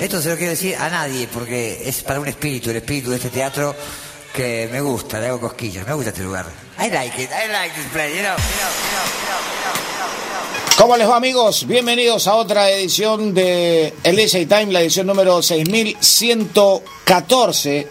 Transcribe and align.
Esto 0.00 0.22
se 0.22 0.30
lo 0.30 0.36
quiero 0.36 0.50
decir 0.50 0.76
a 0.76 0.88
nadie 0.88 1.28
porque 1.32 1.82
es 1.84 2.02
para 2.02 2.20
un 2.20 2.28
espíritu, 2.28 2.70
el 2.70 2.76
espíritu 2.76 3.10
de 3.10 3.16
este 3.16 3.30
teatro 3.30 3.74
que 4.34 4.68
me 4.70 4.80
gusta, 4.80 5.18
le 5.20 5.28
hago 5.28 5.40
cosquillas, 5.40 5.86
me 5.86 5.94
gusta 5.94 6.10
este 6.10 6.22
lugar. 6.22 6.46
I 6.78 6.90
like 6.90 7.22
it, 7.22 7.30
I 7.30 7.48
like 7.52 7.74
this 7.74 7.86
place, 7.92 8.14
you 8.14 8.22
know, 8.22 8.36
¿Cómo 10.78 10.96
les 10.96 11.06
va 11.06 11.16
amigos? 11.16 11.66
Bienvenidos 11.66 12.26
a 12.26 12.36
otra 12.36 12.70
edición 12.70 13.34
de 13.34 13.92
El 14.02 14.16
DJ 14.16 14.46
Time, 14.46 14.72
la 14.72 14.80
edición 14.80 15.06
número 15.06 15.42
6114. 15.42 17.88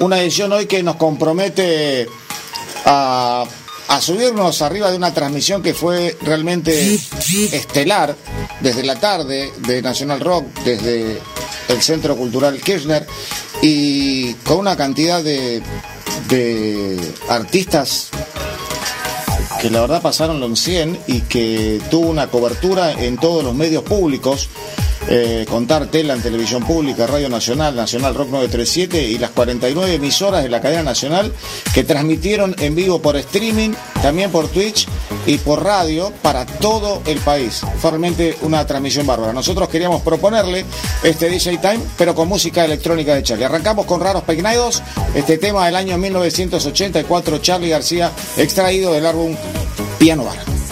Una 0.00 0.20
edición 0.20 0.52
hoy 0.52 0.66
que 0.66 0.82
nos 0.82 0.96
compromete 0.96 2.08
a, 2.84 3.44
a 3.88 4.00
subirnos 4.00 4.62
arriba 4.62 4.90
de 4.90 4.96
una 4.96 5.12
transmisión 5.12 5.62
que 5.62 5.74
fue 5.74 6.16
realmente 6.22 6.98
estelar 7.52 8.16
desde 8.60 8.82
la 8.82 8.98
tarde 8.98 9.52
de 9.58 9.82
National 9.82 10.20
Rock, 10.20 10.46
desde 10.64 11.20
el 11.68 11.82
Centro 11.82 12.16
Cultural 12.16 12.60
Kirchner 12.60 13.06
y 13.62 14.34
con 14.34 14.58
una 14.58 14.76
cantidad 14.76 15.22
de, 15.22 15.62
de 16.28 17.14
artistas 17.28 18.10
que 19.64 19.70
la 19.70 19.80
verdad 19.80 20.02
pasaron 20.02 20.40
los 20.40 20.60
100 20.60 20.98
y 21.06 21.22
que 21.22 21.80
tuvo 21.90 22.10
una 22.10 22.26
cobertura 22.26 22.92
en 22.92 23.16
todos 23.16 23.42
los 23.42 23.54
medios 23.54 23.82
públicos. 23.82 24.50
Eh, 25.06 25.44
contar 25.48 25.86
tela 25.86 26.14
en 26.14 26.22
televisión 26.22 26.62
pública, 26.64 27.06
Radio 27.06 27.28
Nacional, 27.28 27.76
Nacional 27.76 28.14
Rock 28.14 28.28
937 28.28 29.02
y 29.02 29.18
las 29.18 29.30
49 29.30 29.94
emisoras 29.94 30.42
de 30.42 30.48
la 30.48 30.62
cadena 30.62 30.82
nacional 30.82 31.30
que 31.74 31.84
transmitieron 31.84 32.56
en 32.58 32.74
vivo 32.74 33.02
por 33.02 33.16
streaming, 33.16 33.72
también 34.02 34.30
por 34.30 34.48
Twitch 34.48 34.86
y 35.26 35.36
por 35.38 35.62
radio 35.62 36.10
para 36.22 36.46
todo 36.46 37.02
el 37.06 37.18
país. 37.18 37.62
Fue 37.80 37.90
realmente 37.90 38.36
una 38.42 38.66
transmisión 38.66 39.06
bárbara. 39.06 39.34
Nosotros 39.34 39.68
queríamos 39.68 40.00
proponerle 40.00 40.64
este 41.02 41.28
DJ 41.28 41.58
Time, 41.58 41.80
pero 41.98 42.14
con 42.14 42.28
música 42.28 42.64
electrónica 42.64 43.14
de 43.14 43.22
Charlie. 43.22 43.44
Arrancamos 43.44 43.84
con 43.84 44.00
Raros 44.00 44.22
Peinados, 44.22 44.82
este 45.14 45.36
tema 45.36 45.66
del 45.66 45.76
año 45.76 45.98
1984, 45.98 47.38
Charlie 47.38 47.68
García, 47.68 48.10
extraído 48.38 48.94
del 48.94 49.04
álbum 49.04 49.36
Piano 49.98 50.24
Bar. 50.24 50.63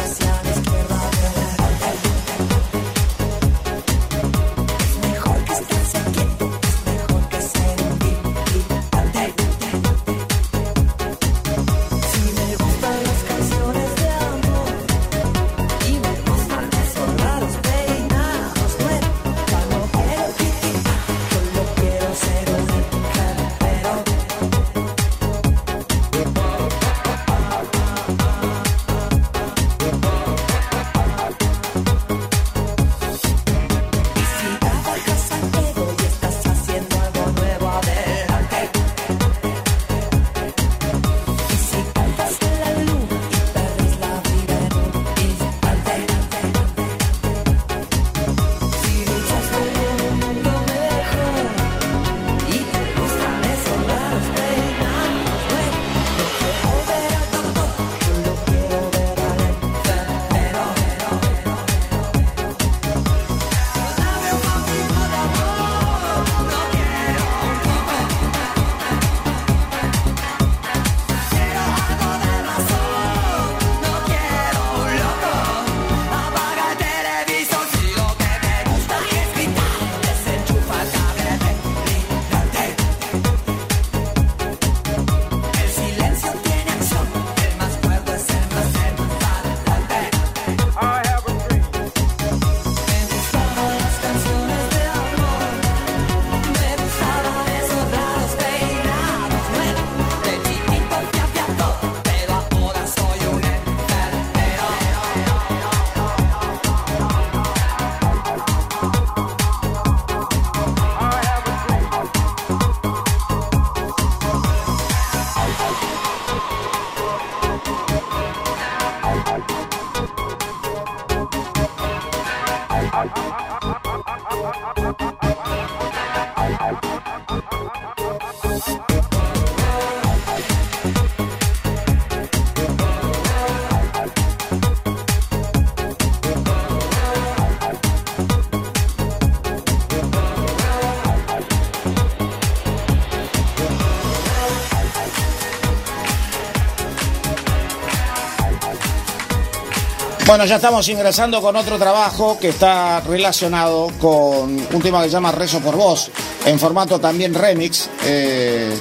Bueno, 150.33 150.47
ya 150.47 150.57
estamos 150.57 150.89
ingresando 150.89 151.43
con 151.43 151.57
otro 151.57 151.77
trabajo 151.77 152.39
que 152.41 152.49
está 152.49 153.01
relacionado 153.01 153.93
con 154.01 154.67
un 154.73 154.83
tema 154.83 155.03
que 155.03 155.09
se 155.09 155.13
llama 155.13 155.31
Rezo 155.31 155.61
por 155.61 155.77
Voz, 155.77 156.11
en 156.47 156.59
formato 156.59 156.99
también 156.99 157.35
remix, 157.35 157.91
eh, 158.07 158.75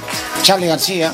Charlie 0.44 0.68
García. 0.68 1.14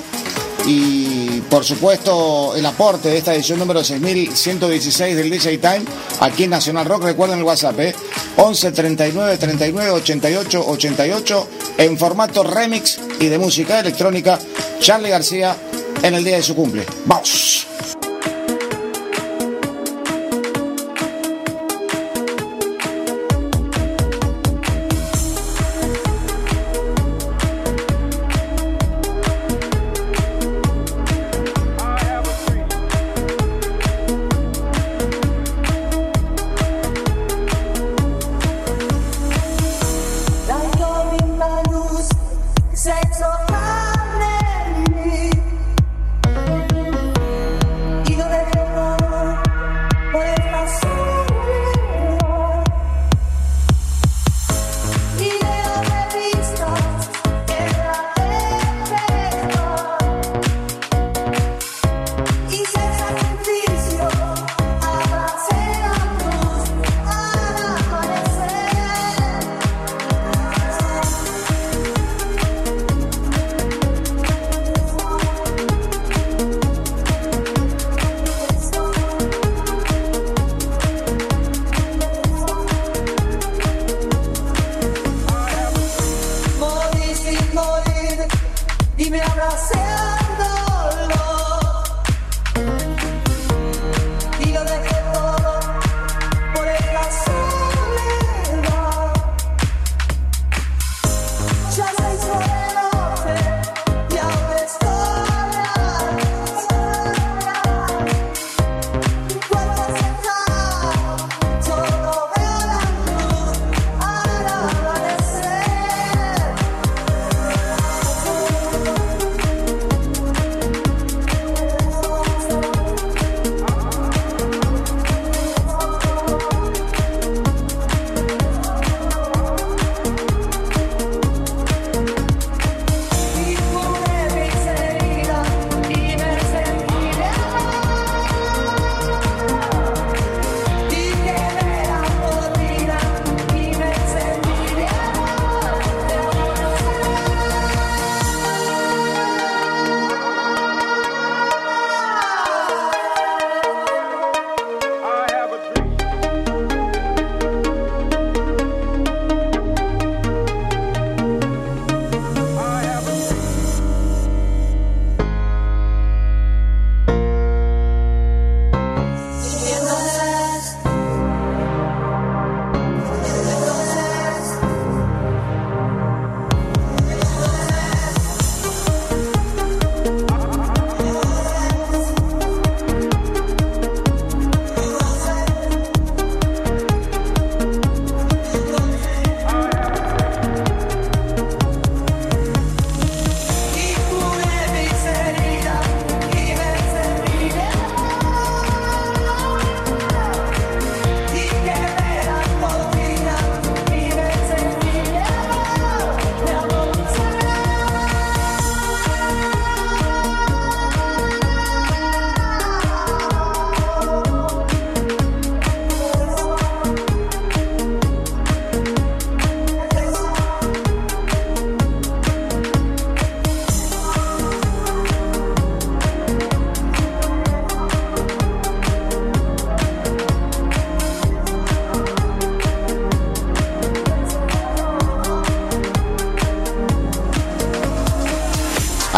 Y 0.68 1.42
por 1.50 1.66
supuesto 1.66 2.56
el 2.56 2.64
aporte 2.68 3.10
de 3.10 3.18
esta 3.18 3.34
edición 3.34 3.58
número 3.58 3.84
6116 3.84 5.16
del 5.16 5.32
DJ 5.32 5.58
Time 5.58 5.82
aquí 6.20 6.44
en 6.44 6.52
Nacional 6.52 6.86
Rock. 6.86 7.06
Recuerden 7.06 7.40
el 7.40 7.44
WhatsApp, 7.44 7.80
¿eh? 7.80 7.96
11 8.36 8.74
39 8.74 9.38
39 9.38 9.90
88 9.90 10.66
88 10.68 11.48
en 11.80 11.98
formato 11.98 12.44
remix 12.44 13.00
y 13.20 13.26
de 13.26 13.40
música 13.40 13.80
electrónica. 13.80 14.38
Charlie 14.80 15.10
García 15.10 15.58
en 16.04 16.14
el 16.14 16.24
día 16.24 16.36
de 16.36 16.44
su 16.44 16.54
cumple. 16.54 16.86
¡Vamos! 17.06 17.66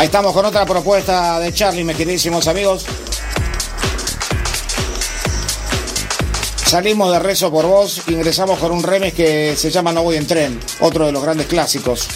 Estamos 0.10 0.34
con 0.34 0.44
otra 0.44 0.66
propuesta 0.66 1.40
de 1.40 1.54
Charlie, 1.54 1.84
mis 1.84 1.96
queridísimos 1.96 2.48
amigos. 2.48 2.84
Salimos 6.66 7.12
de 7.12 7.20
Rezo 7.20 7.52
por 7.52 7.68
Vos, 7.68 8.02
ingresamos 8.08 8.58
con 8.58 8.72
un 8.72 8.82
remix 8.82 9.14
que 9.14 9.56
se 9.56 9.70
llama 9.70 9.92
No 9.92 10.02
Voy 10.02 10.16
en 10.16 10.26
Tren, 10.26 10.60
otro 10.80 11.06
de 11.06 11.12
los 11.12 11.22
grandes 11.22 11.46
clásicos. 11.46 12.08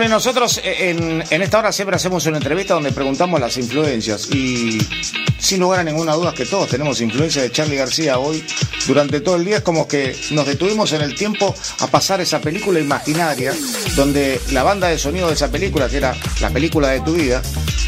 Bueno, 0.00 0.14
nosotros 0.14 0.62
eh, 0.64 0.96
en, 1.28 1.42
esta 1.42 1.58
hora 1.58 1.72
siempre 1.72 1.94
hacemos 1.94 2.24
una 2.24 2.38
entrevista 2.38 2.72
donde 2.72 2.90
preguntamos 2.90 3.38
las 3.38 3.58
influencias 3.58 4.30
y 4.30 4.78
sin 5.36 5.60
lugar 5.60 5.80
a 5.80 5.84
ninguna 5.84 6.14
duda 6.14 6.32
que 6.32 6.46
todos 6.46 6.70
tenemos 6.70 7.02
influencia 7.02 7.42
de 7.42 7.52
Charlie 7.52 7.76
García 7.76 8.18
hoy. 8.18 8.42
Durante 8.86 9.20
todo 9.20 9.36
el 9.36 9.44
día 9.44 9.58
es 9.58 9.62
como 9.62 9.86
que 9.86 10.16
nos 10.30 10.46
detuvimos 10.46 10.94
en 10.94 11.02
el 11.02 11.14
tiempo 11.14 11.54
a 11.80 11.86
pasar 11.88 12.22
esa 12.22 12.40
película 12.40 12.80
imaginaria 12.80 13.52
donde 13.94 14.40
la 14.52 14.62
banda 14.62 14.88
de 14.88 14.96
sonido 14.96 15.28
de 15.28 15.34
esa 15.34 15.50
película, 15.50 15.86
que 15.90 15.98
era 15.98 16.16
la 16.40 16.48
película 16.48 16.88
de 16.88 17.00
tu 17.00 17.12
vida, 17.12 17.42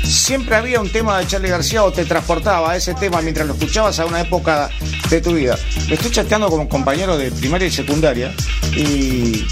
siempre 0.05 0.57
había 0.57 0.83
un 0.83 0.93
tema 0.93 1.19
de 1.19 1.27
Charlie 1.27 1.49
García 1.49 1.83
o 1.83 1.93
te 1.93 2.05
transportaba 2.05 2.73
a 2.73 2.77
ese 2.77 2.93
tema 2.93 3.23
mientras 3.23 3.47
lo 3.47 3.55
escuchabas 3.55 3.99
a 4.01 4.05
una 4.05 4.21
época 4.21 4.69
de 5.09 5.23
tu 5.23 5.33
vida. 5.33 5.59
Estoy 5.89 6.11
chateando 6.11 6.51
con 6.51 6.69
compañeros 6.69 7.19
de 7.19 7.33
primaria 7.33 7.69
y 7.69 7.71
secundaria 7.71 8.35
y 8.77 9.47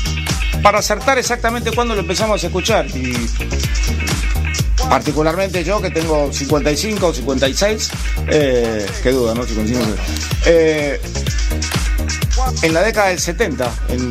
para 0.62 0.78
acertar 0.78 1.18
exactamente 1.18 1.70
cuándo 1.72 1.94
lo 1.94 2.00
empezamos 2.00 2.42
a 2.42 2.46
escuchar. 2.46 2.86
Y 2.88 3.14
particularmente 4.88 5.62
yo 5.64 5.80
que 5.80 5.90
tengo 5.90 6.32
55 6.32 7.06
o 7.06 7.14
56, 7.14 7.90
eh, 8.28 8.86
qué 9.02 9.10
duda, 9.10 9.34
¿no? 9.34 9.44
55. 9.44 9.84
Eh, 10.46 11.00
en 12.62 12.74
la 12.74 12.82
década 12.82 13.08
del 13.08 13.20
70, 13.20 13.72
en, 13.88 14.10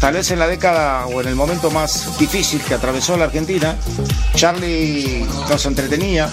tal 0.00 0.14
vez 0.14 0.30
en 0.30 0.38
la 0.38 0.46
década 0.46 1.06
o 1.06 1.20
en 1.20 1.28
el 1.28 1.34
momento 1.34 1.70
más 1.70 2.18
difícil 2.18 2.60
que 2.62 2.74
atravesó 2.74 3.16
la 3.16 3.26
Argentina, 3.26 3.76
Charlie 4.34 5.26
nos 5.48 5.66
entretenía, 5.66 6.28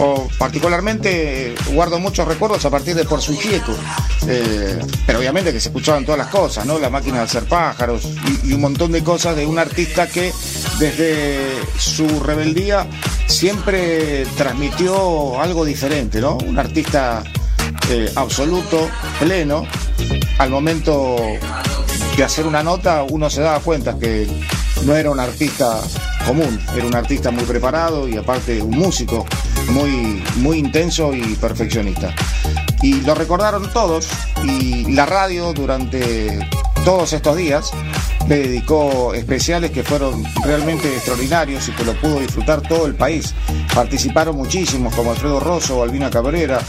o 0.00 0.28
particularmente 0.38 1.54
guardo 1.72 1.98
muchos 1.98 2.26
recuerdos 2.26 2.64
a 2.64 2.70
partir 2.70 2.94
de 2.94 3.04
Por 3.04 3.20
su 3.20 3.36
Quieto, 3.38 3.76
eh, 4.26 4.78
pero 5.06 5.18
obviamente 5.18 5.52
que 5.52 5.60
se 5.60 5.68
escuchaban 5.68 6.04
todas 6.04 6.18
las 6.18 6.28
cosas, 6.28 6.64
¿no? 6.64 6.78
La 6.78 6.88
máquina 6.88 7.18
de 7.18 7.24
hacer 7.24 7.44
pájaros 7.44 8.08
y, 8.44 8.52
un 8.54 8.62
montón 8.62 8.92
de 8.92 9.04
cosas 9.04 9.36
de 9.36 9.46
un 9.46 9.58
artista 9.58 10.08
que 10.08 10.32
desde 10.78 11.58
su 11.78 12.20
rebeldía 12.20 12.86
siempre 13.26 14.24
transmitió 14.36 15.40
algo 15.40 15.66
diferente, 15.66 16.20
¿no? 16.20 16.38
Un 16.46 16.58
artista 16.58 17.22
eh, 17.90 18.10
absoluto, 18.16 18.88
pleno, 19.18 19.66
al 20.38 20.48
momento 20.48 21.16
de 22.16 22.24
hacer 22.24 22.46
una 22.46 22.62
nota 22.62 23.02
uno 23.02 23.28
se 23.28 23.42
daba 23.42 23.60
cuenta 23.60 23.98
que 23.98 24.26
no 24.84 24.96
era 24.96 25.10
un 25.10 25.20
artista 25.20 25.78
común, 26.26 26.58
era 26.74 26.86
un 26.86 26.94
artista 26.94 27.30
muy 27.30 27.44
preparado 27.44 28.08
y 28.08 28.16
aparte 28.16 28.62
un 28.62 28.78
músico 28.78 29.26
muy, 29.70 30.22
muy 30.36 30.58
intenso 30.58 31.12
y 31.14 31.34
perfeccionista. 31.36 32.14
Y 32.82 33.00
lo 33.02 33.14
recordaron 33.14 33.70
todos 33.72 34.08
y 34.42 34.90
la 34.92 35.06
radio 35.06 35.52
durante 35.52 36.38
todos 36.84 37.12
estos 37.12 37.36
días 37.36 37.70
le 38.28 38.38
dedicó 38.38 39.12
especiales 39.12 39.70
que 39.70 39.82
fueron 39.82 40.24
realmente 40.44 40.88
extraordinarios 40.94 41.68
y 41.68 41.72
que 41.72 41.84
lo 41.84 41.94
pudo 41.94 42.20
disfrutar 42.20 42.60
todo 42.62 42.86
el 42.86 42.94
país. 42.94 43.34
Participaron 43.74 44.36
muchísimos 44.36 44.94
como 44.94 45.10
Alfredo 45.10 45.40
Rosso, 45.40 45.82
Albina 45.82 46.10
Cabrera, 46.10 46.60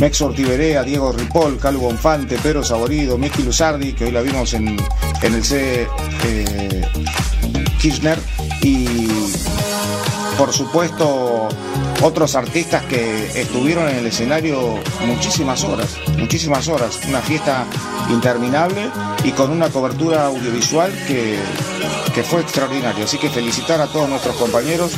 Mex 0.00 0.20
Ortiberea, 0.22 0.82
Diego 0.82 1.12
Ripoll, 1.12 1.58
Calvo 1.58 1.82
Bonfante, 1.82 2.38
Pedro 2.38 2.64
Saborido, 2.64 3.18
Miki 3.18 3.42
Luzardi, 3.42 3.92
que 3.92 4.06
hoy 4.06 4.12
la 4.12 4.22
vimos 4.22 4.54
en, 4.54 4.78
en 5.22 5.34
el 5.34 5.44
C 5.44 5.86
eh, 6.24 6.88
Kirchner, 7.78 8.18
y 8.62 9.08
por 10.38 10.52
supuesto 10.52 11.48
otros 12.02 12.34
artistas 12.34 12.84
que 12.84 13.40
estuvieron 13.40 13.88
en 13.88 13.96
el 13.96 14.06
escenario 14.06 14.78
muchísimas 15.06 15.64
horas, 15.64 15.96
muchísimas 16.18 16.68
horas, 16.68 17.00
una 17.06 17.20
fiesta 17.20 17.66
interminable 18.08 18.90
y 19.24 19.32
con 19.32 19.50
una 19.50 19.68
cobertura 19.68 20.26
audiovisual 20.26 20.92
que, 21.06 21.38
que 22.14 22.22
fue 22.22 22.40
extraordinaria. 22.40 23.04
Así 23.04 23.18
que 23.18 23.28
felicitar 23.28 23.80
a 23.80 23.86
todos 23.86 24.08
nuestros 24.08 24.36
compañeros 24.36 24.92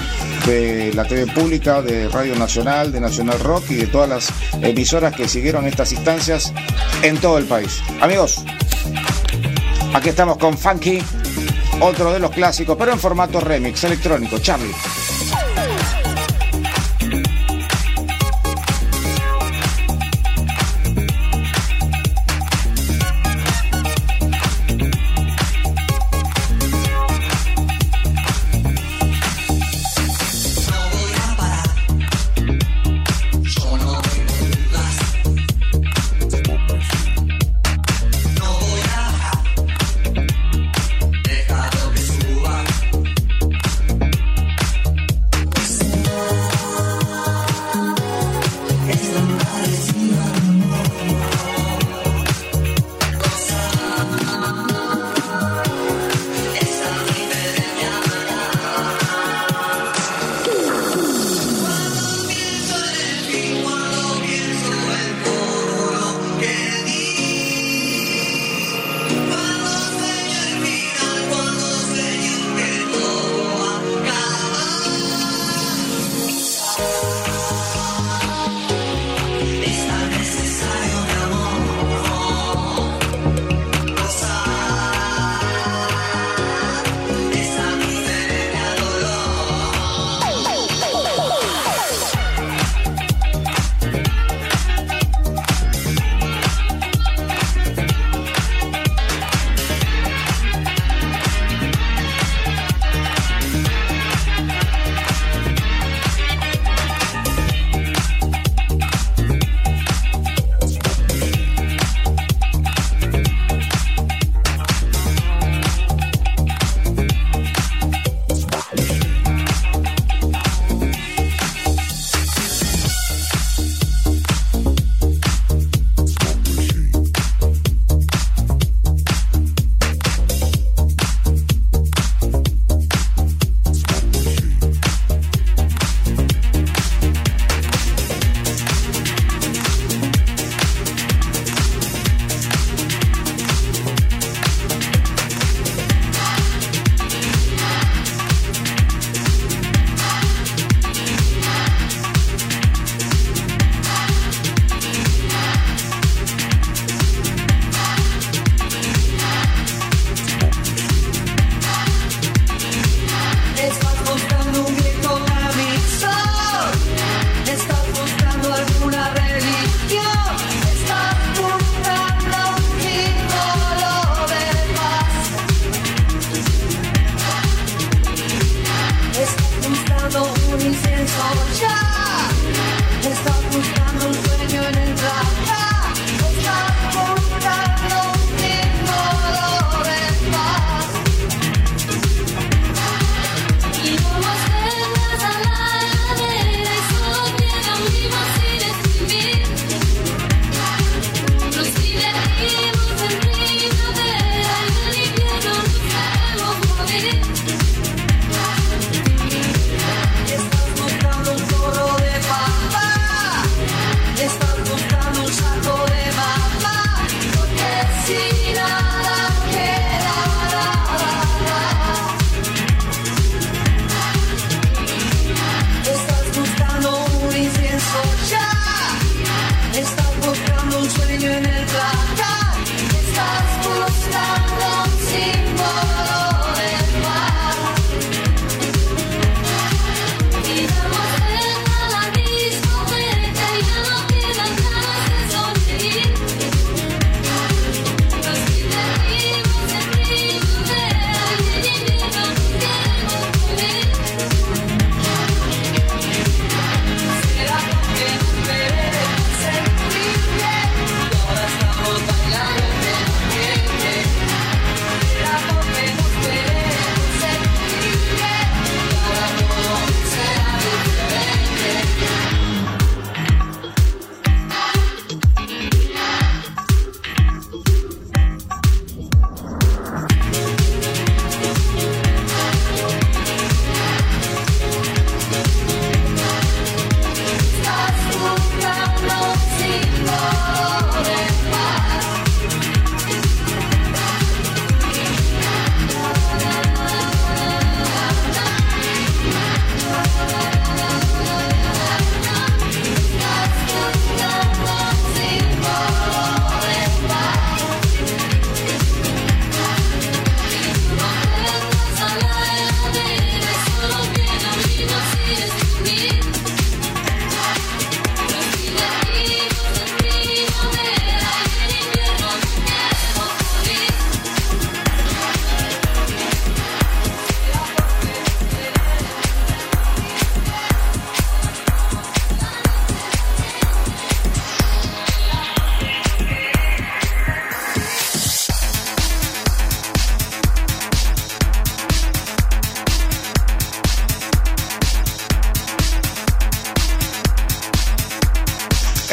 de 0.47 0.93
la 0.95 1.05
TV 1.05 1.27
pública, 1.33 1.83
de 1.83 2.09
Radio 2.09 2.37
Nacional, 2.37 2.93
de 2.93 3.01
Nacional 3.01 3.39
Rock 3.41 3.71
y 3.71 3.75
de 3.75 3.87
todas 3.87 4.09
las 4.09 4.29
emisoras 4.63 5.15
que 5.15 5.29
siguieron 5.29 5.67
estas 5.67 5.93
instancias 5.93 6.53
en 7.03 7.19
todo 7.19 7.39
el 7.39 7.45
país. 7.47 7.81
Amigos, 8.01 8.45
aquí 9.95 10.09
estamos 10.09 10.37
con 10.37 10.57
Funky, 10.57 11.03
otro 11.81 12.13
de 12.13 12.19
los 12.21 12.31
clásicos, 12.31 12.77
pero 12.79 12.93
en 12.93 12.99
formato 12.99 13.41
remix 13.41 13.83
electrónico. 13.85 14.39
Charlie. 14.39 14.73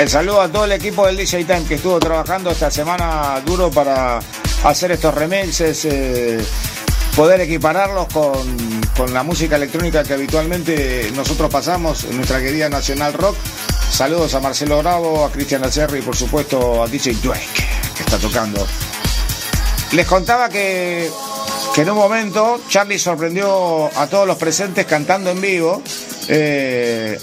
El 0.10 0.13
saludo 0.13 0.41
a 0.41 0.52
todo 0.52 0.65
el 0.65 0.72
equipo 0.72 1.06
del 1.06 1.17
DJ 1.17 1.43
Time 1.43 1.65
que 1.65 1.76
estuvo 1.76 2.00
trabajando 2.00 2.50
esta 2.50 2.72
semana 2.72 3.39
duro 3.45 3.69
para 3.69 4.19
hacer 4.63 4.91
estos 4.93 5.13
remixes, 5.13 5.86
eh, 5.86 6.43
poder 7.15 7.41
equipararlos 7.41 8.08
con, 8.12 8.82
con, 8.98 9.13
la 9.13 9.22
música 9.22 9.58
electrónica 9.58 10.04
que 10.04 10.15
habitualmente 10.15 11.12
nosotros 11.13 11.52
pasamos 11.52 12.06
en 12.06 12.15
nuestra 12.15 12.41
querida 12.41 12.69
Nacional 12.69 13.13
Rock. 13.13 13.36
Saludos 13.91 14.34
a 14.34 14.39
Marcelo 14.39 14.80
Bravo, 14.80 15.24
a 15.24 15.32
Cristian 15.32 15.63
Acerri 15.63 16.00
y 16.00 16.02
por 16.02 16.15
supuesto 16.15 16.82
a 16.82 16.88
DJ 16.88 17.13
Dweck 17.22 17.93
que 17.95 18.02
está 18.02 18.17
tocando. 18.17 18.65
Les 19.91 20.08
contaba 20.08 20.50
que, 20.50 21.08
que 21.76 21.82
en 21.84 21.89
un 21.91 21.98
momento 21.98 22.62
Charlie 22.67 22.98
sorprendió 22.98 23.95
a 23.95 24.08
todos 24.08 24.26
los 24.26 24.38
presentes 24.38 24.88
cantando 24.88 25.30
en 25.30 25.39
vivo. 25.39 25.84
Eh, 26.30 27.19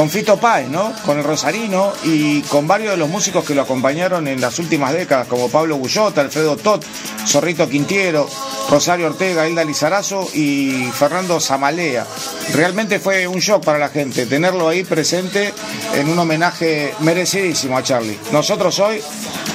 con 0.00 0.08
Fito 0.08 0.38
Páez, 0.38 0.66
¿no? 0.70 0.94
Con 1.04 1.18
el 1.18 1.24
Rosarino 1.24 1.92
y 2.04 2.40
con 2.44 2.66
varios 2.66 2.92
de 2.92 2.96
los 2.96 3.10
músicos 3.10 3.44
que 3.44 3.54
lo 3.54 3.60
acompañaron 3.60 4.28
en 4.28 4.40
las 4.40 4.58
últimas 4.58 4.94
décadas, 4.94 5.28
como 5.28 5.50
Pablo 5.50 5.76
Bullota, 5.76 6.22
Alfredo 6.22 6.56
Tot, 6.56 6.82
Zorrito 7.26 7.68
Quintiero, 7.68 8.26
Rosario 8.70 9.08
Ortega, 9.08 9.46
Hilda 9.46 9.62
Lizarazo 9.62 10.26
y 10.32 10.88
Fernando 10.94 11.38
Zamalea. 11.38 12.06
Realmente 12.54 12.98
fue 12.98 13.28
un 13.28 13.40
shock 13.40 13.62
para 13.62 13.76
la 13.76 13.90
gente 13.90 14.24
tenerlo 14.24 14.70
ahí 14.70 14.84
presente 14.84 15.52
en 15.94 16.08
un 16.08 16.18
homenaje 16.18 16.94
merecidísimo 17.00 17.76
a 17.76 17.82
Charlie. 17.82 18.18
Nosotros 18.32 18.78
hoy 18.78 19.02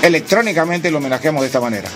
electrónicamente 0.03 0.91
lo 0.91 0.99
homenajeamos 0.99 1.41
de 1.41 1.47
esta 1.47 1.59
manera. 1.59 1.89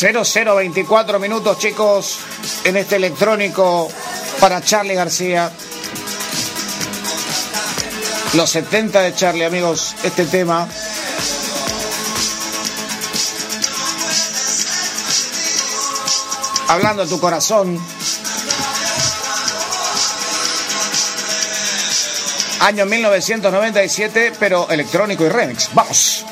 0024 0.00 1.18
minutos, 1.18 1.58
chicos, 1.58 2.20
en 2.64 2.78
este 2.78 2.96
electrónico 2.96 3.86
para 4.40 4.62
Charlie 4.62 4.94
García. 4.94 5.52
Los 8.32 8.48
70 8.48 9.02
de 9.02 9.14
Charlie, 9.14 9.44
amigos, 9.44 9.94
este 10.02 10.24
tema. 10.24 10.66
Hablando 16.68 17.04
de 17.04 17.10
tu 17.10 17.20
corazón. 17.20 17.78
Año 22.60 22.86
1997, 22.86 24.32
pero 24.38 24.66
electrónico 24.70 25.26
y 25.26 25.28
remix. 25.28 25.68
Vamos. 25.74 26.24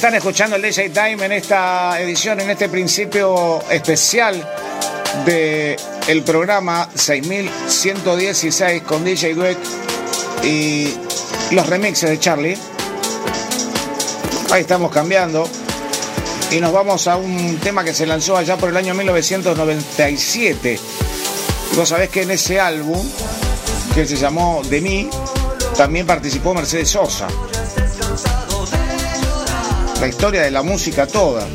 Están 0.00 0.14
escuchando 0.14 0.56
el 0.56 0.62
DJ 0.62 0.88
Time 0.88 1.26
en 1.26 1.32
esta 1.32 2.00
edición, 2.00 2.40
en 2.40 2.48
este 2.48 2.70
principio 2.70 3.60
especial 3.68 4.34
de 5.26 5.76
programa 6.24 6.88
6116 6.94 8.82
con 8.84 9.04
DJ 9.04 9.34
Dweck 9.34 9.58
y 10.42 10.94
los 11.50 11.66
remixes 11.66 12.08
de 12.08 12.18
Charlie. 12.18 12.56
Ahí 14.50 14.62
estamos 14.62 14.90
cambiando 14.90 15.46
y 16.50 16.60
nos 16.60 16.72
vamos 16.72 17.06
a 17.06 17.16
un 17.16 17.58
tema 17.58 17.84
que 17.84 17.92
se 17.92 18.06
lanzó 18.06 18.38
allá 18.38 18.56
por 18.56 18.70
el 18.70 18.78
año 18.78 18.94
1997. 18.94 20.80
Vos 21.76 21.90
sabés 21.90 22.08
que 22.08 22.22
en 22.22 22.30
ese 22.30 22.58
álbum, 22.58 23.06
que 23.94 24.06
se 24.06 24.16
llamó 24.16 24.62
De 24.64 24.80
mí, 24.80 25.10
también 25.76 26.06
participó 26.06 26.54
Mercedes 26.54 26.88
Sosa 26.88 27.28
la 30.00 30.08
historia 30.08 30.42
de 30.42 30.50
la 30.50 30.62
música 30.62 31.06
toda. 31.06 31.46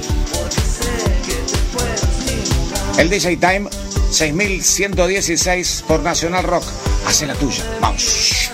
El 2.97 3.09
DJ 3.09 3.37
Time 3.37 3.69
6116 4.11 5.83
por 5.87 6.01
Nacional 6.01 6.43
Rock. 6.43 6.63
Hace 7.07 7.25
la 7.25 7.33
tuya. 7.33 7.63
Vamos. 7.81 8.51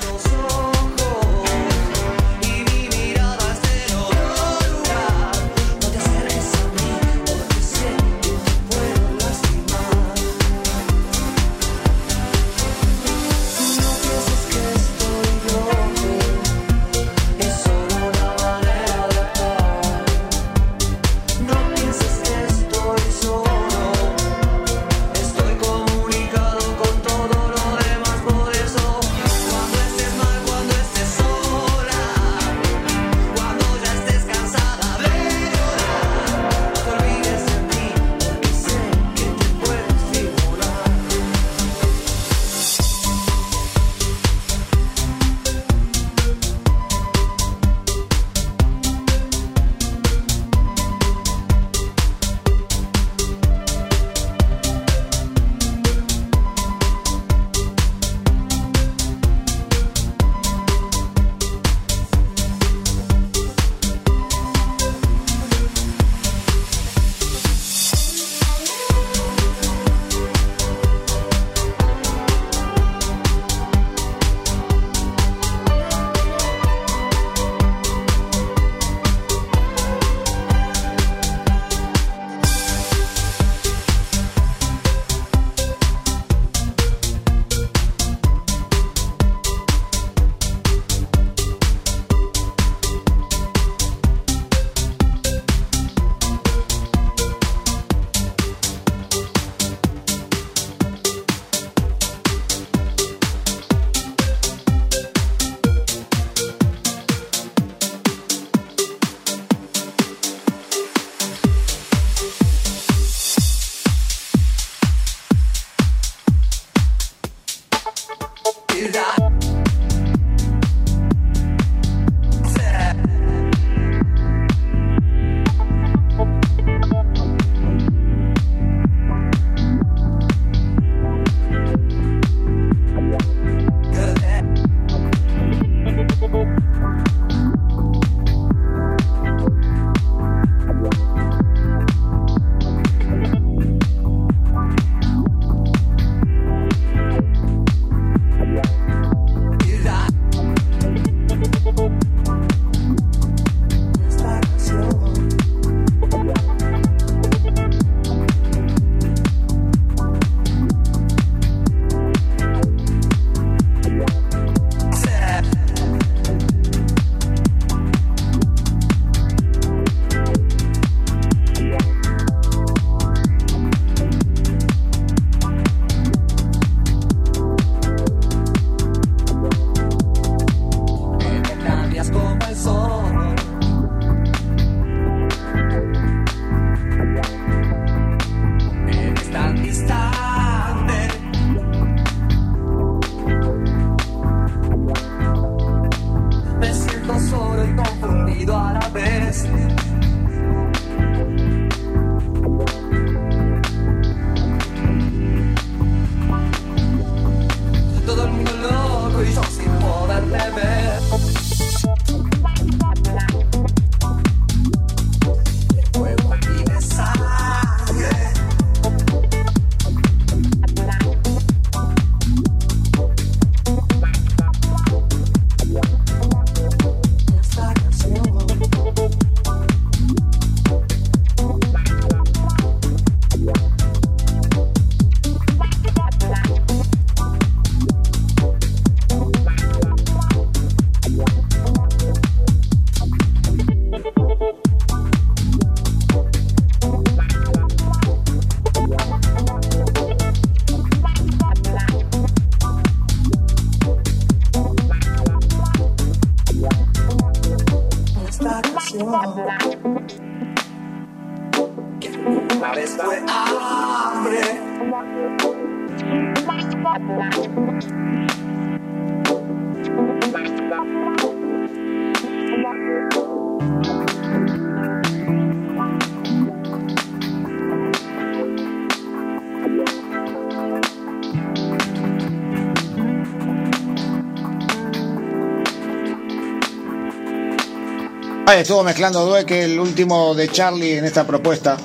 Estuvo 288.60 288.84
mezclando 288.84 289.26
Dueque, 289.26 289.64
el 289.64 289.80
último 289.80 290.36
de 290.36 290.50
Charlie 290.50 290.98
en 290.98 291.06
esta 291.06 291.26
propuesta, 291.26 291.78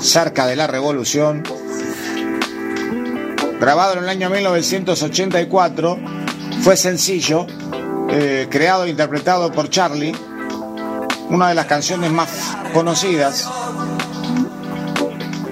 cerca 0.00 0.46
de 0.46 0.56
la 0.56 0.66
revolución. 0.66 1.44
Grabado 3.60 3.92
en 3.92 4.00
el 4.00 4.08
año 4.08 4.28
1984, 4.28 5.98
fue 6.62 6.76
sencillo, 6.76 7.46
eh, 8.10 8.48
creado 8.50 8.84
e 8.84 8.90
interpretado 8.90 9.52
por 9.52 9.70
Charlie, 9.70 10.14
una 11.28 11.48
de 11.48 11.54
las 11.54 11.66
canciones 11.66 12.10
más 12.10 12.28
conocidas. 12.74 13.48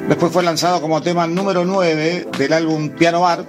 Después 0.09 0.33
fue 0.33 0.43
lanzado 0.43 0.81
como 0.81 1.01
tema 1.03 1.27
número 1.29 1.65
9 1.65 2.29
del 2.37 2.53
álbum 2.53 2.91
Piano 2.91 3.21
Bar, 3.21 3.45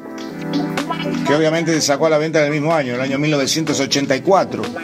que 1.25 1.33
obviamente 1.33 1.73
se 1.73 1.81
sacó 1.81 2.05
a 2.05 2.11
la 2.11 2.17
venta 2.19 2.39
en 2.39 2.45
el 2.45 2.51
mismo 2.51 2.73
año, 2.73 2.93
el 2.93 3.01
año 3.01 3.17
1984. 3.17 4.80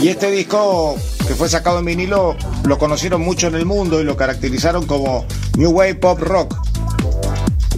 Y 0.00 0.08
este 0.08 0.30
disco 0.30 0.96
que 1.26 1.34
fue 1.34 1.48
sacado 1.48 1.80
en 1.80 1.84
vinilo 1.84 2.36
lo 2.64 2.78
conocieron 2.78 3.20
mucho 3.20 3.48
en 3.48 3.56
el 3.56 3.66
mundo 3.66 4.00
y 4.00 4.04
lo 4.04 4.16
caracterizaron 4.16 4.86
como 4.86 5.26
New 5.56 5.70
Wave 5.70 5.96
Pop 5.96 6.20
Rock. 6.20 6.54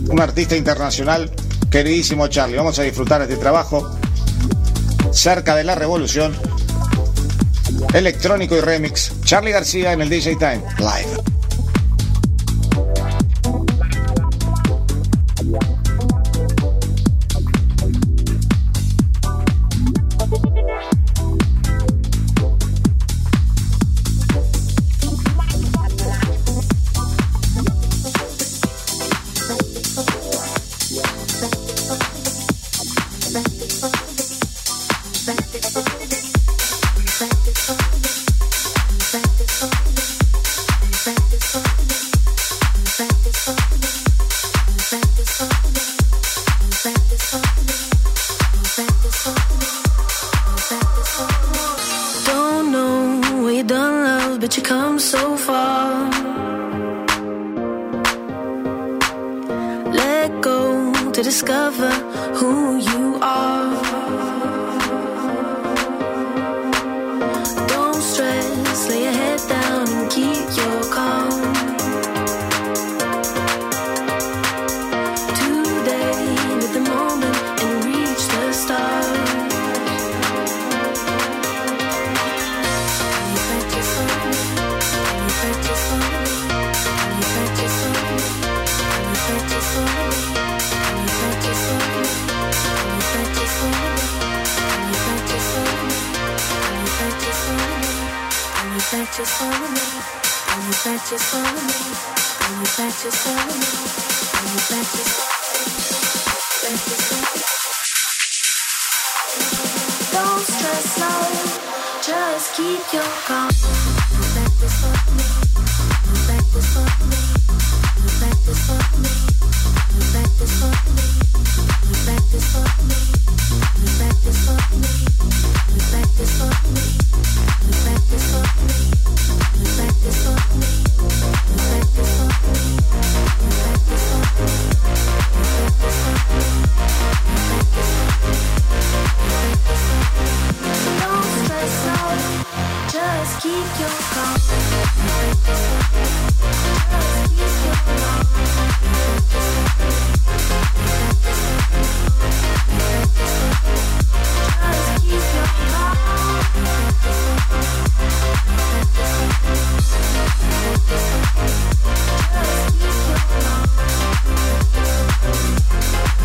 Un 0.08 0.20
artista 0.20 0.54
internacional 0.54 1.30
queridísimo 1.70 2.28
Charlie. 2.28 2.56
Vamos 2.56 2.78
a 2.78 2.82
disfrutar 2.82 3.22
este 3.22 3.36
trabajo 3.36 3.96
cerca 5.12 5.56
de 5.56 5.64
la 5.64 5.74
revolución. 5.74 6.36
Electrónico 7.94 8.54
y 8.54 8.60
remix. 8.60 9.12
Charlie 9.24 9.52
García 9.52 9.92
en 9.92 10.02
el 10.02 10.10
DJ 10.10 10.36
Time 10.36 10.62
Live. 10.78 11.09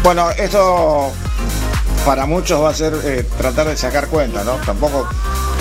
Bueno, 0.05 0.29
esto 0.29 1.11
para 2.05 2.27
muchos 2.27 2.61
va 2.61 2.69
a 2.69 2.73
ser 2.75 2.93
eh, 3.03 3.25
tratar 3.39 3.69
de 3.69 3.75
sacar 3.75 4.07
cuenta, 4.07 4.43
¿no? 4.43 4.51
Tampoco 4.63 5.07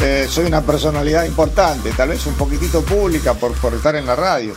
eh, 0.03 0.27
soy 0.29 0.45
una 0.45 0.61
personalidad 0.61 1.25
importante, 1.25 1.93
tal 1.93 2.11
vez 2.11 2.27
un 2.27 2.35
poquitito 2.35 2.83
pública 2.83 3.33
por, 3.33 3.55
por 3.55 3.73
estar 3.73 3.97
en 3.97 4.05
la 4.05 4.15
radio, 4.15 4.53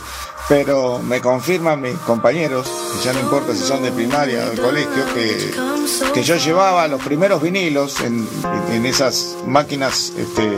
pero 0.46 0.98
me 0.98 1.22
confirman 1.22 1.80
mis 1.80 1.96
compañeros, 2.00 2.70
y 3.00 3.02
ya 3.02 3.14
no 3.14 3.20
importa 3.20 3.54
si 3.54 3.60
son 3.60 3.82
de 3.82 3.90
primaria 3.90 4.44
o 4.44 4.50
de 4.50 4.58
colegio, 4.58 5.06
que, 5.14 5.54
que 6.12 6.22
yo 6.22 6.36
llevaba 6.36 6.86
los 6.86 7.02
primeros 7.02 7.40
vinilos 7.40 7.98
en, 8.02 8.28
en 8.70 8.84
esas 8.84 9.36
máquinas 9.46 10.12
este, 10.18 10.50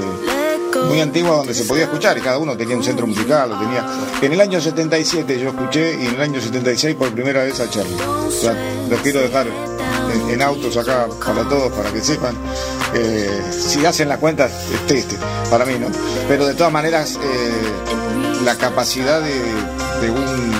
muy 0.86 1.00
antiguas 1.00 1.38
donde 1.38 1.54
se 1.54 1.64
podía 1.64 1.84
escuchar 1.84 2.16
y 2.18 2.20
cada 2.20 2.38
uno 2.38 2.56
tenía 2.56 2.76
un 2.76 2.84
centro 2.84 3.06
musical, 3.06 3.50
lo 3.50 3.58
tenía. 3.58 3.86
En 4.22 4.32
el 4.32 4.40
año 4.40 4.60
77 4.60 5.38
yo 5.38 5.50
escuché 5.50 5.94
y 6.00 6.06
en 6.06 6.14
el 6.14 6.20
año 6.20 6.40
76 6.40 6.96
por 6.96 7.12
primera 7.12 7.42
vez 7.42 7.60
a 7.60 7.68
Charlie. 7.68 7.96
O 7.96 9.02
quiero 9.02 9.20
dejar 9.20 9.46
en, 10.28 10.42
autos 10.42 10.76
acá 10.76 11.06
para 11.24 11.48
todos, 11.48 11.72
para 11.72 11.92
que 11.92 12.00
sepan. 12.00 12.34
Eh, 12.94 13.42
si 13.50 13.84
hacen 13.84 14.08
la 14.08 14.18
cuenta, 14.18 14.46
es 14.46 14.86
triste, 14.86 15.16
para 15.50 15.64
mí 15.64 15.74
no. 15.78 15.88
Pero 16.28 16.46
de 16.46 16.54
todas 16.54 16.72
maneras, 16.72 17.18
eh, 17.22 18.44
la 18.44 18.56
capacidad 18.56 19.20
de, 19.22 20.10
un 20.10 20.50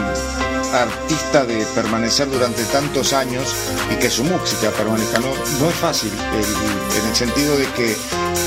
artista 0.74 1.44
de 1.44 1.64
permanecer 1.74 2.30
durante 2.30 2.62
tantos 2.64 3.12
años 3.12 3.44
y 3.92 3.96
que 3.96 4.08
su 4.08 4.22
música 4.22 4.70
permanezca 4.70 5.18
no, 5.18 5.28
no 5.60 5.68
es 5.68 5.74
fácil, 5.74 6.12
en 6.12 7.08
el 7.08 7.16
sentido 7.16 7.56
de 7.56 7.66
que 7.72 7.96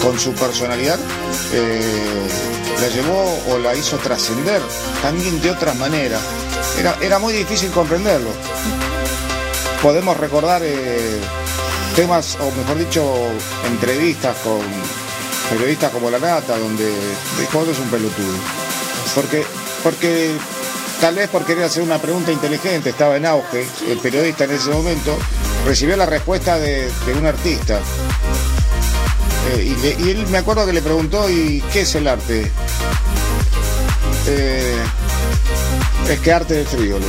con 0.02 0.20
su 0.20 0.34
personalidad 0.34 1.00
eh, 1.54 2.28
la 2.82 2.88
llevó 2.90 3.40
o 3.50 3.58
la 3.60 3.76
hizo 3.76 3.98
trascender 3.98 4.62
también 5.02 5.42
de 5.42 5.52
otra 5.52 5.74
manera. 5.74 6.20
Era, 6.80 6.98
era 7.02 7.20
muy 7.20 7.34
difícil 7.34 7.72
comprenderlo 7.72 8.30
podemos 9.84 10.16
recordar 10.16 10.62
eh, 10.64 11.20
temas, 11.94 12.38
o 12.40 12.50
mejor 12.52 12.78
dicho, 12.78 13.04
entrevistas 13.70 14.38
con 14.38 14.62
periodistas 15.50 15.92
como 15.92 16.10
La 16.10 16.20
Nata, 16.20 16.58
donde 16.58 16.90
dijo 17.38 17.66
es 17.70 17.78
un 17.78 17.90
pelotudo. 17.90 18.34
Porque, 19.14 19.44
porque 19.84 20.32
tal 21.02 21.16
vez 21.16 21.28
por 21.28 21.46
querer 21.46 21.66
hacer 21.66 21.84
una 21.84 21.98
pregunta 21.98 22.32
inteligente, 22.32 22.92
estaba 22.92 23.18
en 23.18 23.26
auge, 23.26 23.68
el 23.90 23.98
periodista 23.98 24.46
en 24.46 24.52
ese 24.52 24.70
momento, 24.70 25.18
recibió 25.66 25.98
la 25.98 26.06
respuesta 26.06 26.58
de, 26.58 26.90
un 27.20 27.26
artista. 27.26 27.82
Eh, 29.50 29.76
y, 30.00 30.10
él 30.10 30.26
me 30.28 30.38
acuerdo 30.38 30.66
que 30.66 30.74
le 30.74 30.82
preguntó, 30.82 31.30
¿y 31.30 31.62
qué 31.72 31.82
es 31.82 31.96
el 31.96 32.08
arte? 32.08 32.52
Eh, 34.28 34.78
es 36.10 36.20
que 36.20 36.32
arte 36.32 36.54
de 36.54 36.66
frío, 36.66 36.98
le 37.00 37.06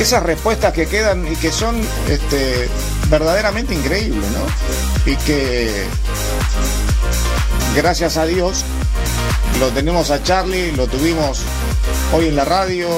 Esas 0.00 0.22
respuestas 0.22 0.72
que 0.72 0.86
quedan 0.86 1.26
y 1.30 1.36
que 1.36 1.50
son 1.50 1.76
este, 2.08 2.68
verdaderamente 3.08 3.74
increíbles, 3.74 4.24
¿no? 4.30 5.10
Y 5.10 5.16
que 5.16 5.84
gracias 7.74 8.16
a 8.16 8.26
Dios 8.26 8.64
lo 9.58 9.68
tenemos 9.70 10.10
a 10.10 10.22
Charlie, 10.22 10.72
lo 10.72 10.86
tuvimos 10.86 11.42
hoy 12.12 12.28
en 12.28 12.36
la 12.36 12.44
radio, 12.44 12.88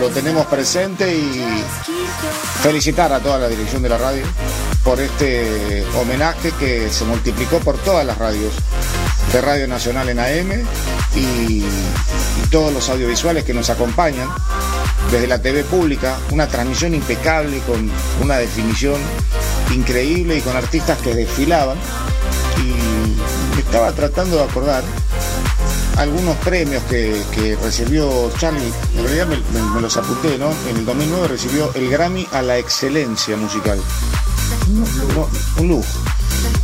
lo, 0.00 0.08
tenemos 0.10 0.46
presente 0.46 1.14
y 1.14 1.44
felicitar 2.62 3.12
a 3.12 3.20
toda 3.20 3.38
la 3.38 3.48
dirección 3.48 3.82
de 3.82 3.88
la 3.88 3.98
radio 3.98 4.24
por 4.84 5.00
este 5.00 5.84
homenaje 5.98 6.52
que 6.52 6.90
se 6.90 7.04
multiplicó 7.04 7.58
por 7.60 7.78
todas 7.78 8.06
las 8.06 8.18
radios 8.18 8.52
de 9.32 9.40
Radio 9.40 9.66
Nacional 9.66 10.08
en 10.10 10.20
AM 10.20 10.66
y, 11.16 11.64
todos 12.50 12.72
los 12.72 12.88
audiovisuales 12.88 13.42
que 13.42 13.52
nos 13.52 13.68
acompañan 13.68 14.28
desde 15.10 15.26
la 15.26 15.42
TV 15.42 15.64
pública, 15.64 16.16
una 16.30 16.46
transmisión 16.46 16.94
impecable 16.94 17.58
con 17.60 17.90
una 18.22 18.36
definición 18.36 19.00
increíble 19.74 20.36
y 20.36 20.40
con 20.40 20.56
artistas 20.56 20.98
que 20.98 21.14
desfilaban 21.14 21.76
y 22.62 23.58
estaba 23.58 23.90
tratando 23.92 24.36
de 24.36 24.44
acordar 24.44 24.84
algunos 25.96 26.36
premios 26.38 26.82
que, 26.84 27.56
recibió 27.62 28.30
Charlie, 28.38 28.72
en 28.96 29.04
realidad 29.04 29.26
me, 29.26 29.80
los 29.80 29.96
apunté, 29.96 30.38
¿no? 30.38 30.50
En 30.68 30.76
el 30.76 30.84
2009 30.84 31.28
recibió 31.28 31.72
el 31.74 31.88
Grammy 31.88 32.28
a 32.32 32.42
la 32.42 32.58
excelencia 32.58 33.36
musical. 33.36 33.80
Un 34.66 35.68
lujo. 35.68 35.86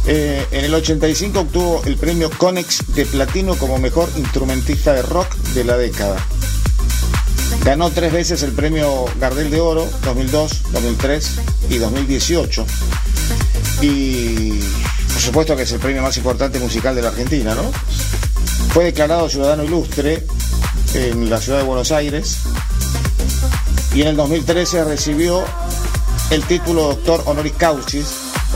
Eh, 0.07 0.47
en 0.51 0.65
el 0.65 0.75
85 0.75 1.41
obtuvo 1.41 1.83
el 1.85 1.97
premio 1.97 2.31
Conex 2.31 2.95
de 2.95 3.07
Platino 3.07 3.57
como 3.57 3.79
mejor 3.79 4.09
instrumentista 4.17 4.93
de 4.93 5.03
rock 5.03 5.35
de 5.55 5.65
la 5.65 5.77
década. 5.77 6.17
Ganó 7.65 7.91
tres 7.91 8.13
veces 8.13 8.43
el 8.43 8.53
premio 8.53 9.05
Gardel 9.21 9.51
de 9.51 9.61
Oro, 9.61 9.87
2002, 10.05 10.73
2003 10.73 11.31
y 11.69 11.79
2018. 11.79 12.67
Y 13.83 14.61
por 15.13 15.21
supuesto 15.21 15.57
que 15.57 15.63
es 15.63 15.73
el 15.73 15.81
premio 15.81 16.03
más 16.03 16.17
importante 16.17 16.59
musical 16.59 16.95
de 16.95 17.03
la 17.03 17.09
Argentina, 17.09 17.55
¿no? 17.55 17.71
Fue 18.73 18.85
declarado 18.85 19.29
ciudadano 19.29 19.65
ilustre 19.65 20.25
en 20.95 21.29
la 21.29 21.41
ciudad 21.41 21.59
de 21.59 21.65
Buenos 21.65 21.93
Aires 21.93 22.39
y 23.95 24.03
en 24.03 24.09
el 24.09 24.17
2013 24.17 24.85
recibió 24.85 25.45
el 26.31 26.45
título 26.45 26.83
doctor 26.83 27.23
honoris 27.27 27.53
causis, 27.55 28.07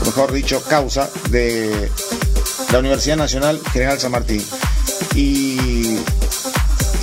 o 0.01 0.05
mejor 0.05 0.31
dicho, 0.31 0.61
causa, 0.63 1.09
de 1.29 1.89
la 2.71 2.79
Universidad 2.79 3.17
Nacional 3.17 3.61
General 3.71 3.99
San 3.99 4.11
Martín. 4.11 4.43
Y, 5.15 5.97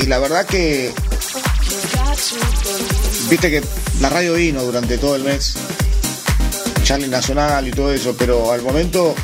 la 0.06 0.18
verdad 0.18 0.46
que, 0.46 0.92
viste 3.30 3.50
que 3.50 3.62
la 4.00 4.10
radio 4.10 4.34
vino 4.34 4.62
durante 4.62 4.98
todo 4.98 5.16
el 5.16 5.24
mes, 5.24 5.54
Charlie 6.82 7.08
Nacional 7.08 7.68
y 7.68 7.70
todo 7.70 7.92
eso, 7.92 8.14
pero 8.18 8.52
al 8.52 8.62
momento 8.62 9.14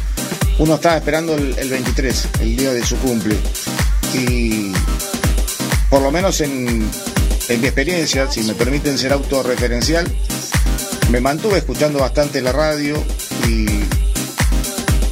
uno 0.59 0.75
estaba 0.77 0.97
esperando 0.97 1.35
el 1.35 1.69
23, 1.69 2.29
el 2.41 2.57
día 2.57 2.73
de 2.73 2.85
su 2.85 2.97
cumple 2.99 3.37
y 4.15 4.73
por 5.91 6.03
lo 6.03 6.11
menos 6.11 6.41
en, 6.41 6.79
mi 6.79 7.67
experiencia, 7.67 8.31
si 8.31 8.43
me 8.43 8.55
permiten 8.55 8.99
ser 8.99 9.13
autorreferencial, 9.13 10.07
me 11.11 11.21
mantuve 11.21 11.59
escuchando 11.59 12.01
bastante 12.01 12.43
la 12.43 12.53
radio 12.53 13.03
y, 13.49 13.67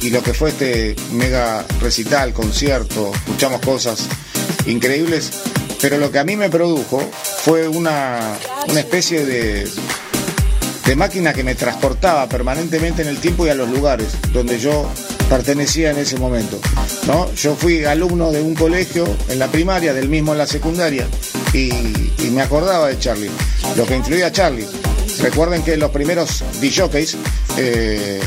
lo 0.09 0.23
que 0.23 0.33
fue 0.33 0.51
este 0.51 0.95
mega 1.11 1.65
recital, 1.81 2.31
concierto, 2.31 3.11
escuchamos 3.13 3.59
cosas 3.59 4.07
increíbles, 4.65 5.31
pero 5.81 5.97
lo 5.97 6.11
que 6.11 6.19
a 6.19 6.23
mí 6.23 6.37
me 6.37 6.49
produjo 6.49 7.01
fue 7.43 7.67
una, 7.67 8.37
una 8.69 8.79
especie 8.79 9.25
de, 9.25 9.67
de 10.85 10.95
máquina 10.95 11.33
que 11.33 11.43
me 11.43 11.55
transportaba 11.55 12.29
permanentemente 12.29 13.01
en 13.01 13.09
el 13.09 13.17
tiempo 13.17 13.45
y 13.45 13.49
a 13.49 13.55
los 13.55 13.69
lugares 13.69 14.07
donde 14.31 14.59
yo 14.59 14.89
pertenecía 15.29 15.91
en 15.91 15.97
ese 15.97 16.17
momento. 16.17 16.59
¿no? 17.05 17.31
Yo 17.33 17.55
fui 17.55 17.83
alumno 17.83 18.31
de 18.31 18.41
un 18.41 18.55
colegio 18.55 19.05
en 19.27 19.39
la 19.39 19.47
primaria, 19.47 19.93
del 19.93 20.07
mismo 20.09 20.31
en 20.31 20.37
la 20.37 20.47
secundaria, 20.47 21.05
y, 21.53 21.71
me 22.31 22.41
acordaba 22.41 22.87
de 22.87 22.99
Charlie, 22.99 23.31
lo 23.75 23.85
que 23.85 23.95
influía 23.95 24.27
a 24.27 24.31
Charlie. 24.31 24.67
Recuerden 25.21 25.63
que 25.63 25.77
los 25.77 25.91
primeros 25.91 26.43
DJs 26.61 27.17
eh, 27.57 28.19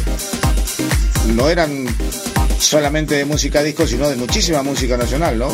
no 1.34 1.48
eran 1.48 1.86
solamente 2.58 3.14
de 3.14 3.24
música 3.24 3.62
disco, 3.62 3.86
sino 3.86 4.08
de 4.08 4.16
muchísima 4.16 4.62
música 4.62 4.96
nacional, 4.96 5.38
¿no? 5.38 5.48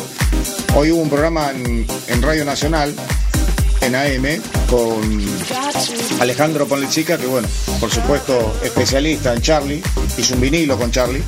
Hoy 0.75 0.91
hubo 0.91 1.01
un 1.01 1.09
programa 1.09 1.51
en, 1.51 2.21
Radio 2.21 2.43
Nacional, 2.43 2.93
en 3.81 3.95
AM, 3.95 4.41
con 4.69 5.25
Alejandro 6.19 6.67
Ponlechica, 6.67 7.17
que 7.17 7.25
bueno, 7.25 7.47
por 7.79 7.91
supuesto 7.91 8.59
especialista 8.63 9.33
en 9.33 9.41
Charlie, 9.41 9.81
hizo 10.17 10.33
un 10.33 10.41
vinilo 10.41 10.77
con 10.77 10.91
Charlie, 10.91 11.23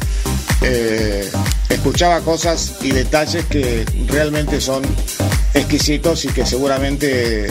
eh, 0.62 1.30
escuchaba 1.70 2.22
cosas 2.22 2.76
y 2.82 2.92
detalles 2.92 3.46
que 3.46 3.86
realmente 4.08 4.60
son 4.60 4.84
exquisitos 5.54 6.26
y 6.26 6.28
que 6.30 6.46
seguramente 6.46 7.48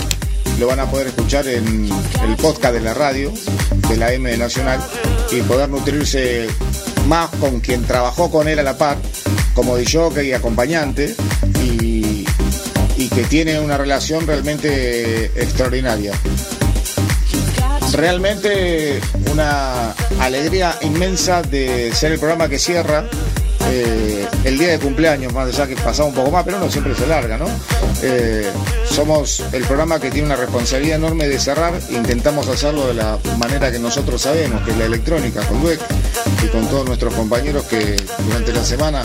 lo 0.59 0.67
van 0.67 0.81
a 0.81 0.91
poder 0.91 1.09
escuchar 1.09 1.47
en 1.47 1.89
el 2.25 2.37
podcast 2.37 2.75
de 2.75 2.81
la 2.81 2.95
radio, 2.95 3.33
de 3.89 3.97
la 3.97 4.13
M 4.13 4.37
Nacional, 4.37 4.81
y 5.31 5.41
poder 5.43 5.69
nutrirse 5.69 6.49
más 7.07 7.31
con 7.41 7.61
quien 7.61 7.85
trabajó 7.85 8.31
con 8.31 8.49
él 8.49 8.59
a 8.59 8.63
la 8.63 8.77
par, 8.77 8.97
como 9.55 9.77
DJ 9.77 10.25
y 10.25 10.33
acompañante, 10.33 11.15
y, 11.63 12.27
y 12.97 13.09
que 13.09 13.23
tiene 13.25 13.61
una 13.61 13.79
relación 13.79 14.27
realmente 14.27 15.27
extraordinaria. 15.41 16.13
Realmente 17.93 19.01
una 19.31 19.93
alegría 20.21 20.77
inmensa 20.83 21.43
de 21.43 21.93
ser 21.95 22.13
el 22.13 22.19
programa 22.19 22.49
que 22.49 22.59
cierra 22.59 23.09
eh, 23.71 24.27
el 24.45 24.59
día 24.59 24.69
de 24.69 24.79
cumpleaños, 24.79 25.33
más 25.33 25.49
allá 25.49 25.67
que 25.67 25.77
pasaba 25.77 26.09
un 26.09 26.15
poco 26.15 26.31
más, 26.31 26.45
pero 26.45 26.59
no 26.59 26.71
siempre 26.71 26.95
se 26.95 27.07
larga, 27.07 27.37
¿no? 27.37 27.47
Eh, 28.03 28.51
somos 28.89 29.43
el 29.53 29.65
programa 29.65 29.99
que 29.99 30.11
tiene 30.11 30.27
una 30.27 30.37
responsabilidad 30.37 30.97
enorme 30.97 31.27
de 31.27 31.39
cerrar, 31.39 31.75
intentamos 31.91 32.49
hacerlo 32.49 32.87
de 32.87 32.95
la 32.95 33.19
manera 33.39 33.73
que 33.73 33.79
nosotros 33.79 34.23
sabemos, 34.23 34.63
que 34.63 34.71
es 34.71 34.77
la 34.77 34.85
electrónica, 34.85 35.43
con 35.47 35.63
Duec 35.63 35.81
y 36.45 36.49
con 36.49 36.67
todos 36.69 36.87
nuestros 36.87 37.15
compañeros 37.15 37.65
que 37.65 37.97
durante 38.25 38.53
la 38.53 38.65
semana 38.65 39.03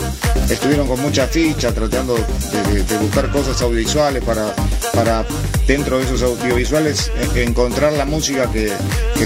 estuvieron 0.48 0.86
con 0.86 1.00
mucha 1.00 1.26
ficha 1.26 1.72
tratando 1.72 2.14
de, 2.14 2.98
buscar 2.98 3.30
cosas 3.30 3.60
audiovisuales 3.62 4.22
para, 4.22 4.54
para 4.94 5.24
dentro 5.66 5.98
de 5.98 6.04
esos 6.04 6.22
audiovisuales 6.22 7.10
encontrar 7.34 7.92
la 7.94 8.04
música 8.04 8.50
que, 8.50 8.72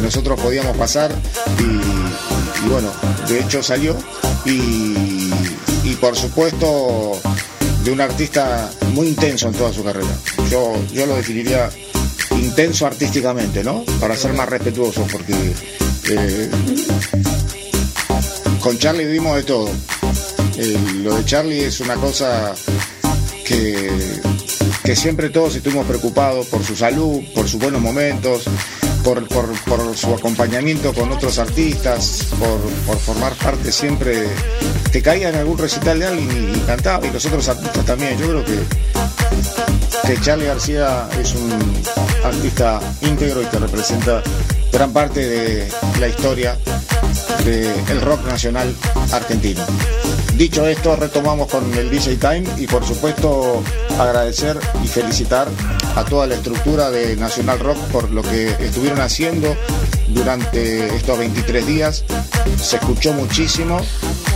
nosotros 0.01 0.41
podíamos 0.41 0.77
pasar. 0.77 1.11
Y, 1.59 2.69
bueno, 2.69 2.89
de 3.29 3.41
hecho 3.41 3.63
salió. 3.65 3.97
Y 4.45 5.97
por 6.01 6.17
supuesto 6.17 7.21
de 7.85 7.91
un 7.91 8.01
artista 8.01 8.71
muy 8.93 9.09
intenso 9.09 9.49
en 9.49 9.55
toda 9.55 9.73
su 9.73 9.83
carrera. 9.85 10.15
Yo, 10.51 10.75
yo 10.93 11.07
lo 11.07 11.17
definiría 11.17 11.71
intenso 12.33 12.87
artísticamente, 12.87 13.65
¿no? 13.65 13.85
Para 14.01 14.17
ser 14.17 14.33
más 14.33 14.49
respetuoso, 14.49 15.07
porque 15.11 15.35
eh, 16.11 16.51
con 18.61 18.79
Charlie 18.79 19.07
vivimos 19.07 19.37
de 19.37 19.43
todo. 19.43 19.71
lo 21.03 21.17
de 21.17 21.25
Charlie 21.25 21.65
es 21.65 21.81
una 21.81 21.95
cosa 21.97 22.55
que, 23.45 23.91
que 24.83 24.97
siempre 24.97 25.31
todos 25.31 25.57
estuvimos 25.57 25.87
preocupados 25.87 26.47
por 26.47 26.65
su 26.65 26.77
salud, 26.77 27.23
por 27.35 27.49
sus 27.49 27.61
buenos 27.61 27.81
momentos, 27.81 28.45
por, 29.15 29.97
su 29.97 30.13
acompañamiento 30.13 30.93
con 30.93 31.11
otros 31.11 31.39
artistas, 31.39 32.27
por, 32.39 32.99
formar 32.99 33.35
parte 33.35 33.73
siempre. 33.73 34.27
Te 34.93 35.03
caía 35.03 35.31
en 35.31 35.37
algún 35.37 35.57
recital 35.57 35.99
de 35.99 36.07
alguien 36.07 36.53
y, 36.55 36.59
cantaba, 36.61 37.07
y 37.07 37.11
los 37.11 37.25
otros 37.25 37.49
artistas 37.49 37.85
también. 37.85 38.19
Yo 38.19 38.29
creo 38.29 38.45
que, 38.45 38.59
que 40.07 40.21
Charlie 40.21 40.47
García 40.47 41.09
es 41.21 41.35
un 41.35 41.53
artista 42.25 42.81
íntegro 43.01 43.43
y 43.43 43.47
que 43.47 43.59
representa 43.59 44.23
gran 44.73 44.93
parte 44.93 45.27
de 45.27 45.69
la 46.01 46.09
historia 46.09 46.59
del 47.45 48.01
rock 48.03 48.27
nacional 48.27 48.75
argentino. 49.13 49.65
Dicho 50.37 50.67
esto, 50.67 50.97
retomamos 50.97 51.49
con 51.49 51.73
el 51.75 51.91
DJ 51.91 52.17
Time 52.17 52.45
y 52.59 52.67
por 52.67 52.85
supuesto 52.85 53.63
agradecer 53.99 54.59
y 54.85 54.87
felicitar 54.87 55.49
a 55.97 56.05
toda 56.05 56.27
la 56.27 56.35
estructura 56.35 56.91
de 56.91 57.17
Nacional 57.17 57.59
Rock 57.59 57.79
por 57.93 58.11
lo 58.11 58.23
que 58.23 58.49
estuvieron 58.61 59.01
haciendo 59.01 59.57
durante 60.09 60.95
estos 60.97 61.19
23 61.19 61.67
días. 61.67 62.05
Se 62.61 62.77
escuchó 62.77 63.13
muchísimo. 63.13 63.81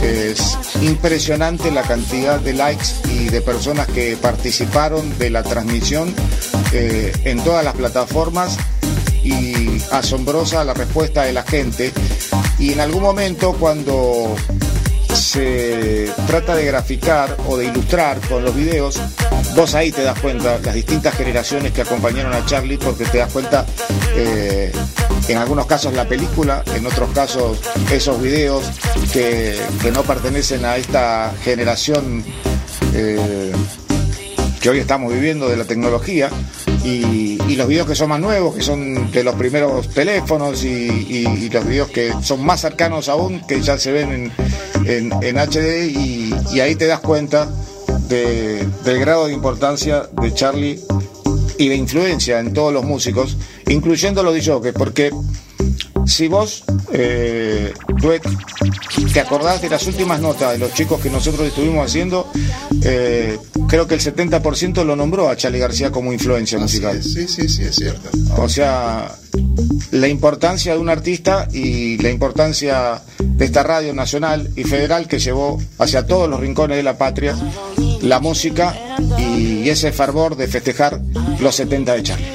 Es 0.03 0.59
impresionante 0.81 1.71
la 1.71 1.83
cantidad 1.83 2.41
de 2.41 2.55
likes 2.55 2.87
y 3.09 3.29
de 3.29 3.41
personas 3.41 3.87
que 3.89 4.17
participaron 4.17 5.19
de 5.19 5.31
la 5.31 5.43
transmisión 5.43 6.13
eh, 6.73 7.13
en 7.25 7.43
todas 7.45 7.65
las 7.65 7.75
plataformas 7.75 8.59
y 9.23 9.81
asombrosa 9.93 10.65
la 10.65 10.75
respuesta 10.75 11.23
de 11.25 11.33
la 11.33 11.43
gente. 11.43 11.93
Y 12.59 12.73
en 12.73 12.81
algún 12.81 13.03
momento 13.03 13.53
cuando 13.59 14.35
se 15.15 16.11
trata 16.27 16.57
de 16.57 16.65
graficar 16.65 17.37
o 17.47 17.57
de 17.57 17.67
ilustrar 17.67 18.19
con 18.29 18.45
los 18.45 18.55
videos, 18.55 19.01
vos 19.57 19.75
ahí 19.75 19.93
te 19.93 20.03
das 20.03 20.19
cuenta, 20.21 20.59
las 20.59 20.75
distintas 20.75 21.15
generaciones 21.15 21.73
que 21.73 21.83
acompañaron 21.83 22.33
a 22.33 22.45
Charlie, 22.47 22.79
porque 22.79 23.05
te 23.05 23.19
das 23.19 23.33
cuenta, 23.33 23.67
eh, 24.17 24.73
en 25.29 25.39
algunos 25.39 25.67
casos 25.67 25.93
la 25.95 26.07
película, 26.09 26.63
en 26.75 26.87
otros 26.87 27.11
casos 27.11 27.59
esos 27.91 28.21
videos 28.21 28.65
que, 29.13 29.59
no 29.93 30.03
pertenecen 30.03 30.65
a 30.65 30.77
esta 30.77 31.33
generación 31.45 32.25
eh, 32.95 33.53
que 34.61 34.71
hoy 34.71 34.79
estamos 34.79 35.13
viviendo 35.13 35.49
de 35.49 35.57
la 35.57 35.65
tecnología, 35.65 36.31
y, 36.85 37.57
los 37.57 37.69
videos 37.69 37.87
que 37.87 37.95
son 37.95 38.09
más 38.09 38.21
nuevos, 38.21 38.55
que 38.57 38.63
son 38.63 39.11
de 39.13 39.25
los 39.25 39.35
primeros 39.35 39.89
teléfonos 39.89 40.65
y, 40.65 41.49
los 41.51 41.67
videos 41.67 41.89
que 41.91 42.13
son 42.23 42.45
más 42.45 42.61
cercanos 42.61 43.09
aún, 43.09 43.41
que 43.47 43.61
ya 43.61 43.79
se 43.79 43.93
ven 43.93 44.33
en, 44.85 45.13
en, 45.23 45.39
HD 45.39 45.87
y, 45.91 46.61
ahí 46.61 46.75
te 46.75 46.87
das 46.87 47.01
cuenta 47.01 47.49
del 48.15 48.99
grado 48.99 49.27
de 49.27 49.33
importancia 49.33 50.09
de 50.21 50.35
Charlie 50.35 50.81
y 51.59 51.69
de 51.69 51.77
influencia 51.77 52.41
en 52.41 52.53
todos 52.53 52.73
los 52.73 52.85
músicos, 52.85 53.37
incluyendo 53.69 54.23
los 54.23 54.35
DJs, 54.35 54.73
porque 54.75 55.11
si 56.07 56.29
vos, 56.29 56.65
eh, 56.93 57.73
te 59.13 59.21
acordás 59.21 59.63
de 59.63 59.71
las 59.71 59.87
últimas 59.87 60.21
notas 60.21 60.53
de 60.53 60.59
los 60.59 60.75
chicos 60.75 61.01
que 61.01 61.11
nosotros 61.11 61.47
estuvimos 61.47 61.87
haciendo, 61.87 62.29
eh, 62.83 63.39
creo 63.69 63.87
que 63.87 63.95
el 63.95 64.01
70% 64.01 64.85
lo 64.85 64.97
nombró 64.97 65.29
a 65.29 65.37
Charlie 65.37 65.61
García 65.61 65.91
como 65.91 66.13
influencia 66.13 66.59
musical. 66.59 67.03
Sí, 67.03 67.29
sí, 67.29 67.49
sí, 67.49 67.63
es 67.63 67.77
cierto. 67.77 68.11
O 68.37 68.49
sea, 68.49 69.15
la 69.93 70.09
importancia 70.09 70.75
de 70.75 70.81
un 70.81 70.89
artista 70.89 71.49
y 71.53 71.99
la 71.99 72.11
importancia 72.11 73.01
de 73.19 73.45
esta 73.45 73.63
radio 73.63 73.95
nacional 73.95 74.51
y 74.57 74.65
federal 74.65 75.07
que 75.07 75.19
llevó 75.19 75.63
hacia 75.79 76.07
todos 76.07 76.29
los 76.29 76.41
rincones 76.41 76.77
de 76.77 76.83
la 76.83 76.99
patria 76.99 77.37
la 78.03 78.21
música 78.21 78.75
y 79.19 79.69
ese 79.69 79.93
fervor 79.93 80.37
de 80.37 80.49
festejar 80.49 81.01
los 81.41 81.55
70 81.55 81.95
de 81.95 82.03
Charlie. 82.03 82.27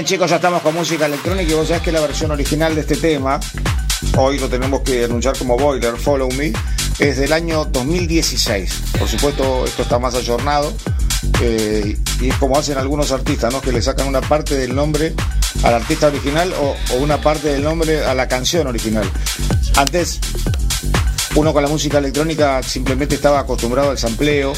Bien 0.00 0.06
chicos, 0.06 0.30
ya 0.30 0.36
estamos 0.36 0.62
con 0.62 0.74
música 0.74 1.04
electrónica 1.04 1.52
y 1.52 1.54
vos 1.54 1.68
sabés 1.68 1.82
que 1.82 1.92
la 1.92 2.00
versión 2.00 2.30
original 2.30 2.74
de 2.74 2.80
este 2.80 2.96
tema, 2.96 3.38
hoy 4.16 4.38
lo 4.38 4.48
tenemos 4.48 4.80
que 4.80 5.04
anunciar 5.04 5.36
como 5.36 5.58
Boiler, 5.58 5.94
Follow 5.98 6.30
Me, 6.38 6.54
es 6.98 7.18
del 7.18 7.34
año 7.34 7.66
2016. 7.66 8.82
Por 8.98 9.06
supuesto, 9.06 9.66
esto 9.66 9.82
está 9.82 9.98
más 9.98 10.14
ayornado 10.14 10.72
eh, 11.42 11.98
y 12.18 12.28
es 12.30 12.34
como 12.36 12.56
hacen 12.56 12.78
algunos 12.78 13.12
artistas, 13.12 13.52
¿no? 13.52 13.60
Que 13.60 13.72
le 13.72 13.82
sacan 13.82 14.08
una 14.08 14.22
parte 14.22 14.54
del 14.54 14.74
nombre 14.74 15.12
al 15.64 15.74
artista 15.74 16.06
original 16.06 16.50
o, 16.58 16.74
o 16.94 16.96
una 16.96 17.20
parte 17.20 17.48
del 17.48 17.62
nombre 17.62 18.02
a 18.02 18.14
la 18.14 18.26
canción 18.26 18.68
original. 18.68 19.04
Antes, 19.76 20.18
uno 21.34 21.52
con 21.52 21.62
la 21.62 21.68
música 21.68 21.98
electrónica 21.98 22.62
simplemente 22.62 23.16
estaba 23.16 23.40
acostumbrado 23.40 23.90
al 23.90 23.98
sampleo 23.98 24.54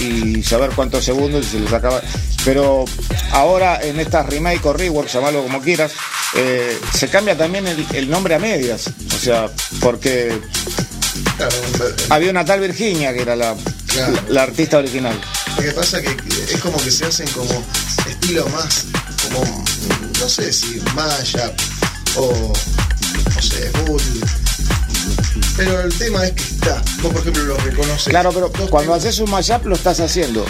y 0.00 0.42
saber 0.42 0.70
cuántos 0.74 1.04
segundos 1.04 1.44
y 1.44 1.48
se 1.50 1.60
le 1.60 1.68
sacaba. 1.68 2.00
Pero 2.46 2.84
ahora 3.32 3.80
en 3.82 3.98
estas 3.98 4.24
remake 4.24 4.64
o 4.66 4.72
rework, 4.72 5.08
llamarlo 5.08 5.42
como 5.42 5.60
quieras, 5.60 5.90
eh, 6.36 6.78
se 6.94 7.08
cambia 7.08 7.36
también 7.36 7.66
el, 7.66 8.08
nombre 8.08 8.36
a 8.36 8.38
medias. 8.38 8.88
O 9.12 9.18
sea, 9.18 9.50
porque 9.80 10.40
había 12.08 12.30
una 12.30 12.44
tal 12.44 12.60
Virginia 12.60 13.12
que 13.12 13.22
era 13.22 13.34
la, 13.34 13.56
la, 14.28 14.42
artista 14.44 14.78
original. 14.78 15.20
Lo 15.56 15.62
que 15.64 15.72
pasa 15.72 16.00
que 16.00 16.16
es 16.54 16.60
como 16.60 16.80
que 16.80 16.92
se 16.92 17.06
hacen 17.06 17.26
como 17.30 17.64
estilo 18.08 18.46
más, 18.50 18.84
como, 19.24 19.64
no 20.20 20.28
sé 20.28 20.52
si 20.52 20.80
Maya 20.94 21.52
o, 22.14 22.52
no 23.34 23.42
sé, 23.42 23.72
Pero 25.56 25.80
el 25.80 25.94
tema 25.96 26.24
es 26.26 26.32
que 26.32 26.42
está. 26.42 26.82
Vos, 27.02 27.12
por 27.12 27.20
ejemplo, 27.20 27.44
lo 27.44 27.56
reconoces. 27.58 28.04
Claro, 28.08 28.30
pero 28.32 28.50
cuando 28.70 28.92
temas- 28.92 29.04
haces 29.04 29.18
un 29.20 29.30
mashup 29.30 29.66
lo 29.66 29.74
estás 29.76 30.00
haciendo. 30.00 30.44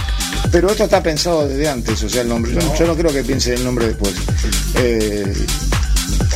Pero 0.50 0.70
esto 0.70 0.84
está 0.84 1.02
pensado 1.02 1.46
desde 1.48 1.68
antes, 1.68 2.02
o 2.02 2.08
sea, 2.08 2.22
el 2.22 2.28
nombre. 2.28 2.52
No. 2.52 2.74
Yo 2.76 2.86
no 2.86 2.96
creo 2.96 3.12
que 3.12 3.22
piense 3.24 3.54
el 3.54 3.64
nombre 3.64 3.88
después. 3.88 4.14
Eh, 4.76 5.32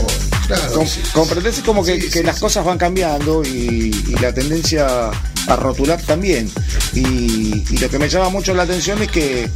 Oh, 0.03 0.46
claro. 0.46 0.72
com- 0.74 0.86
sí. 0.86 1.01
comprendés 1.12 1.61
como 1.61 1.84
que, 1.84 2.01
Sí, 2.01 2.09
que 2.11 2.18
sí, 2.20 2.22
las 2.24 2.38
cosas 2.38 2.64
van 2.64 2.78
cambiando 2.78 3.42
y, 3.44 3.90
y 4.09 4.14
la 4.20 4.32
tendencia 4.32 5.11
a 5.46 5.57
rotular 5.57 6.01
también. 6.03 6.51
Y, 6.94 7.64
y 7.70 7.78
lo 7.78 7.88
que 7.88 7.98
me 7.98 8.09
llama 8.09 8.30
mucho 8.30 8.55
la 8.55 8.62
atención 8.64 9.01
es 9.03 9.09
que 9.11 9.51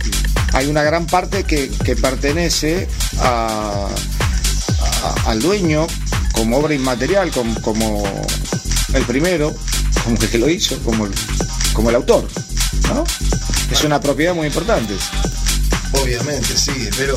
hay 0.53 0.67
una 0.69 0.83
gran 0.83 1.07
parte 1.07 1.45
que, 1.45 1.69
que 1.85 1.97
pertenece 1.97 2.87
a, 3.21 3.89
a- 5.03 5.31
al 5.31 5.41
dueño 5.41 5.87
como 6.33 6.59
obra 6.59 6.75
inmaterial, 6.75 7.31
como, 7.31 7.61
como 7.61 8.03
el 8.95 9.05
primero, 9.05 9.55
como 10.03 10.17
el 10.17 10.29
que 10.29 10.39
lo 10.39 10.49
hizo, 10.49 10.79
como 10.81 11.07
el, 11.07 11.13
como 11.73 11.91
el 11.91 11.97
autor. 11.97 12.27
¿no? 12.89 13.05
Es 13.71 13.85
una 13.85 14.01
propiedad 14.01 14.35
muy 14.35 14.47
importante. 14.47 14.95
Obviamente, 15.93 16.57
sí, 16.57 16.89
pero 16.97 17.15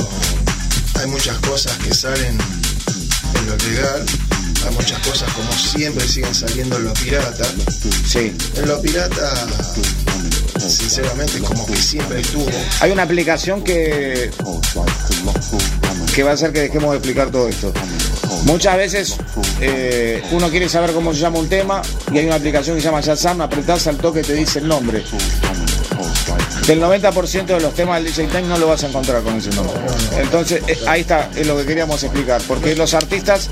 hay 0.96 1.08
muchas 1.08 1.38
cosas 1.40 1.78
que 1.78 1.94
salen 1.94 2.38
en 3.36 3.48
lo 3.48 3.56
legal, 3.58 4.06
hay 4.68 4.76
muchas 4.76 5.00
cosas 5.00 5.32
como 5.34 5.52
siempre 5.52 6.08
siguen 6.08 6.34
saliendo 6.34 6.78
en 6.78 6.86
lo 6.86 6.94
pirata. 6.94 7.46
Sí. 8.06 8.36
En 8.56 8.68
lo 8.68 8.82
pirata, 8.82 9.48
sinceramente, 10.60 11.40
como 11.40 11.66
que 11.66 11.76
siempre 11.76 12.22
estuvo. 12.22 12.50
Hay 12.82 12.92
una 12.92 13.04
aplicación 13.04 13.64
que, 13.64 14.32
que 16.14 16.24
va 16.24 16.32
a 16.32 16.34
hacer 16.34 16.54
que 16.54 16.62
dejemos 16.62 16.92
de 16.92 16.98
explicar 16.98 17.32
todo 17.32 17.48
esto. 17.48 17.74
Muchas 18.46 18.78
veces 18.78 19.18
eh, 19.62 20.22
uno 20.32 20.50
quiere 20.50 20.70
saber 20.70 20.92
cómo 20.92 21.14
se 21.14 21.20
llama 21.20 21.40
un 21.40 21.50
tema 21.50 21.82
y 22.12 22.18
hay 22.18 22.26
una 22.26 22.36
aplicación 22.36 22.76
que 22.76 22.82
se 22.82 22.88
llama 22.88 23.02
Shazam, 23.02 23.42
apretás 23.42 23.88
al 23.88 23.98
toque 23.98 24.22
y 24.22 24.24
te 24.24 24.34
dice 24.34 24.60
el 24.60 24.68
nombre. 24.68 25.04
Del 26.68 26.82
90% 26.82 27.46
de 27.46 27.62
los 27.62 27.74
temas 27.74 28.04
del 28.04 28.14
DJ 28.14 28.28
Time 28.28 28.42
no 28.50 28.58
lo 28.58 28.68
vas 28.68 28.84
a 28.84 28.88
encontrar 28.88 29.24
con 29.24 29.38
ese 29.38 29.52
nombre. 29.52 29.80
Entonces, 30.18 30.62
eh, 30.68 30.78
ahí 30.86 31.02
está, 31.02 31.30
es 31.34 31.48
lo 31.48 31.58
que 31.58 31.66
queríamos 31.66 32.04
explicar. 32.04 32.42
Porque 32.46 32.76
los 32.76 32.94
artistas 32.94 33.50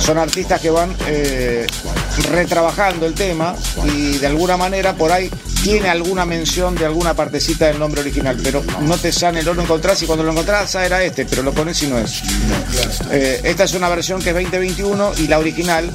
son 0.00 0.16
artistas 0.16 0.62
que 0.62 0.70
van 0.70 0.96
eh, 1.06 1.66
retrabajando 2.30 3.04
el 3.04 3.12
tema 3.12 3.54
y 3.94 4.16
de 4.16 4.26
alguna 4.26 4.56
manera 4.56 4.94
por 4.94 5.12
ahí 5.12 5.30
tiene 5.62 5.88
alguna 5.88 6.24
mención 6.24 6.74
de 6.74 6.84
alguna 6.84 7.14
partecita 7.14 7.66
del 7.66 7.78
nombre 7.78 8.00
original, 8.00 8.38
pero 8.42 8.62
no 8.80 8.96
te 8.96 9.12
sale, 9.12 9.42
no 9.42 9.54
lo 9.54 9.62
encontrás 9.62 10.02
y 10.02 10.06
cuando 10.06 10.24
lo 10.24 10.32
encontrás 10.32 10.74
ah, 10.76 10.84
era 10.84 11.02
este, 11.02 11.24
pero 11.24 11.42
lo 11.42 11.52
pones 11.52 11.82
y 11.82 11.86
no 11.86 11.98
es. 11.98 12.22
Eh, 13.10 13.40
esta 13.44 13.64
es 13.64 13.74
una 13.74 13.88
versión 13.88 14.20
que 14.20 14.30
es 14.30 14.34
2021 14.34 15.12
y 15.18 15.26
la 15.26 15.38
original, 15.38 15.90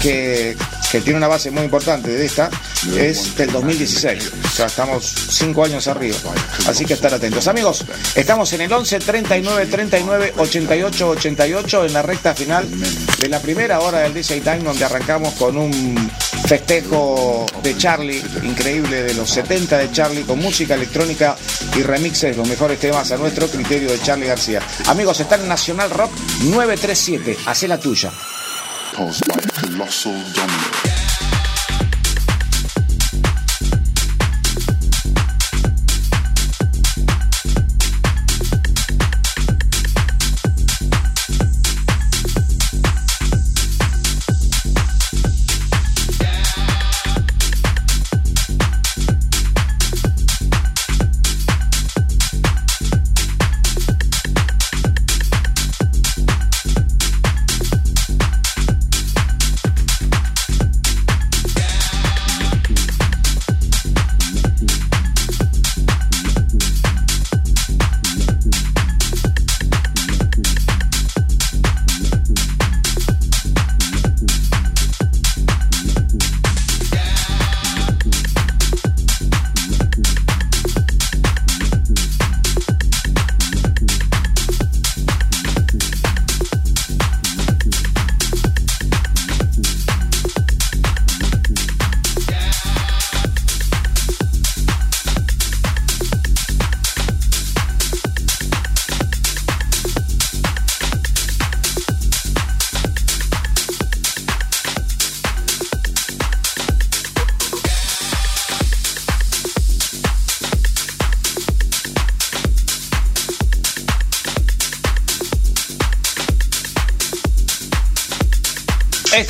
que, 0.00 0.56
que 0.92 1.00
tiene 1.00 1.16
una 1.16 1.28
base 1.28 1.50
muy 1.50 1.62
importante 1.62 2.10
de 2.10 2.22
esta, 2.22 2.50
es 2.94 3.34
del 3.34 3.50
2016. 3.50 4.30
O 4.44 4.48
sea, 4.50 4.66
estamos 4.66 5.10
cinco 5.30 5.64
años 5.64 5.88
arriba. 5.88 6.18
Así 6.66 6.84
que 6.84 6.92
estar 6.92 7.14
atentos. 7.14 7.48
Amigos, 7.48 7.86
estamos 8.14 8.52
en 8.52 8.60
el 8.60 8.70
11 8.70 8.98
39 8.98 9.66
39 9.66 10.34
88 10.36 11.08
88 11.08 11.86
en 11.86 11.92
la 11.94 12.02
recta 12.02 12.34
final 12.34 12.68
de 13.18 13.28
la 13.30 13.40
primera 13.40 13.80
hora 13.80 14.00
del 14.00 14.12
DJ 14.12 14.42
Time, 14.42 14.58
donde 14.58 14.84
arrancamos 14.84 15.32
con 15.34 15.56
un 15.56 16.12
festejo 16.46 17.46
de 17.62 17.74
Charlie, 17.78 18.22
increíble 18.42 19.02
de 19.02 19.14
los 19.14 19.30
70 19.30 19.78
de 19.78 19.90
Charlie, 19.92 20.24
con 20.24 20.40
música 20.40 20.74
electrónica 20.74 21.36
y 21.74 21.82
remixes, 21.82 22.36
los 22.36 22.46
mejores 22.46 22.78
temas 22.78 23.10
a 23.12 23.16
nuestro 23.16 23.46
criterio 23.46 23.90
de 23.90 23.98
Charlie 24.02 24.26
García. 24.26 24.60
Amigos, 24.88 25.20
está 25.20 25.36
en 25.36 25.48
Nacional 25.48 25.88
Rock 25.88 26.12
937, 26.42 27.38
hace 27.46 27.66
la 27.66 27.80
tuya. 27.80 28.12
caused 28.92 29.26
by 29.26 29.36
a 29.36 29.48
colossal 29.60 30.12
domino. 30.34 30.71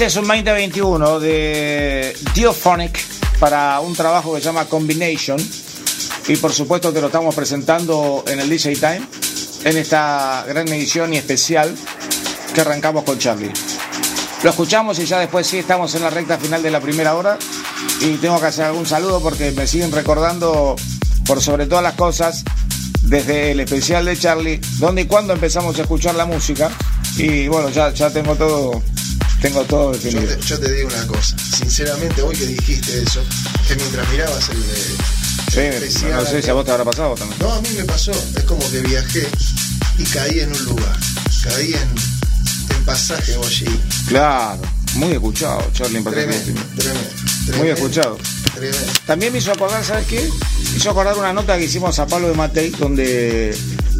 Este 0.02 0.18
es 0.18 0.24
un 0.24 0.26
2021 0.26 1.20
de 1.20 2.16
Diophonic 2.34 2.98
para 3.38 3.78
un 3.78 3.94
trabajo 3.94 4.34
que 4.34 4.40
se 4.40 4.46
llama 4.46 4.64
Combination. 4.64 5.38
Y 6.26 6.34
por 6.38 6.52
supuesto 6.52 6.92
te 6.92 7.00
lo 7.00 7.06
estamos 7.06 7.32
presentando 7.36 8.24
en 8.26 8.40
el 8.40 8.50
DJ 8.50 8.74
Time, 8.74 9.02
en 9.62 9.76
esta 9.76 10.44
gran 10.48 10.66
edición 10.66 11.14
y 11.14 11.18
especial 11.18 11.72
que 12.52 12.60
arrancamos 12.60 13.04
con 13.04 13.16
Charlie. 13.16 13.52
Lo 14.42 14.50
escuchamos 14.50 14.98
y 14.98 15.04
ya 15.04 15.20
después 15.20 15.46
sí 15.46 15.58
estamos 15.58 15.94
en 15.94 16.02
la 16.02 16.10
recta 16.10 16.36
final 16.36 16.64
de 16.64 16.72
la 16.72 16.80
primera 16.80 17.14
hora. 17.14 17.38
Y 18.00 18.16
tengo 18.16 18.40
que 18.40 18.46
hacer 18.46 18.64
algún 18.64 18.86
saludo 18.86 19.20
porque 19.22 19.52
me 19.52 19.68
siguen 19.68 19.92
recordando, 19.92 20.74
por 21.26 21.40
sobre 21.40 21.66
todas 21.66 21.84
las 21.84 21.94
cosas, 21.94 22.42
desde 23.04 23.52
el 23.52 23.60
especial 23.60 24.04
de 24.04 24.18
Charlie, 24.18 24.60
donde 24.80 25.02
y 25.02 25.04
cuando 25.04 25.32
empezamos 25.32 25.78
a 25.78 25.82
escuchar 25.82 26.16
la 26.16 26.24
música. 26.24 26.72
Y 27.16 27.46
bueno, 27.46 27.68
ya, 27.70 27.92
ya 27.92 28.10
tengo 28.10 28.34
todo, 28.34 28.82
tengo 29.42 29.64
todo 29.64 29.92
Yo 29.92 29.98
definido. 29.98 30.36
te, 30.36 30.46
yo 30.46 30.58
te 30.58 30.72
digo 30.72 30.88
una 30.88 31.06
cosa, 31.06 31.36
sinceramente, 31.58 32.22
hoy 32.22 32.36
que 32.36 32.46
dijiste 32.46 33.02
eso, 33.02 33.20
que 33.66 33.74
mientras 33.76 34.08
mirabas 34.10 34.48
el, 34.50 34.62
Sí, 35.52 35.60
el 35.60 35.74
especial 35.82 36.12
no 36.12 36.24
sé 36.24 36.40
si 36.40 36.48
a 36.48 36.54
vos 36.54 36.64
te 36.64 36.70
habrá 36.70 36.84
pasado 36.84 37.14
también. 37.14 37.38
No, 37.40 37.52
a 37.52 37.60
mí 37.60 37.68
me 37.76 37.84
pasó. 37.84 38.12
Es 38.12 38.44
como 38.44 38.62
que 38.70 38.80
viajé 38.80 39.28
y 39.98 40.04
caí 40.04 40.40
en 40.40 40.50
un 40.50 40.64
lugar. 40.64 40.96
Caí 41.44 41.74
en 41.74 42.76
el 42.78 42.84
pasaje 42.86 43.36
Bollí. 43.36 43.66
Claro, 44.08 44.62
muy 44.94 45.12
escuchado, 45.12 45.62
Charlie 45.74 45.98
en 45.98 46.04
Tremendo, 46.04 46.62
tremendo, 46.76 47.58
Muy 47.58 47.68
escuchado. 47.68 48.16
Tremendo. 48.54 48.78
También 49.06 49.32
me 49.32 49.40
hizo 49.40 49.52
acordar, 49.52 49.84
¿sabes 49.84 50.06
qué? 50.06 50.26
Me 50.70 50.76
hizo 50.78 50.90
acordar 50.90 51.18
una 51.18 51.32
nota 51.34 51.58
que 51.58 51.64
hicimos 51.64 51.98
a 51.98 52.06
Pablo 52.06 52.28
de 52.28 52.34
Matei, 52.34 52.70
donde 52.70 53.54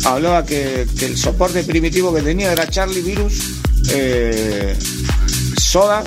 hablaba 0.05 0.47
que, 0.47 0.87
que 0.99 1.07
el 1.07 1.19
soporte 1.19 1.65
primitivo 1.65 2.15
que 2.15 2.23
tenía 2.23 2.53
era 2.53 2.67
Charlie 2.67 3.03
Virus, 3.03 3.35
eh, 3.91 4.75
Soda 5.73 6.05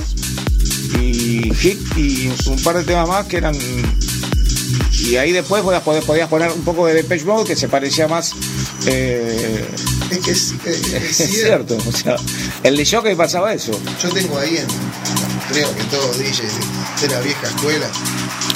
y 1.01 1.51
Hit 1.55 1.79
y 1.97 2.27
un 2.45 2.61
par 2.63 2.77
de 2.77 2.83
temas 2.83 3.07
más 3.07 3.25
que 3.25 3.37
eran. 3.37 3.55
Y 4.99 5.15
ahí 5.15 5.31
después 5.31 5.63
podías, 5.63 6.29
poner 6.29 6.51
un 6.51 6.63
poco 6.63 6.85
de 6.85 6.93
Depeche 6.93 7.25
Mode 7.25 7.45
que 7.45 7.55
se 7.55 7.67
parecía 7.67 8.07
más. 8.07 8.33
eh, 8.85 9.65
Es 10.11 10.19
que 10.19 10.31
es, 10.31 10.53
es- 10.65 10.93
es 10.93 11.19
es 11.19 11.29
cierto. 11.31 11.79
cierto, 11.79 11.89
o 11.89 11.91
sea, 11.91 12.15
el 12.61 12.77
de 12.77 12.85
Jockey 12.85 13.15
pasaba 13.15 13.53
eso. 13.55 13.71
Yo 14.03 14.09
tengo 14.09 14.37
ahí 14.37 14.57
en, 14.57 14.67
creo 15.51 15.75
que 15.75 15.83
todos 15.85 16.17
DJs 16.19 17.01
de, 17.01 17.07
la 17.09 17.19
vieja 17.21 17.47
escuela, 17.47 17.87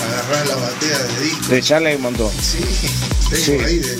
agarrar 0.04 0.48
la 0.48 0.56
batea 0.58 1.00
de 1.00 1.24
disco. 1.24 1.48
De 1.48 1.62
Charlie 1.64 1.90
hay 1.90 1.96
un 1.96 2.02
montón. 2.04 2.32
Sí, 2.40 2.60
tengo 3.32 3.44
Sí. 3.44 3.52
ahí 3.66 3.80
de 3.80 3.98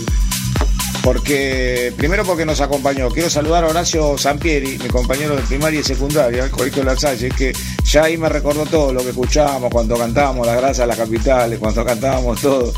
porque 1.04 1.94
primero 1.98 2.24
porque 2.26 2.46
nos 2.46 2.62
acompañó. 2.62 3.10
Quiero 3.10 3.30
saludar 3.30 3.64
a 3.64 3.68
Horacio 3.68 4.18
Sampieri, 4.18 4.78
mi 4.78 4.88
compañero 4.90 5.36
de 5.36 5.44
primaria 5.44 5.80
y 5.80 5.84
secundaria, 5.84 6.46
el 6.46 6.52
Colegio 6.52 6.84
de 6.84 6.92
la 6.92 7.00
Salle, 7.00 7.30
que 7.30 7.54
ya 7.84 8.04
ahí 8.04 8.18
me 8.18 8.30
recordó 8.30 8.66
todo 8.66 8.94
lo 8.94 9.02
que 9.04 9.10
escuchábamos 9.10 9.70
cuando 9.72 9.98
cantábamos 9.98 10.46
La 10.46 10.56
Grasa 10.56 10.84
de 10.84 10.88
las 10.88 10.98
Capitales, 10.98 11.60
cuando 11.60 11.86
cantábamos 11.86 12.42
todo. 12.42 12.74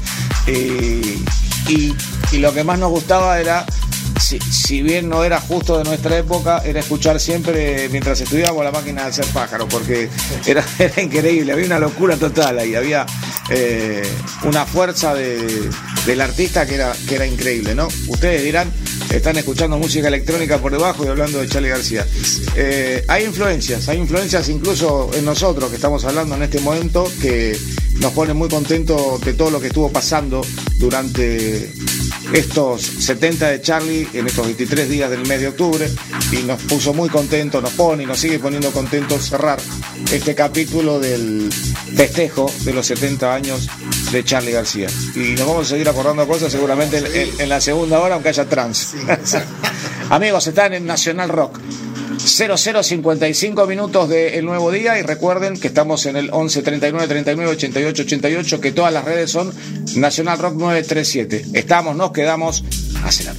Y, 0.47 1.17
lo 2.38 2.53
que 2.53 2.63
más 2.63 2.80
nos 2.80 2.89
gustaba 2.89 3.39
era 3.39 3.65
si, 4.19 4.39
si, 4.39 4.82
bien 4.82 5.09
no 5.09 5.24
era 5.24 5.39
justo 5.39 5.78
de 5.78 5.84
nuestra 5.84 6.17
época, 6.17 6.61
era 6.65 6.80
escuchar 6.80 7.19
siempre 7.19 7.88
mientras 7.89 8.19
estudiábamos 8.22 8.63
la 8.63 8.72
máquina 8.72 9.03
de 9.03 9.09
hacer 9.09 9.26
pájaros, 9.28 9.67
porque 9.69 10.09
era, 10.45 10.63
era 10.80 11.01
increíble, 11.01 11.51
había 11.51 11.65
una 11.65 11.80
locura 11.80 12.15
total 12.17 12.59
ahí, 12.59 12.76
había 12.76 13.05
eh, 13.49 14.01
una 14.43 14.65
fuerza 14.65 15.13
de, 15.13 15.69
del 16.06 16.22
artista 16.22 16.66
que 16.66 16.76
era, 16.76 16.93
que 17.08 17.16
era 17.16 17.26
increíble, 17.26 17.76
¿no? 17.76 17.88
Ustedes 18.08 18.43
dirán, 18.43 18.72
están 19.12 19.38
escuchando 19.38 19.78
música 19.78 20.08
electrónica 20.08 20.58
por 20.58 20.72
debajo 20.72 21.06
y 21.06 21.08
hablando 21.08 21.39
de 21.39 21.47
Charlie 21.47 21.70
García. 21.70 22.06
Eh, 22.56 23.04
hay 23.08 23.26
influencias, 23.26 23.88
hay 23.89 23.97
influencias 23.97 24.49
incluso 24.49 25.12
en 25.14 25.26
nosotros 25.26 25.70
que 25.70 25.76
estamos 25.76 26.04
hablando 26.06 26.36
en 26.36 26.43
este 26.43 26.60
momento 26.60 27.12
que 27.22 27.58
nos 27.99 28.12
pone 28.14 28.34
muy 28.34 28.49
contentos 28.49 29.22
de 29.22 29.34
todo 29.34 29.52
lo 29.52 29.60
que 29.60 29.68
estuvo 29.68 29.91
pasando 29.91 30.41
durante 30.78 31.72
estos 32.34 32.82
70 32.82 33.49
de 33.49 33.62
Charlie 33.62 34.08
en 34.14 34.28
estos 34.28 34.45
23 34.45 34.89
días 34.89 35.10
del 35.10 35.28
mes 35.28 35.41
de 35.41 35.49
octubre 35.49 35.89
y 36.32 36.38
nos 36.43 36.62
puso 36.62 36.93
muy 36.93 37.10
contentos, 37.10 37.62
nos 37.62 37.74
pone 37.74 38.04
y 38.04 38.06
nos 38.06 38.20
sigue 38.20 38.39
poniendo 38.39 38.72
contentos 38.72 39.30
cerrar 39.30 39.60
este 40.12 40.34
capítulo 40.34 40.99
del 40.99 41.52
festejo 41.95 42.52
de 42.64 42.74
los 42.74 42.88
70 42.88 43.34
años 43.34 43.68
de 44.12 44.24
Charlie 44.24 44.51
García. 44.51 44.88
Y 45.16 45.36
nos 45.36 45.47
vamos 45.47 45.68
a 45.68 45.70
seguir 45.70 45.88
acordando 45.89 46.28
cosas 46.28 46.51
seguramente 46.51 46.97
en, 46.97 47.05
en, 47.05 47.41
en 47.41 47.49
la 47.49 47.62
segunda 47.62 47.99
hora, 47.99 48.16
aunque 48.16 48.30
haya 48.30 48.45
trans. 48.45 48.93
Amigos, 50.09 50.47
están 50.47 50.74
en 50.74 50.86
Nacional 50.86 51.30
Rock. 51.30 51.59
0055 52.18 53.66
minutos 53.66 54.09
del 54.09 54.45
nuevo 54.45 54.72
día 54.72 54.99
y 54.99 55.01
recuerden 55.01 55.59
que 55.59 55.68
estamos 55.68 56.05
en 56.05 56.16
el 56.16 56.30
11 56.32 56.62
39 56.62 57.07
39 57.07 57.51
88 57.51 58.03
88 58.03 58.62
que 58.62 58.72
todas 58.72 58.93
las 58.93 59.05
redes 59.05 59.32
son 59.32 59.51
Nacional 59.95 60.38
Rock 60.38 60.55
937. 60.55 61.45
Estamos, 61.53 61.95
nos 61.95 62.12
quedamos, 62.12 62.64
hace 63.03 63.24
la 63.24 63.34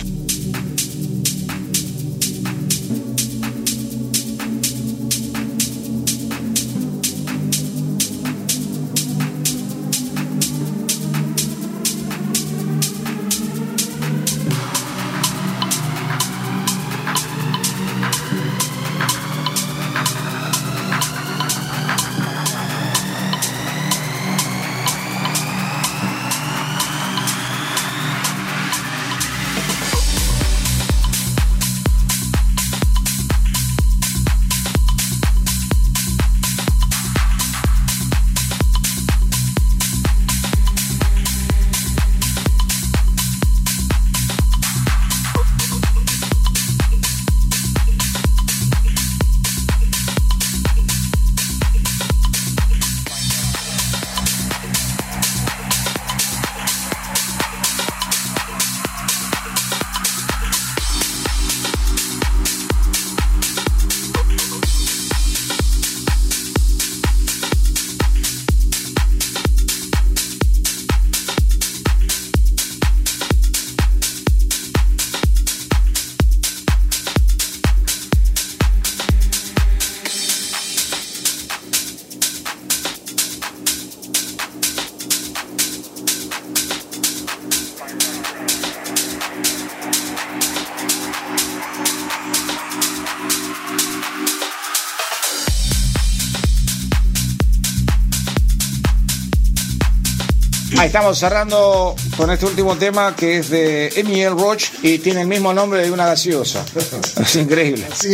estamos 100.93 101.19
cerrando 101.19 101.97
con 102.19 102.31
este 102.31 102.45
último 102.45 102.77
tema 102.77 103.17
que 103.17 103.39
es 103.39 103.49
de 103.49 103.89
Emil 103.97 104.29
Roach 104.33 104.65
y 104.83 104.99
tiene 104.99 105.23
el 105.23 105.27
mismo 105.27 105.55
nombre 105.55 105.81
de 105.81 105.91
una 105.91 106.05
gaseosa. 106.05 106.63
Es 107.23 107.35
increíble. 107.37 107.87
Sí, 107.99 108.09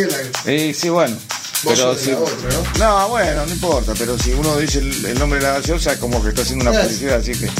la... 0.44 0.52
Y 0.52 0.72
sí, 0.74 0.88
bueno. 0.88 1.16
Vos 1.64 1.74
Pero 1.74 1.76
sos 1.76 1.96
de 1.98 2.04
si, 2.04 2.10
la 2.12 2.18
otra, 2.20 2.36
¿no? 2.78 3.00
no, 3.02 3.08
bueno, 3.08 3.46
no 3.46 3.52
importa, 3.52 3.94
pero 3.98 4.16
si 4.16 4.30
uno 4.30 4.56
dice 4.58 4.78
el, 4.78 5.04
el 5.06 5.18
nombre 5.18 5.40
de 5.40 5.46
la 5.46 5.54
gaseosa 5.54 5.94
es 5.94 5.98
como 5.98 6.22
que 6.22 6.28
está 6.28 6.42
haciendo 6.42 6.70
una 6.70 6.80
publicidad, 6.80 7.16
así 7.18 7.32
que 7.32 7.50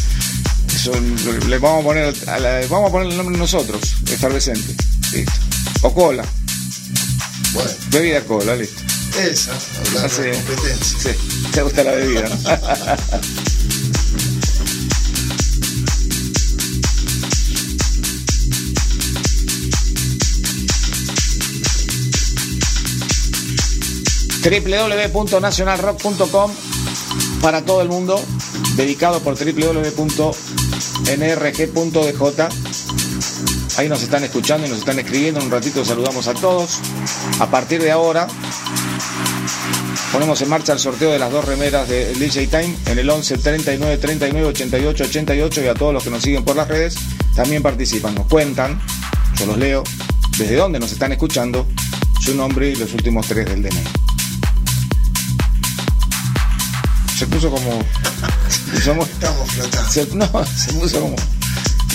eso, 0.73 0.93
le 1.49 1.59
vamos 1.59 1.81
a 1.81 1.85
poner 1.85 2.15
a 2.29 2.39
la- 2.39 2.61
vamos 2.69 2.89
a 2.91 2.93
poner 2.93 3.09
el 3.11 3.17
nombre 3.17 3.37
nosotros, 3.37 3.81
efervescente. 4.13 4.73
Listo. 5.13 5.33
O 5.83 5.93
cola, 5.93 6.25
Bueno, 7.55 7.71
bebida 7.91 8.21
cola, 8.21 8.55
listo. 8.55 8.81
esa, 9.21 9.53
de 9.53 10.09
Sí. 10.09 10.39
competencia. 10.47 10.99
Sí, 11.13 11.51
te 11.51 11.63
gusta 11.63 11.83
la 11.83 11.91
bebida, 11.91 12.29
¿no? 12.29 12.37
www.nacionalrock.com 24.43 26.51
para 27.43 27.65
todo 27.65 27.83
el 27.83 27.89
mundo, 27.89 28.25
dedicado 28.77 29.19
por 29.21 29.37
www.nrg.dj. 29.37 30.29
Ahí 33.77 33.89
nos 33.89 34.03
están 34.03 34.25
escuchando 34.25 34.67
y 34.67 34.71
nos 34.71 34.81
están 34.81 34.99
escribiendo. 34.99 35.39
En 35.41 35.47
un 35.47 35.53
ratito 35.53 35.85
saludamos 35.85 36.27
a 36.27 36.35
todos. 36.35 36.81
A 37.39 37.49
partir 37.49 37.81
de 37.81 37.93
ahora, 37.93 38.27
ponemos 40.13 40.43
en 40.43 40.49
marcha 40.49 40.73
el 40.73 40.81
sorteo 40.81 41.13
de 41.13 41.19
las 41.19 41.31
dos 41.31 41.45
remeras 41.45 41.89
de 41.89 42.13
DJ 42.15 42.47
Time 42.49 42.77
en 42.87 42.99
el 42.99 43.09
11 43.09 43.39
39 43.39 43.99
39 43.99 44.49
88 44.49 45.05
88 45.05 45.63
y 45.63 45.67
a 45.69 45.75
todos 45.75 45.95
los 45.95 46.03
que 46.03 46.11
nos 46.11 46.23
siguen 46.23 46.45
por 46.45 46.57
las 46.57 46.67
redes 46.69 46.97
también 47.37 47.63
participan. 47.63 48.17
Nos 48.17 48.27
cuentan, 48.27 48.81
yo 49.37 49.47
los 49.47 49.59
leo, 49.59 49.85
desde 50.39 50.57
dónde 50.57 50.81
nos 50.81 50.91
están 50.91 51.13
escuchando, 51.13 51.69
su 52.21 52.35
nombre 52.35 52.71
y 52.71 52.75
los 52.75 52.93
últimos 52.95 53.29
tres 53.29 53.47
del 53.47 53.63
DNI. 53.63 54.08
Se 57.19 57.27
puso 57.27 57.51
como. 57.51 57.85
Somos, 58.85 59.09
Estamos 59.09 59.51
flotando. 59.51 59.91
se, 59.91 60.07
no, 60.15 60.47
se 60.47 60.73
puso 60.75 61.01
como. 61.01 61.17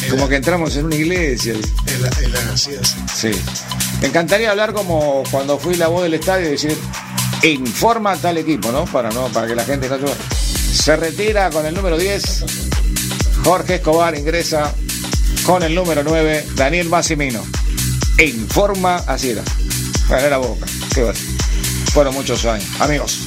Como 0.10 0.28
que 0.28 0.36
entramos 0.36 0.76
en 0.76 0.88
una 0.88 0.96
iglesia. 0.96 1.54
Es 1.86 2.02
la. 2.02 2.58
Sí. 2.58 3.32
Me 4.02 4.08
encantaría 4.10 4.52
hablar 4.52 4.74
como 4.74 5.24
cuando 5.32 5.58
fui 5.58 5.76
la 5.76 5.88
voz 5.88 6.04
del 6.04 6.16
estadio 6.16 6.48
y 6.48 6.52
decir, 6.52 6.78
informa 7.44 8.12
a 8.12 8.18
tal 8.18 8.38
equipo, 8.38 8.70
¿no? 8.74 8.84
Para 8.84 9.12
no, 9.12 9.30
para 9.30 9.48
que 9.48 9.56
la 9.56 9.64
gente 9.64 9.88
no 9.88 9.96
se 10.74 10.98
retira 10.98 11.50
con 11.52 11.66
el 11.66 11.74
número 11.74 11.98
10. 11.98 12.44
Jorge 13.46 13.76
Escobar 13.76 14.18
ingresa 14.18 14.76
con 15.46 15.64
el 15.64 15.74
número 15.74 16.04
9, 16.04 16.48
Daniel 16.56 16.90
Massimino. 16.90 17.42
E 18.18 18.26
informa, 18.26 18.98
así 19.08 19.30
era. 19.30 19.44
La 20.30 20.38
boca. 20.38 20.66
Qué 20.94 21.02
bueno. 21.02 21.20
Fueron 21.94 22.14
muchos 22.14 22.44
años. 22.44 22.68
Amigos. 22.82 23.22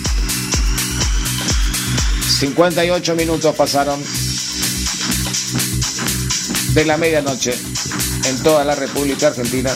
58 2.39 3.16
minutos 3.16 3.55
pasaron 3.57 3.99
de 6.74 6.84
la 6.84 6.99
medianoche 6.99 7.55
en 8.28 8.43
toda 8.43 8.62
la 8.62 8.74
República 8.74 9.28
Argentina. 9.28 9.74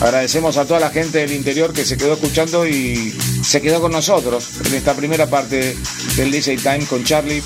Agradecemos 0.00 0.56
a 0.56 0.64
toda 0.64 0.80
la 0.80 0.90
gente 0.90 1.18
del 1.18 1.32
interior 1.32 1.72
que 1.72 1.84
se 1.84 1.96
quedó 1.96 2.14
escuchando 2.14 2.66
y 2.66 3.16
se 3.44 3.60
quedó 3.60 3.80
con 3.80 3.92
nosotros 3.92 4.48
en 4.64 4.74
esta 4.74 4.94
primera 4.94 5.28
parte 5.28 5.76
del 6.16 6.32
DJ 6.32 6.56
Time 6.56 6.84
con 6.86 7.04
Charlie, 7.04 7.44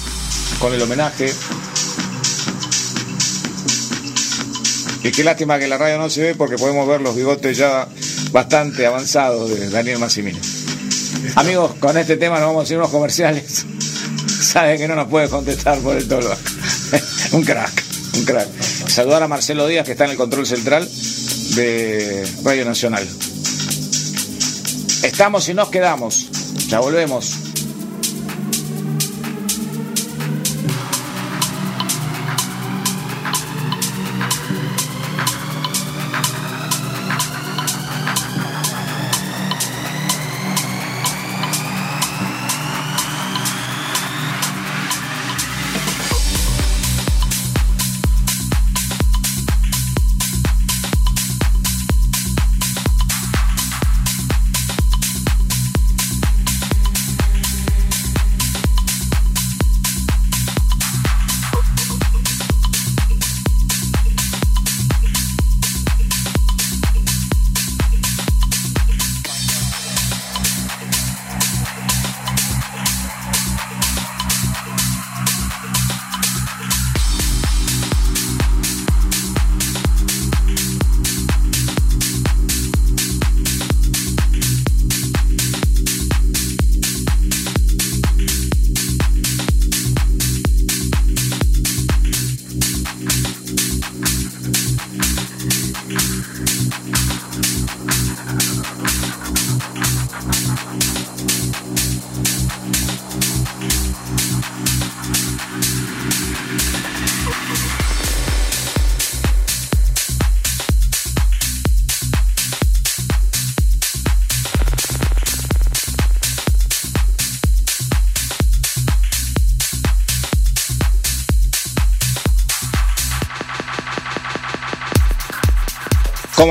con 0.59 0.73
el 0.73 0.81
homenaje. 0.81 1.31
Y 5.03 5.11
qué 5.11 5.25
lástima 5.25 5.59
que 5.59 5.69
la 5.69 5.77
radio 5.77 5.99
no 5.99 6.09
se 6.09 6.23
ve 6.23 6.35
porque 6.35 6.57
podemos 6.57 6.89
ver 6.89 7.03
los 7.03 7.15
bigotes 7.15 7.59
ya 7.59 7.87
bastante 8.31 8.87
avanzados 8.87 9.51
de 9.51 9.69
Daniel 9.69 9.99
Massimino. 9.99 10.39
Amigos, 11.35 11.75
con 11.75 11.99
este 11.99 12.17
tema 12.17 12.39
nos 12.41 12.49
vamos 12.49 12.71
a 12.71 12.73
ir 12.73 12.79
unos 12.79 12.91
comerciales. 12.91 13.67
Sabe 14.53 14.77
que 14.77 14.87
no 14.87 14.95
nos 14.95 15.09
puede 15.09 15.31
contestar 15.31 15.79
por 15.79 15.97
el 15.97 16.07
tolva. 16.07 16.37
un 17.33 17.43
crack, 17.43 17.85
un 18.17 18.25
crack. 18.27 18.49
Saludar 18.87 19.23
a 19.23 19.29
Marcelo 19.29 19.67
Díaz 19.67 19.87
que 19.87 19.93
está 19.93 20.05
en 20.05 20.11
el 20.11 20.19
control 20.19 20.47
central 20.47 20.87
de 21.55 22.29
Radio 22.45 22.67
Nacional. 22.67 23.09
Estamos 25.03 25.49
y 25.49 25.55
nos 25.55 25.71
quedamos. 25.71 26.27
Ya 26.69 26.81
volvemos. 26.81 27.52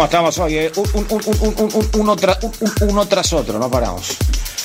¿Cómo 0.02 0.06
estamos 0.10 0.38
hoy? 0.40 0.58
eh? 0.58 0.72
Un- 0.78 0.90
un- 0.94 1.06
un- 1.10 1.22
un- 1.28 1.56
un- 1.60 1.76
un- 1.76 1.90
uno, 2.02 2.16
tra- 2.18 2.36
un- 2.42 2.52
un- 2.60 2.90
uno 2.90 3.08
tras 3.08 3.34
otro, 3.34 3.60
no 3.60 3.70
paramos. 3.70 4.08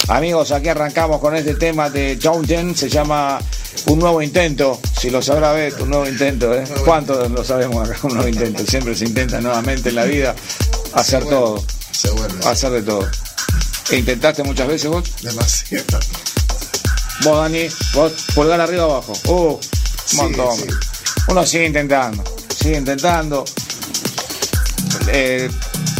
Amigos, 0.08 0.50
aquí 0.50 0.68
arrancamos 0.70 1.20
con 1.20 1.36
este 1.36 1.54
tema 1.56 1.90
de 1.90 2.18
Jen, 2.18 2.74
se 2.74 2.88
llama 2.88 3.38
Un 3.84 3.98
nuevo 3.98 4.22
intento. 4.22 4.80
Si 4.98 5.10
lo 5.10 5.20
sabrá 5.20 5.52
ver, 5.52 5.74
un 5.82 5.90
nuevo 5.90 6.08
intento, 6.08 6.54
¿eh? 6.54 6.64
¿Cuánto 6.86 7.28
lo 7.28 7.44
sabemos 7.44 7.86
acá? 7.86 7.98
Un 8.04 8.14
nuevo 8.14 8.26
intento. 8.28 8.64
Siempre 8.66 8.94
se 8.96 9.04
intenta 9.04 9.38
nuevamente 9.42 9.90
en 9.90 9.96
la 9.96 10.04
vida 10.04 10.34
hacer 10.94 11.22
Se 11.24 11.28
todo, 11.28 11.62
Se 11.92 12.10
vuelve. 12.12 12.46
hacer 12.46 12.70
de 12.70 12.82
todo. 12.82 13.06
¿E 13.90 13.96
intentaste 13.98 14.42
muchas 14.42 14.66
veces 14.68 14.88
vos? 14.90 15.04
Demasiado. 15.20 15.84
Vos, 17.24 17.38
Dani, 17.42 17.68
vos, 17.92 18.12
pulgar 18.34 18.58
arriba 18.62 18.86
o 18.86 18.92
abajo. 18.94 19.12
Uh, 19.26 19.52
un 19.52 19.60
Sí, 20.06 20.16
montón. 20.16 20.56
sí. 20.56 20.64
Uno 21.28 21.44
sigue 21.44 21.66
intentando, 21.66 22.24
sigue 22.58 22.78
intentando. 22.78 23.44
Eh, 25.08 25.48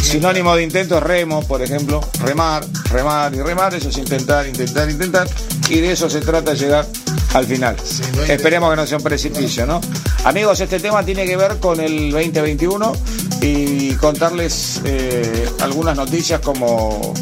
sinónimo 0.03 0.55
de 0.57 0.63
intento 0.63 0.97
es 0.99 1.03
remo, 1.03 1.43
por 1.47 1.63
ejemplo. 1.63 2.01
Remar, 2.21 2.65
remar 2.91 3.35
y 3.35 3.41
remar. 3.41 3.75
Eso 3.75 3.89
es 3.89 3.99
intentar, 3.99 4.47
intentar, 4.47 4.91
intentar. 4.91 5.29
Y 5.69 5.81
de 5.81 5.93
eso 5.93 6.09
se 6.11 6.21
trata 6.21 6.55
llegar 6.55 6.87
al 7.35 7.47
final. 7.47 7.77
Sí, 7.85 8.03
no 8.15 8.23
hay- 8.23 8.31
Esperemos 8.33 8.71
que 8.71 8.77
no 8.77 8.87
sea 8.87 8.99
un 8.99 9.05
precipicio, 9.05 9.67
¿no? 9.67 9.81
Amigos, 10.25 10.61
este 10.61 10.81
tema 10.81 11.05
tiene 11.05 11.25
que 11.27 11.37
ver 11.37 11.59
con 11.59 11.81
el 11.81 12.11
2021 12.11 12.93
y 13.41 13.93
contarles 13.95 14.81
eh, 14.85 15.49
algunas 15.61 15.97
noticias 15.97 16.41
como 16.41 17.15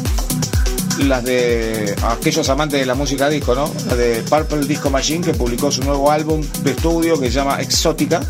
las 0.99 1.23
de 1.23 1.93
aquellos 2.07 2.47
amantes 2.49 2.79
de 2.79 2.85
la 2.85 2.95
música 2.95 3.27
disco, 3.29 3.53
¿no? 3.53 3.69
La 3.87 3.95
de 3.95 4.23
Purple 4.29 4.65
Disco 4.65 4.89
Machine, 4.89 5.23
que 5.25 5.33
publicó 5.33 5.69
su 5.71 5.83
nuevo 5.83 6.09
álbum 6.11 6.41
de 6.63 6.71
estudio 6.71 7.19
que 7.19 7.27
se 7.27 7.33
llama 7.33 7.61
Exótica. 7.61 8.21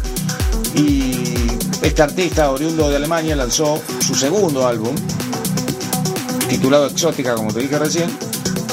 Y 0.73 1.34
este 1.85 2.01
artista, 2.01 2.49
oriundo 2.49 2.89
de 2.89 2.95
Alemania, 2.95 3.35
lanzó 3.35 3.79
su 3.99 4.15
segundo 4.15 4.67
álbum, 4.67 4.95
titulado 6.49 6.87
Exótica, 6.87 7.35
como 7.35 7.53
te 7.53 7.59
dije 7.59 7.77
recién, 7.77 8.09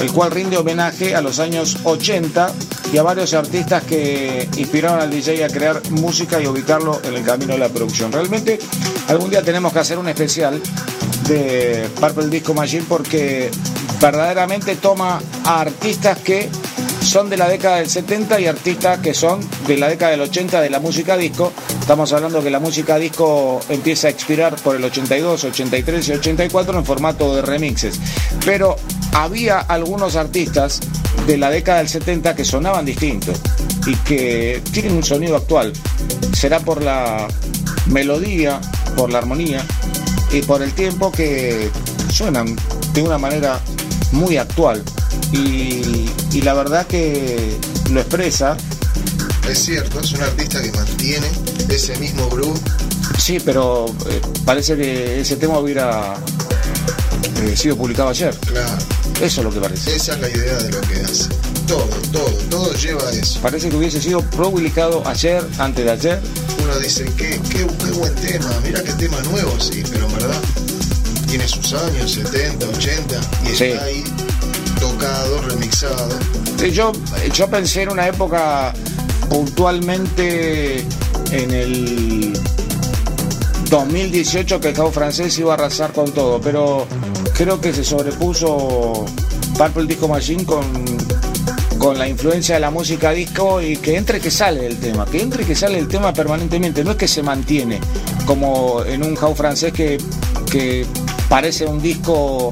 el 0.00 0.10
cual 0.12 0.30
rinde 0.30 0.56
homenaje 0.56 1.14
a 1.14 1.20
los 1.20 1.38
años 1.38 1.76
80 1.84 2.50
y 2.90 2.96
a 2.96 3.02
varios 3.02 3.34
artistas 3.34 3.84
que 3.84 4.48
inspiraron 4.56 5.00
al 5.00 5.10
DJ 5.10 5.44
a 5.44 5.48
crear 5.48 5.82
música 5.90 6.40
y 6.40 6.46
ubicarlo 6.46 7.00
en 7.04 7.14
el 7.14 7.22
camino 7.22 7.52
de 7.52 7.58
la 7.58 7.68
producción. 7.68 8.10
Realmente, 8.12 8.58
algún 9.08 9.28
día 9.28 9.42
tenemos 9.42 9.74
que 9.74 9.78
hacer 9.78 9.98
un 9.98 10.08
especial 10.08 10.60
de 11.28 11.88
Purple 12.00 12.28
Disco 12.28 12.54
Machine 12.54 12.84
porque 12.88 13.50
verdaderamente 14.00 14.74
toma 14.76 15.20
a 15.44 15.60
artistas 15.60 16.18
que 16.18 16.48
son 17.02 17.28
de 17.28 17.36
la 17.36 17.48
década 17.48 17.76
del 17.76 17.90
70 17.90 18.40
y 18.40 18.46
artistas 18.46 19.00
que 19.00 19.12
son 19.12 19.40
de 19.66 19.76
la 19.76 19.88
década 19.88 20.12
del 20.12 20.20
80 20.20 20.60
de 20.60 20.70
la 20.70 20.78
música 20.78 21.16
disco. 21.16 21.52
Estamos 21.80 22.12
hablando 22.12 22.42
que 22.42 22.50
la 22.50 22.60
música 22.60 22.96
disco 22.96 23.60
empieza 23.68 24.06
a 24.06 24.10
expirar 24.10 24.56
por 24.56 24.76
el 24.76 24.84
82, 24.84 25.44
83 25.44 26.08
y 26.08 26.12
84 26.12 26.78
en 26.78 26.84
formato 26.84 27.34
de 27.34 27.42
remixes. 27.42 27.98
Pero 28.44 28.76
había 29.12 29.58
algunos 29.58 30.16
artistas 30.16 30.80
de 31.26 31.36
la 31.38 31.50
década 31.50 31.78
del 31.78 31.88
70 31.88 32.36
que 32.36 32.44
sonaban 32.44 32.84
distintos 32.84 33.40
y 33.86 33.94
que 33.96 34.62
tienen 34.72 34.92
un 34.92 35.04
sonido 35.04 35.36
actual. 35.36 35.72
Será 36.32 36.60
por 36.60 36.82
la 36.82 37.26
melodía, 37.86 38.60
por 38.96 39.10
la 39.10 39.18
armonía 39.18 39.64
y 40.32 40.42
por 40.42 40.62
el 40.62 40.72
tiempo 40.72 41.10
que 41.10 41.70
suenan 42.10 42.56
de 42.94 43.02
una 43.02 43.18
manera 43.18 43.60
muy 44.12 44.36
actual. 44.36 44.82
Y, 45.32 46.10
y 46.32 46.42
la 46.42 46.54
verdad 46.54 46.86
que 46.86 47.56
lo 47.90 48.00
expresa, 48.00 48.56
Es 49.48 49.64
cierto, 49.64 50.00
es 50.00 50.12
un 50.12 50.22
artista 50.22 50.60
que 50.62 50.70
mantiene 50.72 51.26
ese 51.68 51.96
mismo 51.98 52.28
groove. 52.28 52.58
sí, 53.18 53.38
pero 53.44 53.86
eh, 54.08 54.20
parece 54.44 54.76
que 54.76 55.20
ese 55.20 55.36
tema 55.36 55.58
hubiera 55.58 56.14
eh, 57.44 57.56
sido 57.56 57.76
publicado 57.76 58.10
ayer. 58.10 58.34
Claro, 58.46 58.76
Eso 59.20 59.40
es 59.40 59.44
lo 59.44 59.50
que 59.52 59.60
parece. 59.60 59.96
esa 59.96 60.12
es 60.14 60.20
la 60.20 60.28
idea 60.30 60.54
de 60.58 60.70
lo 60.70 60.80
que 60.82 61.00
hace. 61.00 61.28
Todo, 61.66 61.84
todo, 62.12 62.28
todo 62.50 62.72
lleva 62.74 63.08
a 63.08 63.12
eso. 63.12 63.40
Parece 63.40 63.68
que 63.70 63.76
hubiese 63.76 64.00
sido 64.02 64.20
publicado 64.22 65.02
ayer, 65.06 65.42
antes 65.58 65.84
de 65.84 65.90
ayer. 65.90 66.20
Uno 66.62 66.78
dice, 66.78 67.04
qué, 67.16 67.40
qué, 67.48 67.66
qué 67.66 67.90
buen 67.92 68.14
tema, 68.16 68.50
mira 68.62 68.82
qué 68.82 68.92
tema 68.92 69.18
nuevo, 69.22 69.58
sí, 69.60 69.82
pero 69.90 70.06
en 70.06 70.12
verdad 70.14 70.40
tiene 71.28 71.48
sus 71.48 71.72
años, 71.72 72.12
70, 72.12 72.66
80, 72.66 73.20
y 73.44 73.56
Sí. 73.56 73.64
está 73.64 73.84
ahí 73.84 74.04
tocado, 74.82 75.42
remixado. 75.42 76.18
Yo, 76.72 76.92
yo 77.32 77.48
pensé 77.48 77.82
en 77.82 77.90
una 77.90 78.08
época 78.08 78.74
puntualmente 79.28 80.84
en 81.30 81.50
el 81.52 82.32
2018 83.70 84.60
que 84.60 84.68
el 84.68 84.74
Cabo 84.74 84.90
francés 84.90 85.38
iba 85.38 85.52
a 85.52 85.54
arrasar 85.54 85.92
con 85.92 86.10
todo, 86.10 86.40
pero 86.40 86.86
creo 87.34 87.60
que 87.60 87.72
se 87.72 87.84
sobrepuso 87.84 89.04
Purple 89.56 89.86
Disco 89.86 90.08
Machine 90.08 90.44
con, 90.44 90.64
con 91.78 91.96
la 91.96 92.08
influencia 92.08 92.56
de 92.56 92.60
la 92.60 92.70
música 92.70 93.12
disco 93.12 93.62
y 93.62 93.76
que 93.76 93.96
entre 93.96 94.20
que 94.20 94.32
sale 94.32 94.66
el 94.66 94.78
tema, 94.78 95.06
que 95.06 95.22
entre 95.22 95.44
que 95.44 95.54
sale 95.54 95.78
el 95.78 95.86
tema 95.86 96.12
permanentemente, 96.12 96.82
no 96.82 96.90
es 96.92 96.96
que 96.96 97.08
se 97.08 97.22
mantiene 97.22 97.80
como 98.26 98.84
en 98.84 99.04
un 99.04 99.14
house 99.14 99.36
francés 99.38 99.72
que, 99.72 99.98
que 100.50 100.84
parece 101.28 101.66
un 101.66 101.80
disco 101.80 102.50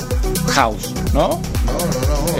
house, 0.48 0.94
¿no? 1.12 1.40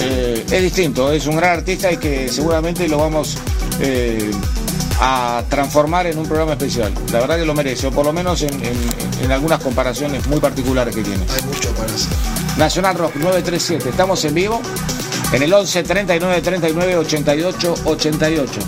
Eh, 0.03 0.44
es 0.51 0.62
distinto, 0.62 1.12
es 1.12 1.26
un 1.26 1.36
gran 1.36 1.59
artista 1.59 1.92
y 1.92 1.98
que 1.98 2.28
seguramente 2.28 2.88
lo 2.88 2.98
vamos 2.98 3.36
eh, 3.80 4.30
a 5.01 5.42
transformar 5.48 6.07
en 6.07 6.18
un 6.18 6.26
programa 6.26 6.53
especial. 6.53 6.92
La 7.12 7.20
verdad 7.20 7.38
que 7.38 7.44
lo 7.44 7.55
merece, 7.55 7.86
o 7.86 7.90
por 7.90 8.05
lo 8.07 8.12
menos 8.12 8.42
en, 8.42 8.61
en 9.22 9.32
algunas 9.32 9.61
comparaciones 9.61 10.26
muy 10.26 10.40
particulares 10.40 10.94
que 10.94 11.03
tiene. 11.03 11.24
Hay 11.34 11.42
mucho 11.42 11.70
para 11.74 11.92
hacer. 11.92 12.12
Nacional 12.57 12.96
Rock 12.96 13.16
937, 13.16 13.90
estamos 13.90 14.24
en 14.24 14.34
vivo 14.34 14.61
en 15.32 15.42
el 15.42 15.53
11 15.53 15.82
39 15.82 16.40
39 16.40 16.96
88 16.96 17.74
88. 17.84 18.61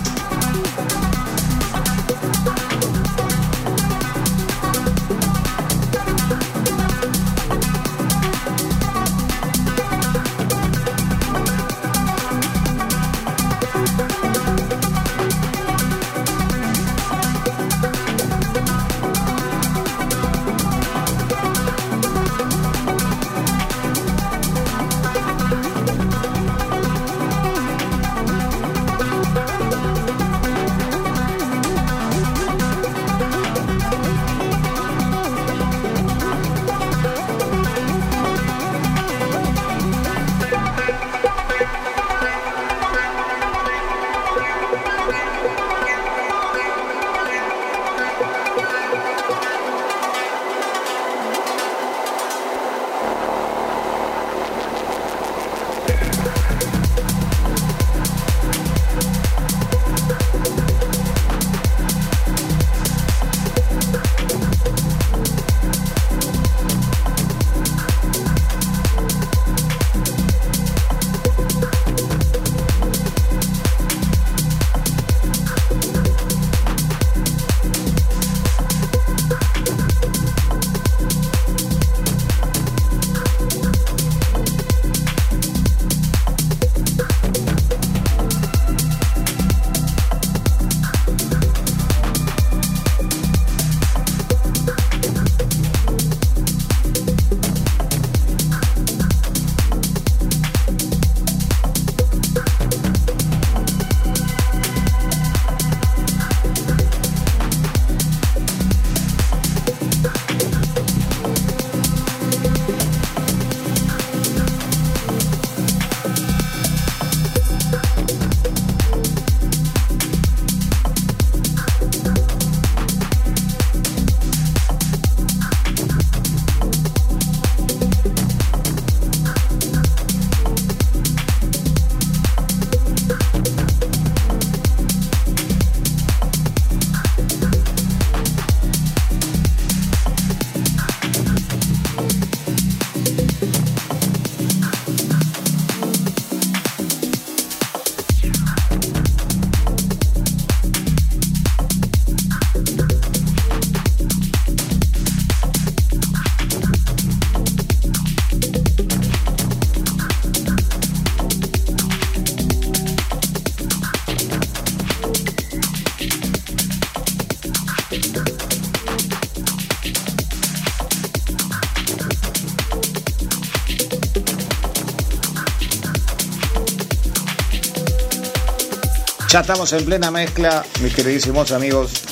Ya 179.33 179.39
estamos 179.39 179.73
en 179.73 179.83
plena 179.83 180.11
mezcla, 180.11 180.63
mis 180.83 180.93
queridísimos 180.93 181.51
amigos. 181.53 182.03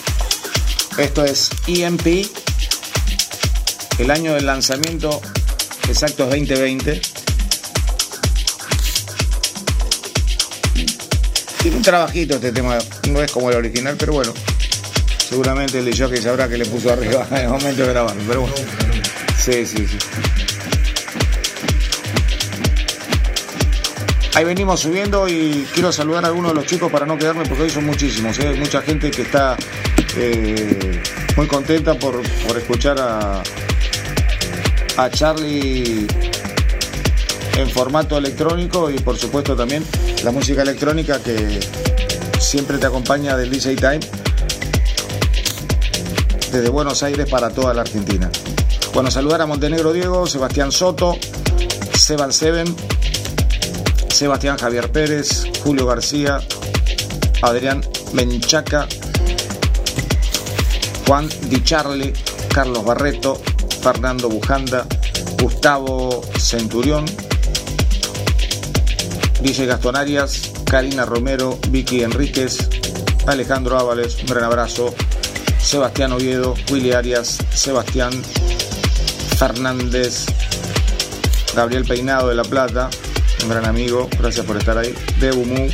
Esto 0.98 1.24
es 1.24 1.52
EMP. 1.68 2.26
El 4.00 4.10
año 4.10 4.34
del 4.34 4.48
lanzamiento 4.48 5.22
exacto 5.88 6.24
es 6.24 6.30
2020. 6.32 7.00
Tiene 11.62 11.78
un 11.78 11.84
trabajito 11.84 12.38
este 12.38 12.52
tema, 12.54 12.80
no 13.12 13.22
es 13.22 13.32
como 13.32 13.52
el 13.52 13.58
original, 13.58 13.96
pero 14.00 14.14
bueno. 14.14 14.34
Seguramente 15.30 15.78
el 15.78 15.86
de 15.86 15.96
jockey 15.96 16.20
sabrá 16.20 16.50
que 16.50 16.58
le 16.58 16.66
puso 16.66 16.92
arriba 16.92 17.28
en 17.34 17.38
el 17.38 17.50
momento 17.50 17.84
de 17.84 17.88
grabarlo, 17.88 18.24
pero 18.28 18.42
bueno. 18.42 18.56
Sí, 19.38 19.64
sí, 19.68 19.88
sí. 19.88 20.41
Ahí 24.34 24.46
venimos 24.46 24.80
subiendo 24.80 25.28
y 25.28 25.68
quiero 25.74 25.92
saludar 25.92 26.24
a 26.24 26.28
algunos 26.28 26.52
de 26.52 26.56
los 26.56 26.66
chicos 26.66 26.90
para 26.90 27.06
no 27.06 27.18
quedarme 27.18 27.44
porque 27.46 27.64
hoy 27.64 27.70
son 27.70 27.86
muchísimos. 27.86 28.40
¿eh? 28.40 28.48
Hay 28.48 28.60
mucha 28.60 28.82
gente 28.82 29.12
que 29.12 29.24
está 29.24 29.58
eh, 30.16 31.02
muy 31.36 31.48
contenta 31.48 31.96
por, 31.96 32.22
escuchar 32.56 32.98
a, 33.00 33.44
a 34.98 35.10
Charlie 35.10 36.08
en 37.58 37.70
formato 37.70 38.18
electrónico 38.18 38.90
y 38.90 39.00
por 39.00 39.18
supuesto 39.18 39.56
también 39.56 39.84
la 40.24 40.32
música 40.32 40.62
electrónica 40.62 41.20
que 41.22 41.60
siempre 42.40 42.78
te 42.78 42.88
acompaña 42.88 43.36
del 43.36 43.50
DJ 43.50 43.76
Time 43.76 44.00
desde 46.52 46.70
Buenos 46.70 47.04
Aires 47.04 47.30
para 47.30 47.50
toda 47.50 47.74
la 47.74 47.82
Argentina. 47.82 48.30
Bueno, 48.94 49.10
saludar 49.10 49.42
a 49.42 49.46
Montenegro 49.46 49.94
Diego, 49.94 50.28
Sebastián 50.28 50.72
Soto, 50.72 51.18
Seban 51.94 52.34
Seven, 52.34 52.76
Sebastián 54.22 54.60
Javier 54.60 54.92
Pérez, 54.92 55.48
Julio 55.64 55.88
García, 55.88 56.38
Adrián 57.42 57.82
Menchaca, 58.14 58.88
Juan 61.08 61.28
Di 61.50 61.64
Charlie, 61.64 62.14
Carlos 62.54 62.86
Barreto, 62.86 63.42
Fernando 63.82 64.30
Bujanda, 64.30 64.86
Gustavo 65.42 66.22
Centurión, 66.38 67.06
DJ 69.42 69.66
Gastón 69.66 69.96
Arias, 69.96 70.52
Karina 70.66 71.04
Romero, 71.04 71.58
Vicky 71.70 72.04
Enríquez, 72.04 72.70
Alejandro 73.26 73.80
Ábales, 73.80 74.20
un 74.22 74.28
gran 74.28 74.44
abrazo, 74.44 74.94
Sebastián 75.60 76.12
Oviedo, 76.12 76.54
Willy 76.70 76.92
Arias, 76.92 77.40
Sebastián 77.56 78.14
Fernández, 79.40 80.28
Gabriel 81.56 81.86
Peinado 81.86 82.30
de 82.30 82.36
La 82.36 82.44
Plata, 82.44 82.92
un 83.44 83.50
gran 83.50 83.66
amigo, 83.66 84.10
gracias 84.20 84.46
por 84.46 84.58
estar 84.58 84.78
ahí. 84.78 84.94
Debu 85.20 85.46
Mu, 85.46 85.68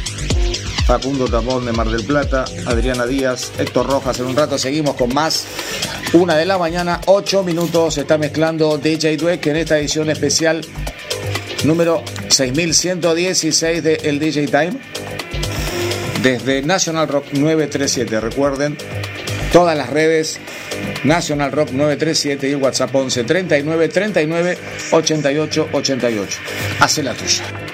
Facundo 0.86 1.28
Tapón 1.28 1.66
de 1.66 1.72
Mar 1.72 1.90
del 1.90 2.04
Plata, 2.04 2.46
Adriana 2.66 3.06
Díaz, 3.06 3.52
Héctor 3.58 3.88
Rojas. 3.88 4.20
En 4.20 4.28
un 4.28 4.36
rato 4.36 4.58
seguimos 4.58 4.96
con 4.96 5.14
más. 5.14 5.46
Una 6.14 6.36
de 6.36 6.46
la 6.46 6.58
mañana, 6.58 7.02
ocho 7.06 7.44
minutos. 7.44 7.96
Se 7.96 8.02
está 8.02 8.18
mezclando 8.18 8.78
DJ 8.78 9.18
Dweck 9.18 9.48
en 9.48 9.58
esta 9.58 9.78
edición 9.78 10.10
especial 10.10 10.62
número 11.64 12.04
6116 12.30 13.84
de 13.84 13.96
El 13.96 14.20
DJ 14.20 14.48
Time 14.48 14.74
desde 16.22 16.62
National 16.62 17.08
Rock 17.08 17.34
937. 17.34 18.20
Recuerden, 18.20 18.78
todas 19.52 19.78
las 19.78 19.90
redes 19.90 20.40
National 21.04 21.52
Rock 21.52 21.72
937 21.72 22.50
y 22.50 22.52
el 22.52 22.58
WhatsApp 22.58 22.94
11 22.94 23.24
39 23.24 23.90
39 23.90 24.58
88 24.92 25.70
88. 25.72 26.40
Hace 26.80 27.04
la 27.04 27.14
tuya. 27.14 27.67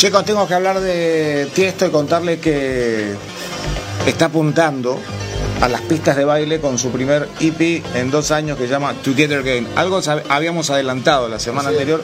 Chicos, 0.00 0.24
tengo 0.24 0.48
que 0.48 0.54
hablar 0.54 0.80
de 0.80 1.46
Tiesto 1.54 1.84
y 1.84 1.90
contarle 1.90 2.40
que 2.40 3.14
está 4.06 4.24
apuntando 4.24 4.98
a 5.60 5.68
las 5.68 5.82
pistas 5.82 6.16
de 6.16 6.24
baile 6.24 6.58
con 6.58 6.78
su 6.78 6.90
primer 6.90 7.28
EP 7.38 7.84
en 7.94 8.10
dos 8.10 8.30
años 8.30 8.56
que 8.56 8.64
se 8.64 8.70
llama 8.70 8.94
Together 8.94 9.42
Game. 9.42 9.66
Algo 9.76 10.00
habíamos 10.30 10.70
adelantado 10.70 11.28
la 11.28 11.38
semana 11.38 11.68
anterior, 11.68 12.02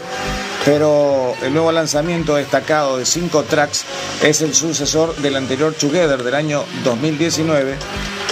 pero 0.66 1.32
el 1.42 1.54
nuevo 1.54 1.72
lanzamiento 1.72 2.34
destacado 2.34 2.98
de 2.98 3.06
cinco 3.06 3.44
tracks 3.44 3.86
es 4.22 4.42
el 4.42 4.54
sucesor 4.54 5.16
del 5.16 5.34
anterior 5.36 5.72
Together 5.72 6.22
del 6.22 6.34
año 6.34 6.64
2019, 6.84 7.76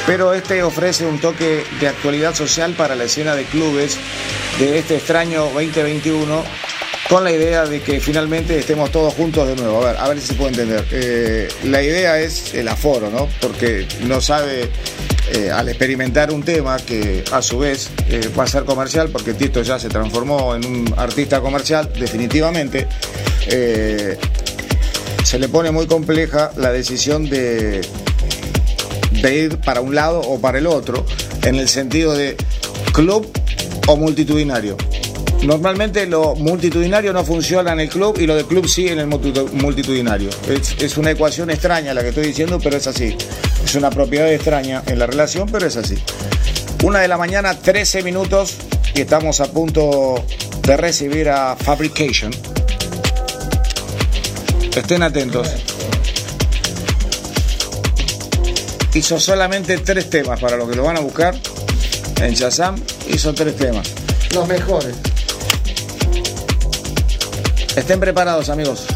pero 0.07 0.35
este 0.35 0.63
ofrece 0.63 1.07
un 1.07 1.19
toque 1.19 1.65
de 1.81 1.89
actualidad 1.89 2.35
social 2.35 2.75
para 2.75 2.97
la 2.97 3.05
escena 3.05 3.35
de 3.35 3.45
clubes 3.45 3.97
de 4.59 4.79
este 4.79 4.97
extraño 4.97 5.45
2021 5.55 6.45
con 7.15 7.23
la 7.23 7.31
idea 7.31 7.65
de 7.65 7.81
que 7.81 8.01
finalmente 8.01 8.59
estemos 8.59 8.91
todos 8.91 9.15
juntos 9.15 9.47
de 9.47 9.55
nuevo. 9.55 9.81
A 9.85 9.93
ver, 9.93 9.97
a 10.01 10.09
ver 10.09 10.21
si 10.21 10.27
se 10.27 10.35
puede 10.35 10.51
entender. 10.51 10.85
Eh, 10.91 11.49
la 11.63 11.81
idea 11.81 12.19
es 12.19 12.53
el 12.55 12.67
aforo, 12.67 13.09
¿no? 13.09 13.29
Porque 13.41 13.87
no 14.01 14.21
sabe, 14.21 14.69
eh, 15.31 15.49
al 15.49 15.69
experimentar 15.69 16.33
un 16.33 16.43
tema 16.43 16.77
que 16.79 17.23
a 17.31 17.41
su 17.41 17.61
vez 17.61 17.89
eh, 18.09 18.29
va 18.37 18.43
a 18.43 18.47
ser 18.49 18.65
comercial, 18.65 19.11
porque 19.11 19.33
Tito 19.33 19.63
ya 19.63 19.79
se 19.79 19.89
transformó 19.89 20.57
en 20.57 20.67
un 20.67 20.95
artista 20.97 21.41
comercial, 21.41 21.89
definitivamente, 21.97 22.89
se 25.23 25.39
le 25.39 25.49
pone 25.49 25.71
muy 25.71 25.87
compleja 25.87 26.51
la 26.57 26.73
decisión 26.73 27.31
de, 27.31 27.81
de 29.23 29.37
ir 29.37 29.59
para 29.59 29.81
un 29.83 29.95
lado 29.95 30.21
o 30.21 30.41
para 30.41 30.59
el 30.59 30.67
otro, 30.67 31.07
en 31.45 31.55
el 31.61 31.69
sentido 31.69 32.13
de 32.17 32.37
club 32.93 33.31
o 33.87 33.97
multitudinario. 33.97 34.77
Normalmente 35.45 36.07
lo 36.07 36.35
multitudinario 36.37 37.13
no 37.13 37.23
funciona 37.23 37.73
en 37.73 37.81
el 37.81 37.91
club 37.91 38.17
y 38.19 38.27
lo 38.27 38.35
del 38.35 38.47
club 38.47 38.67
sí 38.67 38.89
en 38.89 39.01
el 39.01 39.07
multitudinario. 39.07 40.31
Es, 40.79 40.97
una 40.97 41.11
ecuación 41.11 41.51
extraña 41.51 41.93
la 41.93 42.01
que 42.01 42.09
estoy 42.09 42.27
diciendo, 42.27 42.59
pero 42.63 42.79
es 42.79 42.87
así. 42.87 43.15
Es 43.63 43.75
una 43.75 43.91
propiedad 43.91 44.33
extraña 44.33 44.83
en 44.87 44.99
la 44.99 45.07
relación, 45.07 45.47
pero 45.53 45.67
es 45.67 45.77
así. 45.77 45.97
Una 46.83 47.01
de 47.01 47.09
la 47.09 47.19
mañana, 47.19 47.59
13 47.59 48.03
minutos, 48.03 48.57
y 48.95 49.03
estamos 49.03 49.41
a 49.41 49.47
punto 49.47 50.25
de 50.63 50.77
recibir 50.79 51.29
a 51.29 51.57
Fabrication. 51.57 52.33
Estén 54.75 55.03
atentos. 55.03 55.47
Hizo 58.95 59.21
solamente 59.21 59.77
tres 59.79 60.09
temas 60.09 60.41
para 60.41 60.57
los 60.57 60.71
que 60.71 60.77
lo 60.77 60.85
van 60.85 60.97
a 60.97 61.01
buscar. 61.01 61.35
En 62.23 62.33
Shazam 62.33 62.77
hizo 63.09 63.35
tres 63.35 63.57
temas. 63.57 63.91
Los 64.33 64.49
mejores. 64.49 65.14
Estén 67.77 67.99
preparados, 67.99 68.51
amigos. 68.51 68.87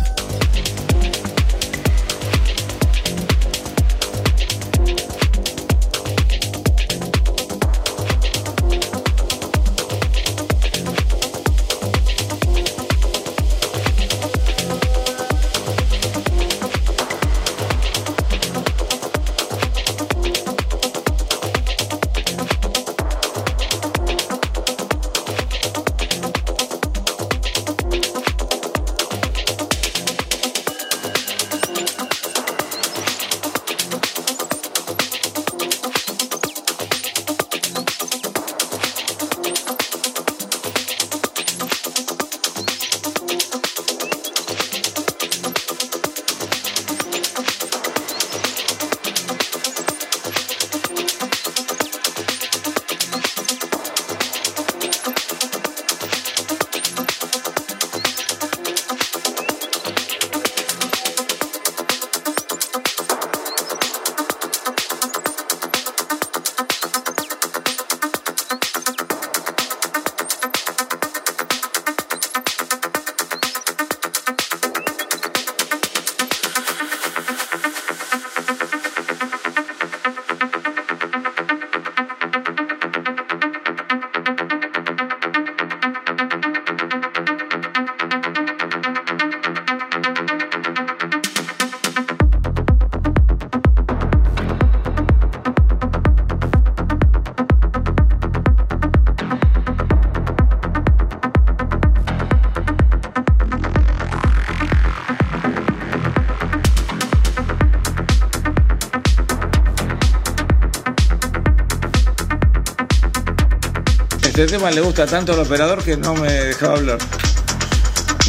Este 114.38 114.56
tema 114.56 114.70
le 114.70 114.80
gusta 114.80 115.04
tanto 115.04 115.32
al 115.32 115.40
operador 115.40 115.82
que 115.82 115.96
no 115.96 116.14
me 116.14 116.32
dejaba 116.32 116.74
hablar. 116.74 116.98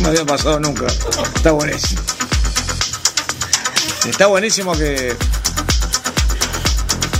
No 0.01 0.07
había 0.07 0.25
pasado 0.25 0.59
nunca. 0.59 0.87
Está 1.35 1.51
buenísimo. 1.51 2.01
Está 4.07 4.25
buenísimo 4.25 4.71
que, 4.71 5.15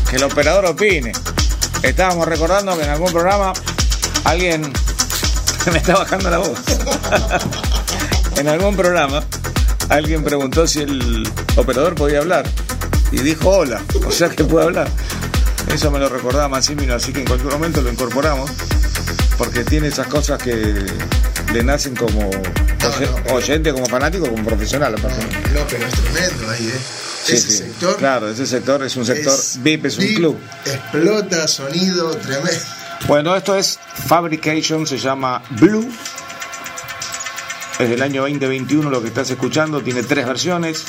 que 0.10 0.16
el 0.16 0.24
operador 0.24 0.66
opine. 0.66 1.12
Estábamos 1.84 2.28
recordando 2.28 2.76
que 2.76 2.84
en 2.84 2.90
algún 2.90 3.12
programa 3.12 3.54
alguien 4.24 4.62
me 5.72 5.78
está 5.78 5.96
bajando 5.96 6.32
la 6.32 6.40
voz. 6.40 6.60
en 8.38 8.48
algún 8.48 8.76
programa 8.76 9.24
alguien 9.90 10.24
preguntó 10.24 10.66
si 10.66 10.80
el 10.80 11.32
operador 11.58 11.94
podía 11.94 12.22
hablar 12.22 12.50
y 13.12 13.20
dijo 13.20 13.50
hola, 13.50 13.84
o 14.08 14.12
sea 14.12 14.30
que 14.30 14.44
puede 14.46 14.66
hablar. 14.66 14.90
Eso 15.72 15.92
me 15.92 16.00
lo 16.00 16.10
recordaba 16.10 16.48
Massimino, 16.48 16.96
así 16.96 17.14
que 17.14 17.20
en 17.20 17.28
cualquier 17.28 17.54
momento 17.54 17.82
lo 17.82 17.92
incorporamos 17.92 18.50
porque 19.40 19.64
tiene 19.64 19.88
esas 19.88 20.06
cosas 20.08 20.38
que 20.44 20.54
le 21.54 21.64
nacen 21.64 21.96
como 21.96 22.20
No, 22.30 23.24
no. 23.30 23.34
oyente, 23.34 23.72
como 23.72 23.86
fanático, 23.88 24.30
como 24.30 24.44
profesional. 24.46 24.94
No, 25.02 25.62
pero 25.68 25.88
es 25.88 25.94
tremendo 25.94 26.50
ahí, 26.52 26.68
¿eh? 26.68 26.80
Sí, 27.24 27.34
Ese 27.34 27.48
sí. 27.50 27.58
sector. 27.58 27.96
Claro, 27.98 28.30
ese 28.30 28.46
sector 28.46 28.84
es 28.84 28.96
un 28.98 29.06
sector 29.06 29.34
VIP, 29.60 29.86
es 29.86 29.98
un 29.98 30.04
VIP, 30.04 30.16
club. 30.18 30.40
Explota, 30.66 31.48
sonido 31.48 32.12
tremendo. 32.18 32.60
Bueno, 33.08 33.36
esto 33.36 33.56
es 33.56 33.80
Fabrication, 34.08 34.86
se 34.86 34.98
llama 34.98 35.42
Blue. 35.52 35.90
Es 37.80 37.90
del 37.90 38.02
año 38.02 38.24
2021 38.24 38.90
lo 38.90 39.02
que 39.02 39.08
estás 39.08 39.30
escuchando, 39.32 39.82
tiene 39.82 40.04
tres 40.04 40.28
versiones. 40.28 40.84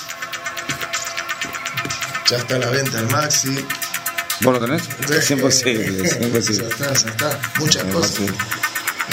Ya 2.29 2.37
está 2.39 2.57
a 2.57 2.59
la 2.59 2.71
venta 2.71 2.99
el 2.99 3.07
Maxi. 3.09 3.65
¿Vos 4.43 4.55
lo 4.55 4.61
tenés? 4.67 4.83
Es 5.11 5.31
imposible, 5.31 6.03
es 6.07 6.17
imposible. 6.21 6.69
está, 6.69 6.93
ya 6.93 7.09
está. 7.11 7.41
Muchas 7.59 7.85
cosas. 7.85 8.21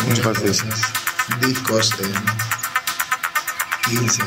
Muchas 0.05 0.25
Imposible. 0.25 0.49
cosas. 0.49 0.79
Discos 1.41 1.91
eh, 1.99 2.13
15. 3.89 4.23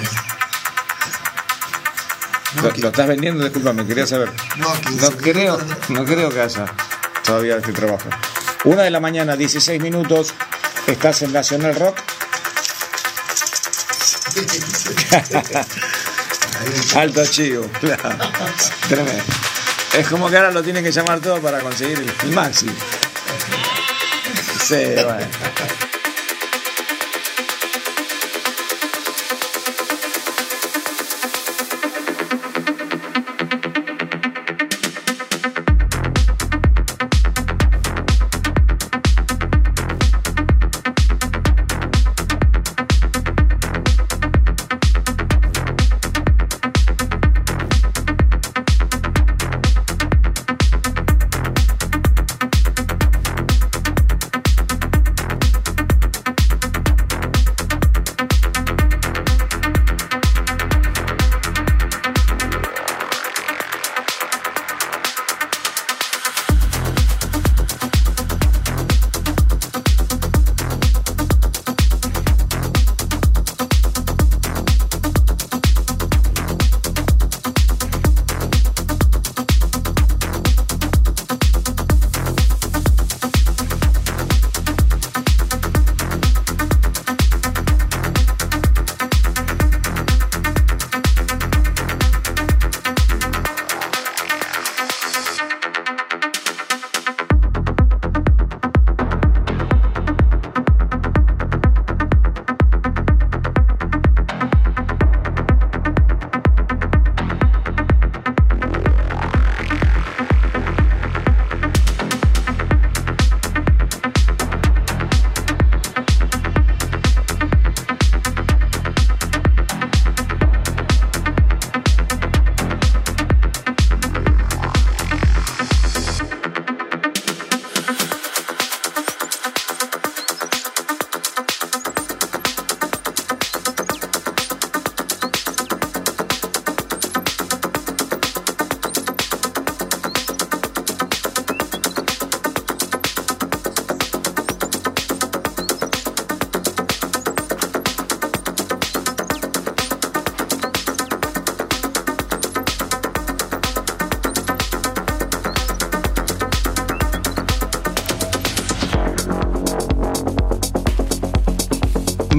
No, 2.56 2.62
¿Lo, 2.62 2.72
qui- 2.74 2.81
lo 2.82 2.89
estás 2.89 3.06
vendiendo? 3.06 3.44
Disculpame, 3.44 3.86
quería 3.86 4.06
saber. 4.06 4.31
no, 4.56 4.72
15. 4.81 5.01
No 5.10 5.16
creo, 5.16 5.59
no 5.89 6.05
creo 6.05 6.28
que 6.31 6.40
haya 6.43 6.64
todavía 7.24 7.56
este 7.56 7.72
trabajo. 7.72 8.09
Una 8.64 8.82
de 8.82 8.90
la 8.90 9.01
mañana, 9.01 9.36
16 9.36 9.81
minutos, 9.81 10.35
estás 10.86 11.22
en 11.22 11.32
Nacional 11.32 11.74
Rock. 11.77 11.97
Alto 16.97 17.24
chivo, 17.27 17.68
claro. 17.81 18.10
Tremendo. 18.89 19.22
Es 19.95 20.09
como 20.09 20.31
que 20.31 20.37
ahora 20.37 20.51
lo 20.53 20.62
tienen 20.62 20.85
que 20.85 20.93
llamar 20.93 21.21
todo 21.21 21.41
para 21.41 21.61
conseguir 21.61 21.99
el, 21.99 22.12
el 22.23 22.31
maxi. 22.33 22.71
Sí, 24.62 24.77
bueno. 24.95 25.90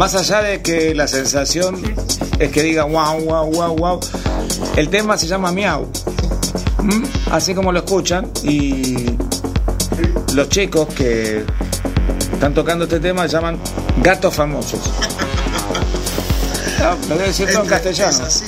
Más 0.02 0.16
allá 0.16 0.42
de 0.42 0.64
que 0.64 0.96
la 0.96 1.08
sensación 1.08 1.80
es 2.40 2.52
que 2.52 2.64
diga 2.64 2.86
wow, 2.86 3.20
wow, 3.24 3.52
wow, 3.52 3.76
wow, 3.76 4.00
el 4.76 4.90
tema 4.90 5.16
se 5.16 5.28
llama 5.28 5.52
miau. 5.52 5.88
¿Mm? 6.80 7.04
Así 7.30 7.54
como 7.54 7.72
lo 7.72 7.78
escuchan 7.78 8.32
y 8.42 8.96
los 10.34 10.50
chicos 10.50 10.88
que 10.96 11.46
están 12.34 12.52
tocando 12.56 12.86
este 12.86 13.00
tema 13.00 13.28
se 13.28 13.34
llaman 13.36 13.60
gatos 14.02 14.34
famosos. 14.34 14.80
Ah, 16.80 16.98
lo 17.08 17.14
voy 17.14 17.24
a 17.26 17.28
decir 17.28 17.48
todo 17.52 17.62
en 17.62 17.70
castellano. 17.70 18.10
Es 18.10 18.20
así, 18.22 18.46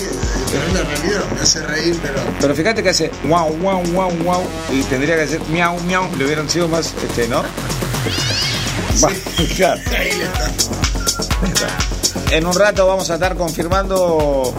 pero 0.51 0.65
es 0.65 0.73
la 0.73 0.81
realidad. 0.81 1.23
Me 1.35 1.41
hace 1.41 1.67
reír, 1.67 1.99
pero. 2.01 2.19
Pero 2.41 2.55
fíjate 2.55 2.81
que 2.81 2.89
hace 2.89 3.11
wow, 3.25 3.55
wow, 3.57 3.83
wow, 3.93 4.11
wow 4.23 4.43
y 4.71 4.81
tendría 4.85 5.17
que 5.17 5.21
hacer 5.21 5.41
miau, 5.51 5.79
miau, 5.81 6.09
le 6.17 6.25
hubieran 6.25 6.49
sido 6.49 6.67
más, 6.67 6.95
este, 7.07 7.27
¿no? 7.27 7.43
Va, 9.03 9.11
claro. 9.55 9.81
Ahí 9.95 10.11
le 10.17 10.23
está. 10.23 10.42
En 12.33 12.47
un 12.47 12.55
rato 12.55 12.87
vamos 12.87 13.11
a 13.11 13.13
estar 13.13 13.35
confirmando 13.35 14.51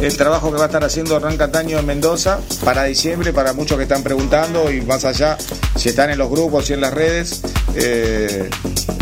el 0.00 0.16
trabajo 0.16 0.52
que 0.52 0.56
va 0.56 0.62
a 0.62 0.66
estar 0.66 0.84
haciendo 0.84 1.16
Hernán 1.16 1.36
Cataño 1.36 1.80
en 1.80 1.84
Mendoza 1.84 2.38
para 2.64 2.84
diciembre, 2.84 3.32
para 3.32 3.52
muchos 3.54 3.76
que 3.76 3.82
están 3.82 4.04
preguntando 4.04 4.70
y 4.70 4.82
más 4.82 5.04
allá, 5.04 5.36
si 5.74 5.88
están 5.88 6.10
en 6.10 6.18
los 6.18 6.30
grupos 6.30 6.70
y 6.70 6.74
en 6.74 6.80
las 6.80 6.94
redes, 6.94 7.42
eh, 7.74 8.48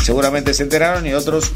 seguramente 0.03 0.55
se 0.55 0.63
enteraron 0.63 1.07
y 1.07 1.13
otros 1.13 1.53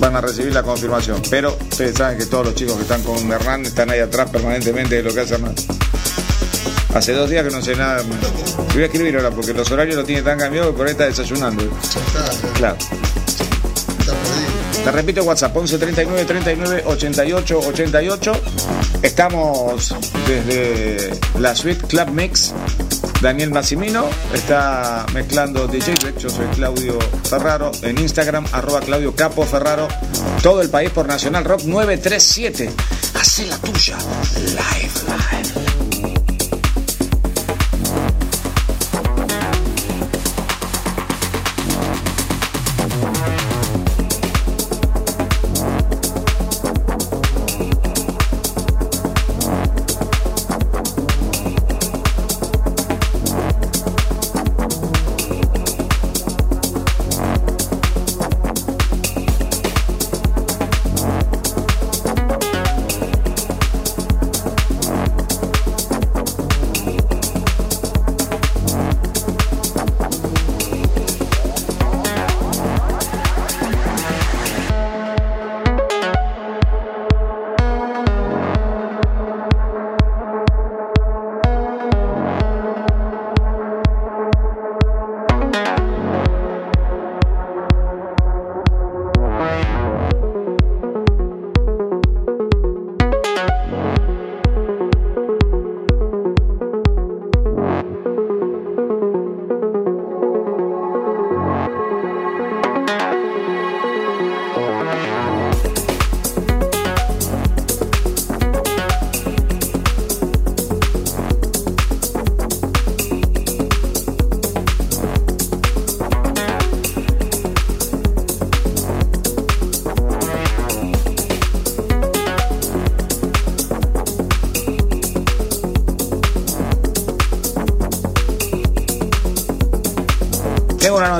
van 0.00 0.14
a 0.14 0.20
recibir 0.20 0.52
la 0.52 0.62
confirmación. 0.62 1.22
Pero 1.30 1.56
ustedes 1.70 1.96
saben 1.96 2.18
que 2.18 2.26
todos 2.26 2.44
los 2.44 2.54
chicos 2.54 2.76
que 2.76 2.82
están 2.82 3.02
con 3.02 3.32
Hernán 3.32 3.64
están 3.64 3.88
ahí 3.88 4.00
atrás 4.00 4.28
permanentemente 4.28 4.96
de 4.96 5.02
lo 5.02 5.14
que 5.14 5.20
hace 5.20 5.36
Hernán. 5.36 5.54
Hace 6.94 7.14
dos 7.14 7.30
días 7.30 7.42
que 7.42 7.50
no 7.50 7.62
sé 7.62 7.74
nada. 7.74 8.02
Voy 8.74 8.82
a 8.82 8.84
escribir 8.84 9.16
ahora 9.16 9.30
porque 9.30 9.54
los 9.54 9.70
horarios 9.70 9.96
lo 9.96 10.04
tiene 10.04 10.20
tan 10.20 10.38
cambiado 10.38 10.72
que 10.72 10.76
por 10.76 10.86
ahí 10.86 10.92
está 10.92 11.06
desayunando. 11.06 11.64
Claro. 12.52 12.76
Te 14.84 14.90
repito 14.92 15.24
WhatsApp 15.24 15.56
11 15.56 15.78
39 15.78 16.24
39 16.26 16.82
88 16.86 17.58
88. 17.58 18.32
Estamos 19.02 19.94
desde 20.26 21.10
la 21.38 21.54
suite 21.54 21.86
Club 21.86 22.10
Mix 22.10 22.52
Daniel 23.24 23.50
Massimino, 23.50 24.04
está 24.34 25.06
mezclando 25.14 25.66
DJ 25.66 25.94
Rex, 25.94 26.22
yo 26.22 26.28
soy 26.28 26.46
Claudio 26.48 26.98
Ferraro, 27.22 27.72
en 27.80 27.98
Instagram, 27.98 28.44
arroba 28.52 28.80
Claudio 28.80 29.16
Capo 29.16 29.46
Ferraro, 29.46 29.88
todo 30.42 30.60
el 30.60 30.68
país 30.68 30.90
por 30.90 31.06
Nacional 31.06 31.44
Rock 31.46 31.62
937. 31.62 32.70
Hace 33.18 33.46
la 33.46 33.56
tuya, 33.56 33.96
live, 34.36 34.92
live. 35.06 35.43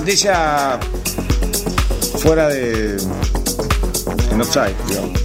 Noticia 0.05 0.79
fuera 2.19 2.51
de. 2.51 2.99
en 4.31 4.41
offside, 4.43 4.77
digamos. 4.87 5.19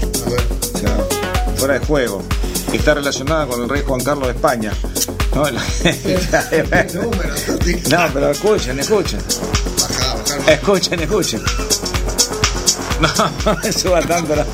fuera 1.58 1.80
de 1.80 1.86
juego. 1.86 2.24
Está 2.72 2.94
relacionada 2.94 3.46
con 3.46 3.62
el 3.62 3.68
rey 3.68 3.84
Juan 3.86 4.02
Carlos 4.02 4.28
de 4.28 4.34
España. 4.36 4.72
No, 5.36 5.44
pero 8.14 8.32
escuchen, 8.32 8.80
escuchen. 8.80 9.20
Escuchen, 10.48 11.02
escuchen. 11.02 11.42
No, 13.02 13.10
no 13.46 13.58
suba 13.74 14.00
tanto 14.00 14.34
la 14.34 14.46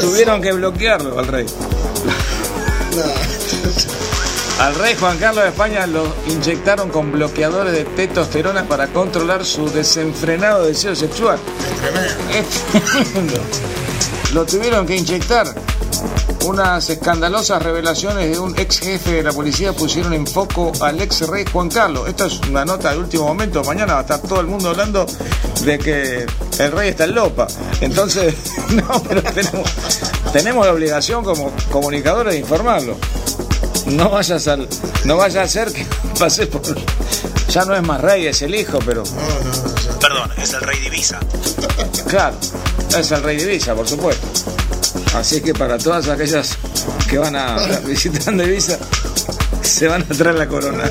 Tuvieron 0.00 0.40
que 0.40 0.52
bloquearlo 0.52 1.18
al 1.18 1.26
rey. 1.26 1.46
Al 4.60 4.74
rey 4.74 4.94
Juan 4.94 5.16
Carlos 5.16 5.42
de 5.42 5.48
España 5.48 5.86
lo 5.86 6.04
inyectaron 6.26 6.90
con 6.90 7.10
bloqueadores 7.10 7.72
de 7.72 7.84
testosterona 7.84 8.68
para 8.68 8.88
controlar 8.88 9.42
su 9.42 9.70
desenfrenado 9.70 10.66
deseo 10.66 10.94
sexual. 10.94 11.38
Lo 14.34 14.44
tuvieron 14.44 14.86
que 14.86 14.96
inyectar. 14.96 15.46
Unas 16.44 16.90
escandalosas 16.90 17.62
revelaciones 17.62 18.30
de 18.30 18.38
un 18.38 18.58
ex 18.58 18.80
jefe 18.80 19.12
de 19.12 19.22
la 19.22 19.32
policía 19.32 19.72
pusieron 19.72 20.12
en 20.12 20.26
foco 20.26 20.72
al 20.80 21.00
ex 21.00 21.26
rey 21.26 21.46
Juan 21.50 21.70
Carlos. 21.70 22.06
Esto 22.06 22.26
es 22.26 22.38
una 22.40 22.66
nota 22.66 22.92
de 22.92 22.98
último 22.98 23.24
momento. 23.24 23.64
Mañana 23.64 23.94
va 23.94 24.00
a 24.00 24.02
estar 24.02 24.20
todo 24.20 24.40
el 24.40 24.46
mundo 24.46 24.68
hablando 24.68 25.06
de 25.64 25.78
que 25.78 26.26
el 26.58 26.72
rey 26.72 26.90
está 26.90 27.04
en 27.04 27.14
Lopa. 27.14 27.46
Entonces, 27.80 28.34
no, 28.72 29.02
pero 29.08 29.22
tenemos, 29.22 29.72
tenemos 30.34 30.66
la 30.66 30.72
obligación 30.74 31.24
como 31.24 31.50
comunicadores 31.70 32.34
de 32.34 32.40
informarlo 32.40 32.98
no 33.90 34.10
vayas 34.10 34.46
al, 34.48 34.68
no 35.04 35.16
vaya 35.16 35.42
a 35.42 35.48
ser 35.48 35.72
que 35.72 35.86
pase 36.18 36.46
por. 36.46 36.62
Ya 37.48 37.64
no 37.64 37.74
es 37.74 37.82
más 37.82 38.00
rey, 38.00 38.26
es 38.26 38.42
el 38.42 38.54
hijo, 38.54 38.78
pero. 38.84 39.02
Perdón, 40.00 40.30
es 40.36 40.52
el 40.52 40.60
rey 40.60 40.80
divisa. 40.80 41.18
Claro, 42.08 42.36
es 42.98 43.10
el 43.10 43.22
rey 43.22 43.36
divisa, 43.36 43.74
por 43.74 43.88
supuesto. 43.88 44.26
Así 45.14 45.40
que 45.40 45.52
para 45.54 45.78
todas 45.78 46.08
aquellas 46.08 46.56
que 47.08 47.18
van 47.18 47.36
a 47.36 47.56
visitar 47.86 48.36
divisa, 48.36 48.78
se 49.62 49.88
van 49.88 50.02
a 50.02 50.14
traer 50.14 50.36
la 50.36 50.46
corona. 50.46 50.84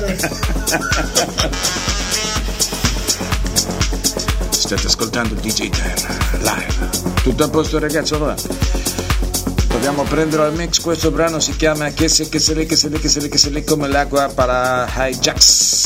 State 4.52 4.86
ascoltando 4.86 5.34
DJ 5.36 5.70
Time 5.70 5.94
live. 6.42 7.22
Tutto 7.24 7.44
a 7.44 7.48
posto 7.48 7.80
ragazzi, 7.80 8.14
allora. 8.14 8.36
Dobbiamo 9.80 10.02
prendere 10.02 10.42
al 10.42 10.52
mix, 10.52 10.78
questo 10.82 11.10
brano 11.10 11.40
si 11.40 11.56
chiama 11.56 11.88
Che 11.88 12.06
se 12.06 12.28
che 12.28 12.38
se 12.38 12.52
le 12.52 12.66
che 12.66 12.76
se 12.76 12.90
le 12.90 12.98
che 12.98 13.08
se 13.08 13.18
le 13.18 13.28
che 13.28 13.38
se 13.38 13.48
le 13.48 13.64
come 13.64 13.88
l'acqua 13.88 14.28
para 14.28 14.86
Hijacks. 14.86 15.79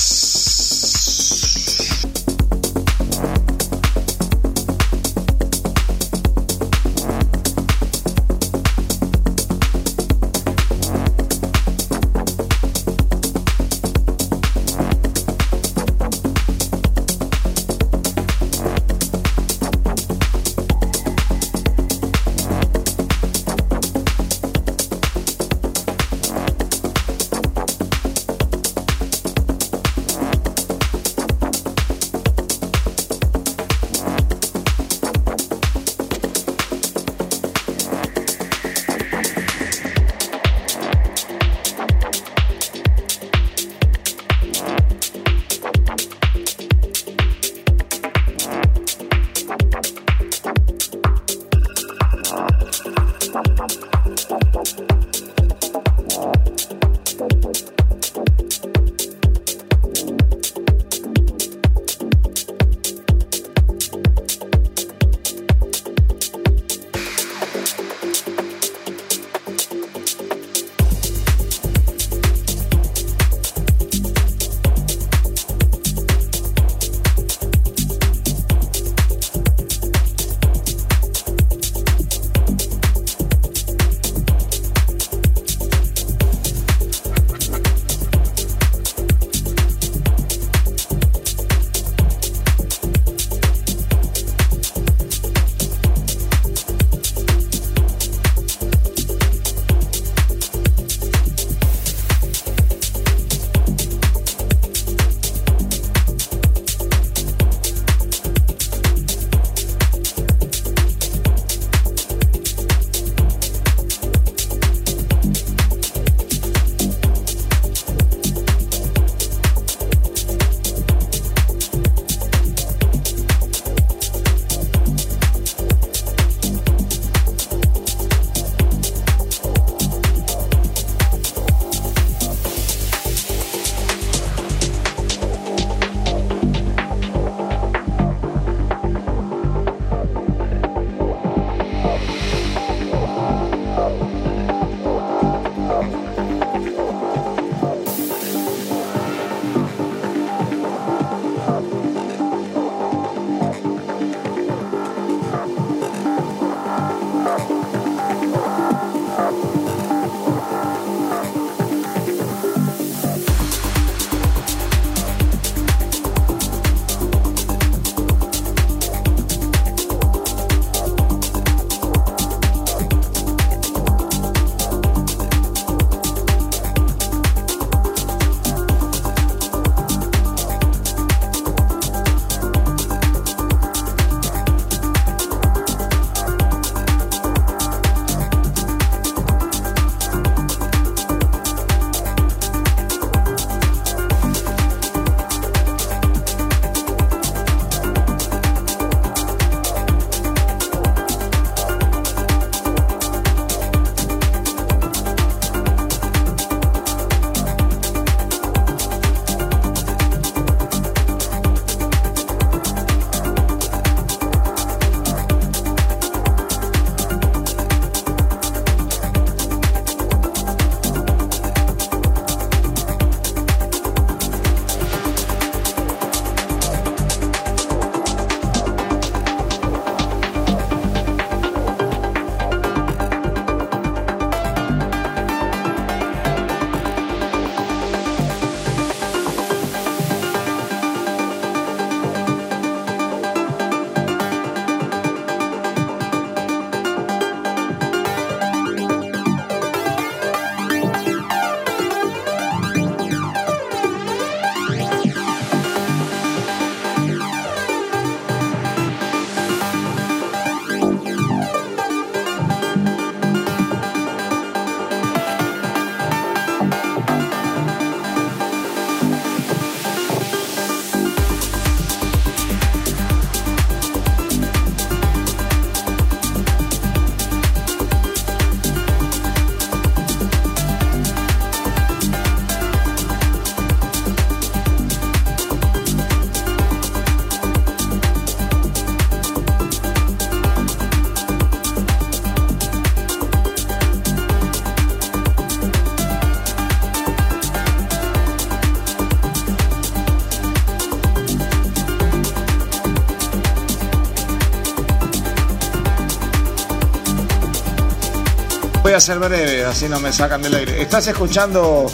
A 308.95 309.01
ser 309.01 309.19
breve, 309.19 309.65
así 309.65 309.89
no 309.89 309.99
me 309.99 310.13
sacan 310.13 310.41
del 310.41 310.55
aire. 310.55 310.81
Estás 310.81 311.09
escuchando 311.09 311.91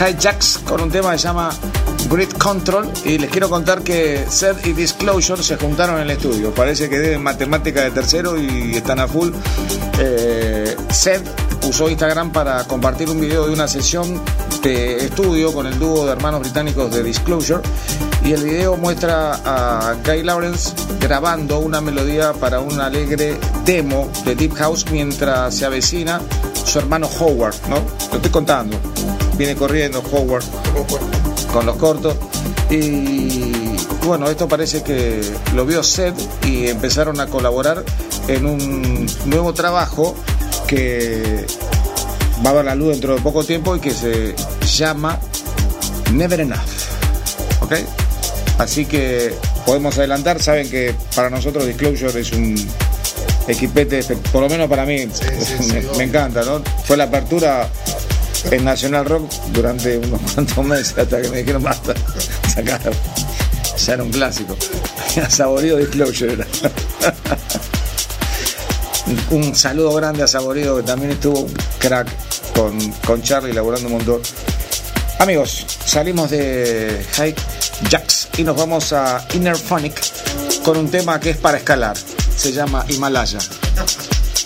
Hijacks 0.00 0.60
con 0.64 0.80
un 0.80 0.90
tema 0.90 1.12
que 1.12 1.18
se 1.18 1.24
llama 1.24 1.50
Grid 2.08 2.30
Control 2.30 2.90
y 3.04 3.18
les 3.18 3.30
quiero 3.30 3.50
contar 3.50 3.82
que 3.82 4.24
Seth 4.30 4.64
y 4.66 4.72
Disclosure 4.72 5.42
se 5.42 5.56
juntaron 5.56 5.96
en 5.96 6.02
el 6.04 6.10
estudio. 6.12 6.54
Parece 6.54 6.88
que 6.88 6.98
deben 6.98 7.22
matemática 7.22 7.82
de 7.82 7.90
tercero 7.90 8.40
y 8.40 8.76
están 8.76 8.98
a 8.98 9.08
full. 9.08 9.28
Eh, 9.98 10.74
Seth 10.90 11.28
usó 11.68 11.90
Instagram 11.90 12.32
para 12.32 12.64
compartir 12.64 13.10
un 13.10 13.20
video 13.20 13.46
de 13.46 13.52
una 13.52 13.68
sesión 13.68 14.22
de 14.62 15.04
estudio 15.04 15.52
con 15.52 15.66
el 15.66 15.78
dúo 15.78 16.06
de 16.06 16.12
hermanos 16.12 16.40
británicos 16.40 16.90
de 16.94 17.02
Disclosure 17.02 17.60
y 18.28 18.32
el 18.34 18.44
video 18.44 18.76
muestra 18.76 19.40
a 19.42 19.94
Guy 20.04 20.22
Lawrence 20.22 20.74
grabando 21.00 21.60
una 21.60 21.80
melodía 21.80 22.34
para 22.34 22.60
un 22.60 22.78
alegre 22.78 23.38
demo 23.64 24.10
de 24.26 24.34
Deep 24.34 24.52
House 24.52 24.84
mientras 24.90 25.54
se 25.54 25.64
avecina 25.64 26.20
su 26.62 26.78
hermano 26.78 27.08
Howard, 27.18 27.54
¿no? 27.70 27.76
Lo 28.10 28.16
estoy 28.16 28.30
contando. 28.30 28.76
Viene 29.38 29.56
corriendo 29.56 30.02
Howard 30.12 30.44
con 31.50 31.64
los 31.64 31.76
cortos 31.76 32.16
y 32.68 33.74
bueno, 34.04 34.28
esto 34.28 34.46
parece 34.46 34.82
que 34.82 35.22
lo 35.54 35.64
vio 35.64 35.82
Seth 35.82 36.44
y 36.44 36.66
empezaron 36.66 37.20
a 37.20 37.28
colaborar 37.28 37.82
en 38.26 38.44
un 38.44 39.06
nuevo 39.24 39.54
trabajo 39.54 40.14
que 40.66 41.46
va 42.44 42.50
a 42.50 42.52
ver 42.52 42.66
la 42.66 42.74
luz 42.74 42.90
dentro 42.90 43.14
de 43.14 43.22
poco 43.22 43.42
tiempo 43.42 43.74
y 43.74 43.80
que 43.80 43.92
se 43.92 44.34
llama 44.66 45.18
Never 46.12 46.40
Enough. 46.40 46.58
¿Ok? 47.62 47.72
Así 48.58 48.86
que 48.86 49.32
podemos 49.64 49.96
adelantar, 49.98 50.42
saben 50.42 50.68
que 50.68 50.94
para 51.14 51.30
nosotros 51.30 51.64
Disclosure 51.66 52.20
es 52.20 52.32
un 52.32 52.56
equipete, 53.46 54.02
por 54.32 54.42
lo 54.42 54.48
menos 54.48 54.68
para 54.68 54.84
mí, 54.84 55.08
me, 55.72 55.80
me 55.96 56.04
encanta, 56.04 56.42
¿no? 56.42 56.62
Fue 56.84 56.96
la 56.96 57.04
apertura 57.04 57.68
en 58.50 58.64
Nacional 58.64 59.04
Rock 59.04 59.30
durante 59.52 59.98
unos 59.98 60.20
cuantos 60.34 60.64
meses 60.64 60.98
hasta 60.98 61.22
que 61.22 61.28
me 61.28 61.38
dijeron 61.38 61.62
basta, 61.62 61.94
sacaron. 62.52 62.94
Ya 63.86 63.94
era 63.94 64.02
un 64.02 64.10
clásico. 64.10 64.56
Saborido 65.28 65.76
Disclosure 65.76 66.32
era. 66.32 66.46
un 69.30 69.54
saludo 69.54 69.94
grande 69.94 70.24
a 70.24 70.26
Saborido 70.26 70.76
que 70.76 70.82
también 70.82 71.12
estuvo 71.12 71.46
crack 71.78 72.08
con, 72.54 72.76
con 73.06 73.22
Charlie 73.22 73.52
laburando 73.52 73.86
un 73.86 73.94
montón. 73.94 74.20
Amigos, 75.20 75.64
salimos 75.84 76.30
de 76.30 77.04
High 77.12 77.34
Jacks 77.88 78.17
y 78.38 78.44
nos 78.44 78.56
vamos 78.56 78.92
a 78.92 79.26
Inner 79.34 79.56
Phonic 79.56 80.00
con 80.62 80.76
un 80.78 80.88
tema 80.88 81.18
que 81.18 81.30
es 81.30 81.36
para 81.36 81.58
escalar. 81.58 81.96
Se 81.96 82.52
llama 82.52 82.86
Himalaya. 82.88 83.40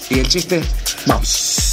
Y 0.09 0.19
el 0.19 0.29
chiste, 0.29 0.63
vamos. 1.07 1.72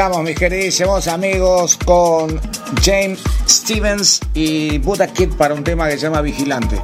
Estamos, 0.00 0.24
mis 0.24 0.34
queridísimos 0.34 1.08
amigos, 1.08 1.76
con 1.84 2.40
James 2.82 3.20
Stevens 3.46 4.20
y 4.32 4.78
Buddha 4.78 5.06
Kid 5.08 5.34
para 5.34 5.52
un 5.52 5.62
tema 5.62 5.88
que 5.88 5.98
se 5.98 6.06
llama 6.06 6.22
Vigilante. 6.22 6.80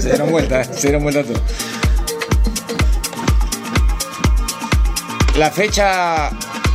se 0.00 0.08
dieron 0.08 0.30
vuelta, 0.30 0.64
se 0.64 0.80
dieron 0.80 1.02
vuelta 1.02 1.24
todo. 1.24 1.42
La 5.36 5.50
fecha 5.50 6.30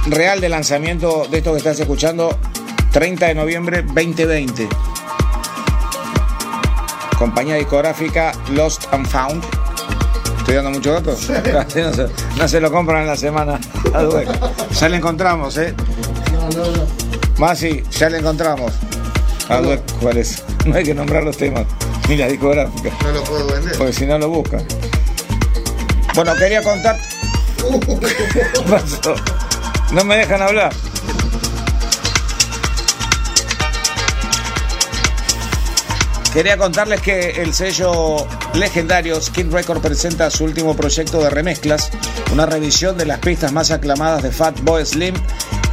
real 0.05 0.39
de 0.39 0.47
lanzamiento 0.47 1.25
de 1.27 1.39
esto 1.39 1.53
que 1.53 1.57
estás 1.57 1.79
escuchando, 1.79 2.37
30 2.91 3.25
de 3.25 3.33
noviembre 3.33 3.81
2020. 3.81 4.69
Compañía 7.17 7.55
discográfica 7.55 8.31
Lost 8.51 8.93
and 8.93 9.07
Found. 9.07 9.43
¿Estoy 10.37 10.53
dando 10.53 10.69
mucho 10.69 10.93
dato? 10.93 11.17
No 11.75 11.93
se, 11.93 12.07
no 12.37 12.47
se 12.47 12.61
lo 12.61 12.71
compran 12.71 13.01
en 13.01 13.07
la 13.07 13.17
semana. 13.17 13.59
Ya 14.79 14.89
le 14.89 14.97
encontramos, 14.97 15.57
¿eh? 15.57 15.73
Sí, 17.55 17.83
ya 17.91 18.09
le 18.09 18.19
encontramos. 18.19 18.73
A 19.49 19.59
ver, 19.59 19.81
¿cuál 19.99 20.17
es? 20.17 20.43
No 20.65 20.75
hay 20.75 20.83
que 20.83 20.93
nombrar 20.93 21.23
los 21.23 21.35
temas, 21.35 21.65
ni 22.07 22.15
la 22.15 22.27
discográfica. 22.27 22.91
No 23.01 23.11
lo 23.11 23.23
puedo 23.23 23.47
vender. 23.47 23.75
Porque 23.75 23.93
si 23.93 24.05
no 24.05 24.19
lo 24.19 24.29
buscan. 24.29 24.63
Bueno, 26.13 26.35
quería 26.35 26.61
contar. 26.61 26.95
¿Qué 27.57 28.61
pasó? 28.69 29.15
No 29.93 30.03
me 30.03 30.17
dejan 30.17 30.43
hablar. 30.43 30.71
Quería 36.33 36.55
contarles 36.55 37.01
que 37.01 37.41
el 37.41 37.51
sello 37.51 38.27
legendario 38.53 39.19
Skin 39.19 39.51
Record 39.51 39.81
presenta 39.81 40.29
su 40.29 40.43
último 40.43 40.75
proyecto 40.75 41.19
de 41.19 41.31
remezclas, 41.31 41.89
una 42.37 42.45
revisión 42.45 42.95
de 42.99 43.07
las 43.07 43.17
pistas 43.17 43.51
más 43.51 43.71
aclamadas 43.71 44.21
de 44.21 44.29
Fatboy 44.29 44.85
Slim, 44.85 45.15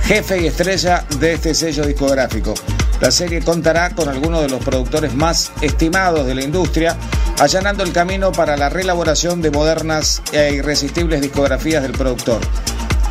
jefe 0.05 0.41
y 0.41 0.47
estrella 0.47 1.05
de 1.20 1.35
este 1.35 1.53
sello 1.53 1.85
discográfico. 1.85 2.55
La 3.03 3.11
serie 3.11 3.43
contará 3.43 3.91
con 3.91 4.09
algunos 4.09 4.41
de 4.41 4.49
los 4.49 4.65
productores 4.65 5.15
más 5.15 5.53
estimados 5.61 6.27
de 6.27 6.35
la 6.35 6.43
industria, 6.43 6.97
allanando 7.39 7.82
el 7.82 7.93
camino 7.93 8.32
para 8.32 8.57
la 8.57 8.70
reelaboración 8.70 9.43
de 9.43 9.51
modernas 9.51 10.23
e 10.32 10.55
irresistibles 10.55 11.20
discografías 11.20 11.82
del 11.82 11.93
productor. 11.93 12.41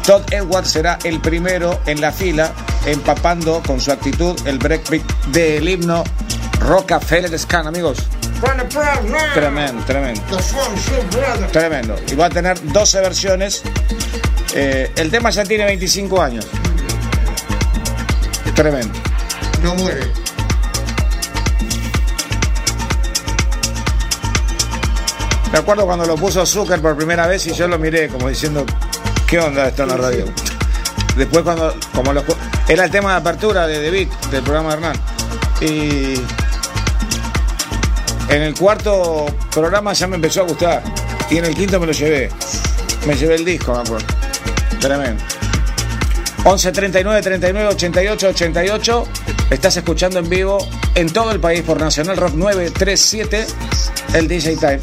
Todd 0.03 0.23
Edwards 0.33 0.71
será 0.71 0.97
el 1.03 1.21
primero 1.21 1.79
en 1.85 2.01
la 2.01 2.11
fila, 2.11 2.53
empapando 2.87 3.61
con 3.67 3.79
su 3.79 3.91
actitud 3.91 4.35
el 4.47 4.57
breakbeat 4.57 5.03
del 5.27 5.69
himno 5.69 6.03
Rockefeller 6.59 7.37
Scan, 7.37 7.67
amigos. 7.67 7.99
Tremendo, 9.33 9.83
tremendo. 9.85 10.21
Tremendo. 11.51 11.95
Y 12.11 12.15
va 12.15 12.25
a 12.25 12.29
tener 12.29 12.61
12 12.61 13.01
versiones. 13.01 13.63
Eh, 14.53 14.91
el 14.95 15.09
tema 15.09 15.29
ya 15.29 15.43
tiene 15.43 15.65
25 15.65 16.21
años. 16.21 16.45
Tremendo. 18.53 18.99
No 19.63 19.75
muere. 19.75 20.11
Me 25.51 25.59
acuerdo 25.59 25.85
cuando 25.85 26.05
lo 26.05 26.15
puso 26.15 26.45
Zucker 26.45 26.81
por 26.81 26.97
primera 26.97 27.27
vez 27.27 27.45
y 27.47 27.53
yo 27.53 27.67
lo 27.67 27.77
miré 27.77 28.07
como 28.07 28.27
diciendo, 28.27 28.65
¿qué 29.27 29.39
onda 29.39 29.67
esto 29.67 29.83
en 29.83 29.89
la 29.89 29.97
radio? 29.97 30.25
Después 31.15 31.43
cuando, 31.43 31.75
como 31.93 32.11
era 32.67 32.85
el 32.85 32.91
tema 32.91 33.11
de 33.11 33.17
apertura 33.17 33.67
de 33.67 33.83
David, 33.83 34.07
del 34.31 34.43
programa 34.43 34.69
de 34.69 34.75
Hernán. 34.75 34.95
Y 35.61 36.42
en 38.33 38.41
el 38.41 38.55
cuarto 38.55 39.27
programa 39.51 39.93
ya 39.93 40.07
me 40.07 40.15
empezó 40.15 40.41
a 40.41 40.45
gustar. 40.45 40.81
Y 41.29 41.37
en 41.37 41.45
el 41.45 41.53
quinto 41.53 41.79
me 41.79 41.85
lo 41.85 41.91
llevé. 41.91 42.31
Me 43.05 43.13
llevé 43.15 43.35
el 43.35 43.45
disco, 43.45 43.73
me 43.73 43.81
acuerdo. 43.81 44.07
Tremendo. 44.79 45.23
11 46.43 46.71
39 46.71 47.21
39 47.21 47.69
88 47.69 48.29
88. 48.29 49.07
Estás 49.51 49.77
escuchando 49.77 50.17
en 50.19 50.29
vivo 50.29 50.57
en 50.95 51.11
todo 51.11 51.29
el 51.31 51.39
país 51.39 51.61
por 51.61 51.79
Nacional 51.79 52.17
Rock 52.17 52.33
937, 52.33 53.45
el 54.15 54.27
DJ 54.27 54.57
Time. 54.57 54.79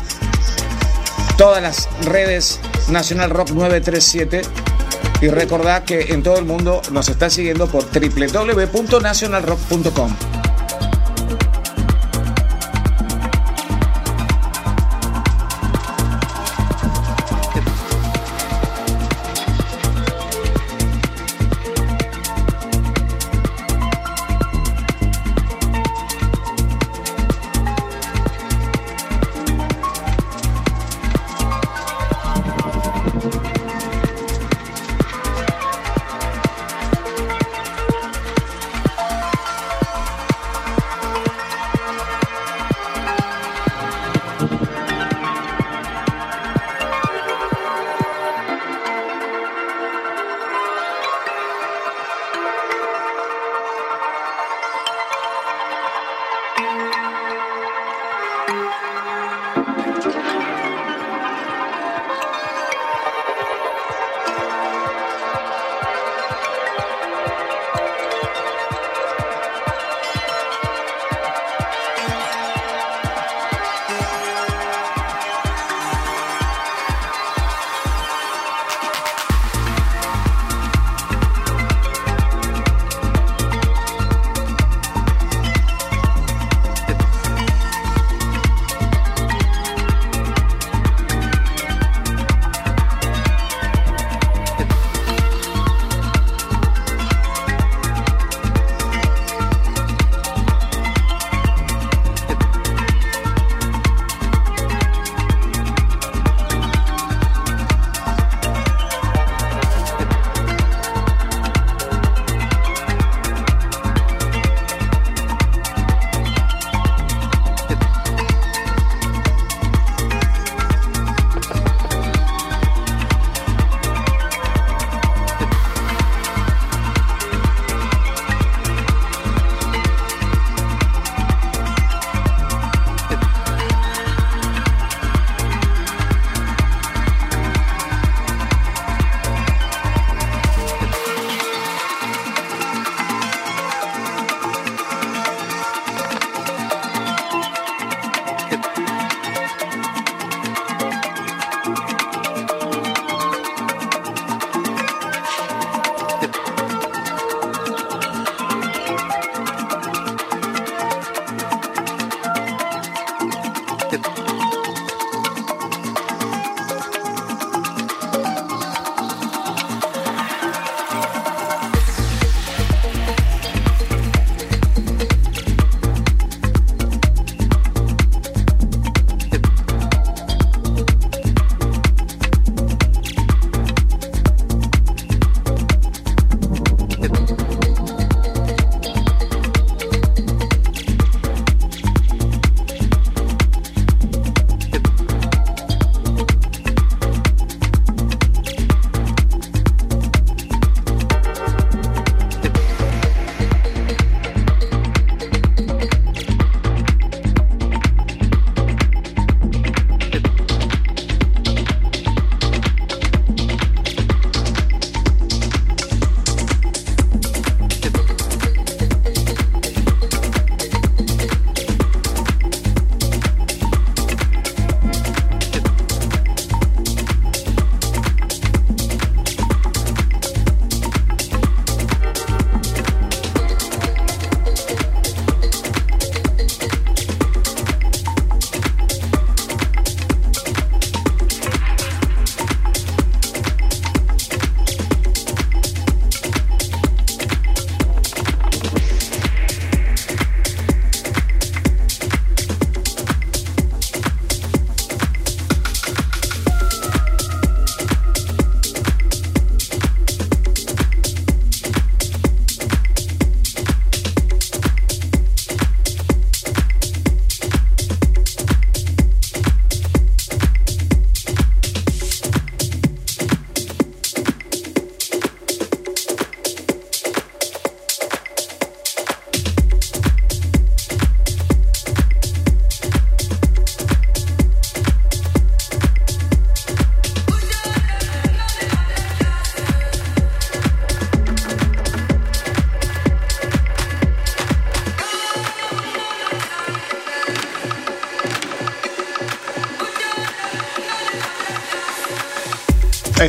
Todas 1.36 1.60
las 1.62 1.88
redes 2.04 2.60
Nacional 2.88 3.30
Rock 3.30 3.50
937. 3.50 4.42
Y 5.22 5.28
recordad 5.28 5.84
que 5.84 6.12
en 6.12 6.22
todo 6.22 6.38
el 6.38 6.44
mundo 6.44 6.82
nos 6.92 7.08
está 7.08 7.28
siguiendo 7.28 7.66
por 7.66 7.84
www.nationalrock.com. 7.84 10.29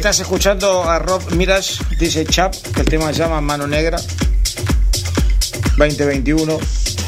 Estás 0.02 0.19
escuchando 0.19 0.90
a 0.90 0.98
Rob 0.98 1.32
Mirage, 1.36 1.76
dice 1.99 2.26
Chap, 2.26 2.56
que 2.56 2.82
el 2.82 2.88
tema 2.88 3.14
se 3.14 3.19
llama 3.19 3.40
Mano 3.40 3.68
Negra 3.68 4.02
2021. 5.78 6.57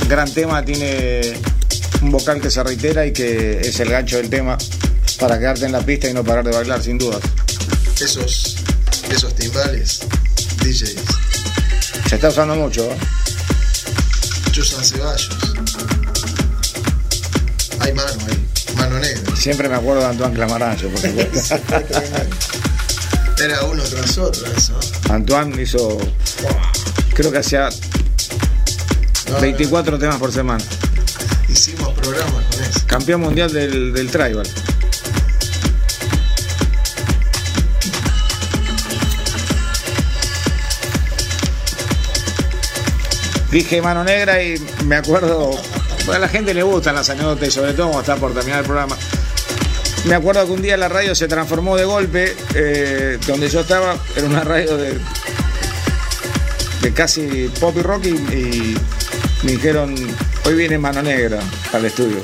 Gran 0.07 0.31
tema, 0.31 0.63
tiene 0.63 1.33
un 2.03 2.11
vocal 2.11 2.39
que 2.39 2.51
se 2.51 2.61
reitera 2.61 3.03
y 3.03 3.11
que 3.11 3.61
es 3.61 3.79
el 3.79 3.89
gancho 3.89 4.17
del 4.17 4.29
tema 4.29 4.59
para 5.19 5.39
quedarte 5.39 5.65
en 5.65 5.71
la 5.71 5.81
pista 5.81 6.07
y 6.07 6.13
no 6.13 6.23
parar 6.23 6.43
de 6.45 6.51
bailar, 6.51 6.83
sin 6.83 6.99
dudas. 6.99 7.19
Esos, 7.99 8.57
esos 9.09 9.33
timbales, 9.33 10.01
DJs, 10.61 10.95
Se 12.07 12.13
está 12.13 12.27
usando 12.27 12.53
mucho, 12.53 12.91
¿eh? 12.91 12.97
Chusan 14.51 14.85
Ceballos. 14.85 15.29
Hay 17.79 17.91
mano 17.91 18.11
ahí, 18.27 18.75
mano 18.75 18.99
negra. 18.99 19.35
Siempre 19.35 19.67
me 19.67 19.77
acuerdo 19.77 20.01
de 20.01 20.07
Antoine 20.09 20.35
Clamarancho, 20.35 20.89
por 20.89 20.99
supuesto. 21.01 21.55
Era 23.43 23.61
uno 23.65 23.83
tras 23.83 24.17
otro 24.17 24.47
eso. 24.55 24.73
Antoine 25.09 25.61
hizo, 25.61 25.97
creo 27.13 27.29
que 27.29 27.39
hacía 27.39 27.67
No, 29.29 29.41
24 29.41 29.99
temas 29.99 30.15
por 30.15 30.31
semana. 30.31 30.63
Hicimos 31.49 31.89
programas 31.89 32.45
con 32.45 32.63
eso. 32.63 32.79
Campeón 32.87 33.19
mundial 33.19 33.51
del, 33.51 33.91
del 33.91 34.09
tribal. 34.09 34.47
Dije 43.51 43.81
mano 43.81 44.05
negra 44.05 44.41
y 44.41 44.55
me 44.85 44.95
acuerdo. 44.95 45.51
A 46.13 46.17
la 46.17 46.29
gente 46.29 46.53
le 46.53 46.63
gustan 46.63 46.95
las 46.95 47.09
anécdotas 47.09 47.49
y 47.49 47.51
sobre 47.51 47.73
todo 47.73 47.87
cuando 47.91 48.01
está 48.01 48.15
por 48.15 48.33
terminar 48.33 48.59
el 48.59 48.65
programa. 48.65 48.97
Me 50.05 50.15
acuerdo 50.15 50.45
que 50.45 50.51
un 50.51 50.61
día 50.61 50.75
la 50.77 50.89
radio 50.89 51.15
se 51.15 51.27
transformó 51.27 51.75
de 51.77 51.85
golpe. 51.85 52.35
eh, 52.55 53.17
donde 53.25 53.47
yo 53.49 53.61
estaba 53.61 53.97
era 54.15 54.27
una 54.27 54.41
radio 54.43 54.77
de, 54.77 54.99
de 56.81 56.93
casi 56.93 57.49
pop 57.59 57.75
y 57.77 57.81
rock 57.81 58.05
y, 58.05 58.09
y 58.09 58.77
me 59.43 59.51
dijeron: 59.53 59.95
Hoy 60.45 60.53
viene 60.55 60.77
mano 60.77 61.01
negra 61.01 61.39
al 61.71 61.85
estudio. 61.85 62.21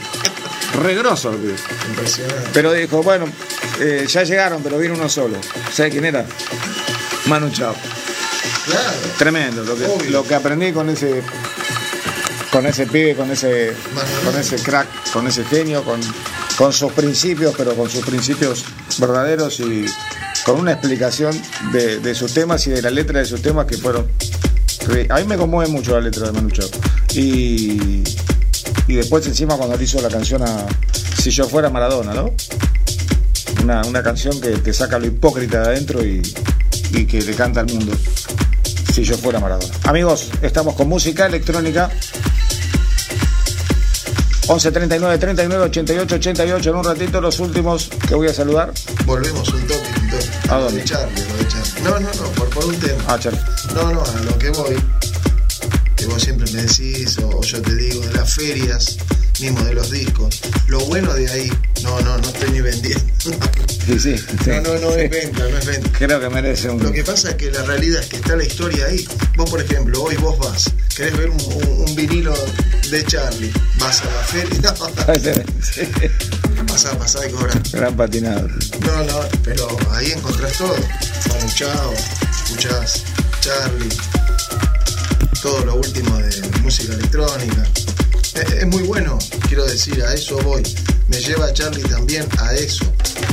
Regroso, 0.84 1.32
el. 1.32 1.56
Impresionante. 1.90 2.50
Pero 2.54 2.74
dijo, 2.74 3.02
bueno, 3.02 3.26
eh, 3.80 4.06
ya 4.08 4.24
llegaron, 4.24 4.62
pero 4.62 4.78
vino 4.78 4.94
uno 4.94 5.10
solo. 5.10 5.38
¿Sabe 5.74 5.90
quién 5.90 6.06
era? 6.06 6.26
Manu 7.26 7.50
Chao. 7.50 7.76
Claro. 8.66 8.92
Tremendo. 9.18 9.64
Lo 9.64 9.76
que, 9.76 9.86
Obvio. 9.86 10.12
lo 10.12 10.24
que 10.26 10.36
aprendí 10.36 10.72
con 10.74 10.90
ese 10.90 11.24
con 12.52 12.66
ese 12.66 12.88
pibe, 12.88 13.16
con 13.16 13.32
ese, 13.32 13.74
Manu. 13.94 14.08
con 14.26 14.40
ese 14.40 14.58
crack, 14.58 14.88
con 15.12 15.28
ese 15.28 15.44
genio, 15.46 15.84
con, 15.84 16.00
con 16.60 16.74
sus 16.74 16.92
principios, 16.92 17.56
pero 17.58 17.74
con 17.74 17.90
sus 17.90 18.06
principios 18.06 18.66
verdaderos 18.98 19.62
y 19.62 19.86
con 20.44 20.60
una 20.60 20.74
explicación 20.74 21.34
de, 21.72 22.14
sus 22.14 22.34
temas 22.34 22.68
y 22.68 22.72
de 22.72 22.82
la 22.82 22.90
letra 22.90 23.20
de 23.20 23.26
sus 23.26 23.42
temas 23.42 23.66
que 23.66 23.78
fueron. 23.78 24.06
A 25.10 25.20
mí 25.20 25.24
me 25.26 25.38
conmueve 25.38 25.72
mucho 25.72 25.94
la 25.94 26.02
letra 26.02 26.26
de 26.26 26.34
Manu 26.34 26.50
Chao. 26.52 26.68
Y, 27.16 28.04
y 28.88 28.94
después 28.94 29.26
encima 29.26 29.56
cuando 29.56 29.78
le 29.78 29.86
hizo 29.86 30.02
la 30.02 30.10
canción 30.10 30.42
a 30.42 30.66
Si 31.22 31.32
yo 31.32 31.48
fuera 31.48 31.70
Maradona, 31.70 32.14
¿no? 32.14 32.34
Una, 33.64 33.82
una 33.86 34.04
canción 34.04 34.42
que, 34.42 34.62
que 34.62 34.74
saca 34.74 35.00
lo 35.00 35.06
hipócrita 35.06 35.62
de 35.62 35.68
adentro 35.68 36.06
y, 36.06 36.22
y 36.92 37.06
que 37.06 37.22
le 37.22 37.36
canta 37.36 37.62
al 37.62 37.68
mundo. 37.68 37.94
Si 38.94 39.06
yo 39.06 39.18
fuera 39.18 39.40
Maradona. 39.40 39.74
Amigos, 39.84 40.30
estamos 40.42 40.76
con 40.76 40.90
música 40.90 41.26
electrónica. 41.26 41.90
11 44.52 44.72
39 44.72 45.18
39 45.20 45.66
88 45.66 46.16
88 46.16 46.70
en 46.72 46.76
un 46.76 46.84
ratito 46.84 47.22
los 47.22 47.40
últimos 47.40 47.88
que 48.08 48.16
voy 48.16 48.28
a 48.30 48.34
saludar. 48.34 48.74
Volvemos 49.06 49.48
un 49.50 49.62
toque, 49.68 49.90
un 50.02 50.10
toque. 50.10 50.30
¿A 50.50 50.58
Lo 50.58 50.64
dónde? 50.64 50.80
de 50.80 50.86
Charlie, 50.86 51.24
lo 51.28 51.38
de 51.38 51.48
Charlie. 51.48 51.82
No, 51.84 52.00
no, 52.00 52.10
no, 52.16 52.24
por, 52.32 52.50
por 52.50 52.66
un 52.66 52.76
tema. 52.80 53.04
Ah, 53.08 53.20
Charlie. 53.20 53.40
No, 53.76 53.92
no, 53.94 54.02
a 54.04 54.20
lo 54.24 54.38
que 54.40 54.50
voy, 54.50 54.76
que 55.96 56.06
vos 56.08 56.22
siempre 56.24 56.52
me 56.52 56.64
decís, 56.64 57.20
o, 57.20 57.30
o 57.30 57.44
yo 57.44 57.62
te 57.62 57.76
digo, 57.76 58.02
de 58.02 58.14
las 58.14 58.34
ferias, 58.34 58.98
mismo 59.40 59.62
de 59.66 59.74
los 59.76 59.92
discos. 59.92 60.42
Lo 60.68 60.80
bueno 60.80 61.14
de 61.14 61.30
ahí, 61.30 61.52
no, 61.84 62.00
no, 62.02 62.18
no 62.18 62.28
estoy 62.28 62.50
ni 62.50 62.62
vendiendo. 62.62 63.04
Sí, 63.90 64.00
sí. 64.00 64.18
sí. 64.44 64.50
No, 64.52 64.62
no, 64.62 64.80
no 64.80 64.92
es 64.96 65.10
venta, 65.10 65.40
no 65.50 65.58
es 65.58 65.66
venta. 65.66 65.90
Creo 65.98 66.20
que 66.20 66.30
merece 66.30 66.70
un. 66.70 66.84
Lo 66.84 66.92
que 66.92 67.04
pasa 67.04 67.30
es 67.32 67.36
que 67.36 67.50
la 67.52 67.64
realidad 67.64 68.02
es 68.02 68.08
que 68.08 68.18
está 68.18 68.36
la 68.36 68.44
historia 68.44 68.86
ahí. 68.86 69.08
Vos, 69.36 69.50
por 69.50 69.62
ejemplo, 69.62 70.04
hoy 70.04 70.16
vos 70.18 70.38
vas, 70.38 70.70
querés 70.96 71.18
ver 71.18 71.30
un, 71.30 71.42
un- 71.42 71.86
un 71.90 71.96
vinilo 71.96 72.34
de 72.92 73.04
Charlie, 73.06 73.52
vas 73.80 74.02
a 74.02 74.06
la 74.06 74.24
feria, 74.24 74.74
Sí, 75.64 75.82
pasá, 76.68 76.98
pasá 76.98 77.26
y 77.28 77.32
cobrar. 77.32 77.60
Gran 77.72 77.96
patinado. 77.98 78.48
No, 78.82 79.04
no, 79.06 79.20
pero 79.44 79.68
ahí 79.92 80.12
encontrás 80.12 80.54
todo. 80.58 80.76
Manu 81.30 81.52
Chao, 81.56 81.94
escuchás 82.44 83.04
Charlie, 83.42 83.90
todo 85.42 85.66
lo 85.66 85.76
último 85.76 86.18
de 86.18 86.48
música 86.62 86.94
electrónica. 86.94 87.66
Es, 88.36 88.52
es 88.54 88.68
muy 88.68 88.84
bueno, 88.84 89.18
quiero 89.48 89.66
decir, 89.66 90.02
a 90.04 90.14
eso 90.14 90.38
voy. 90.40 90.62
Me 91.08 91.20
lleva 91.20 91.52
Charlie 91.54 91.82
también 91.84 92.28
a 92.38 92.54
eso. 92.54 92.86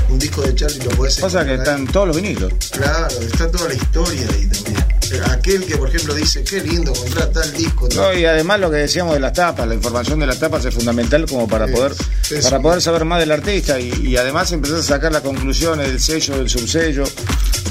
Un 0.09 0.19
disco 0.19 0.43
de 0.43 0.55
Charlie 0.55 0.85
lo 0.85 0.91
podés 0.91 1.17
Pasa 1.19 1.45
que 1.45 1.55
están 1.55 1.87
todos 1.87 2.09
los 2.09 2.17
vinilos. 2.17 2.53
Claro, 2.71 3.09
está 3.21 3.51
toda 3.51 3.69
la 3.69 3.75
historia 3.75 4.23
ahí 4.33 4.47
también. 4.47 4.87
Aquel 5.31 5.65
que, 5.65 5.77
por 5.77 5.89
ejemplo, 5.89 6.15
dice, 6.15 6.43
qué 6.43 6.61
lindo 6.61 6.93
comprar 6.93 7.27
tal 7.29 7.53
disco. 7.53 7.89
tal- 7.89 7.97
No, 7.99 8.13
y 8.13 8.25
además 8.25 8.59
lo 8.59 8.71
que 8.71 8.79
decíamos 8.79 9.15
de 9.15 9.21
las 9.21 9.33
tapas, 9.33 9.67
la 9.69 9.75
información 9.75 10.19
de 10.19 10.27
las 10.27 10.39
tapas 10.41 10.65
es 10.65 10.75
fundamental 10.75 11.27
como 11.27 11.47
para 11.47 11.67
poder 11.69 11.93
para 12.43 12.61
poder 12.61 12.83
saber 12.83 13.05
más 13.05 13.21
del 13.21 13.31
artista 13.31 13.79
y, 13.79 13.89
y 14.05 14.17
además 14.17 14.51
empezar 14.51 14.79
a 14.79 14.83
sacar 14.83 15.13
las 15.13 15.23
conclusiones 15.23 15.87
del 15.87 16.01
sello, 16.01 16.37
del 16.39 16.51
subsello, 16.51 17.05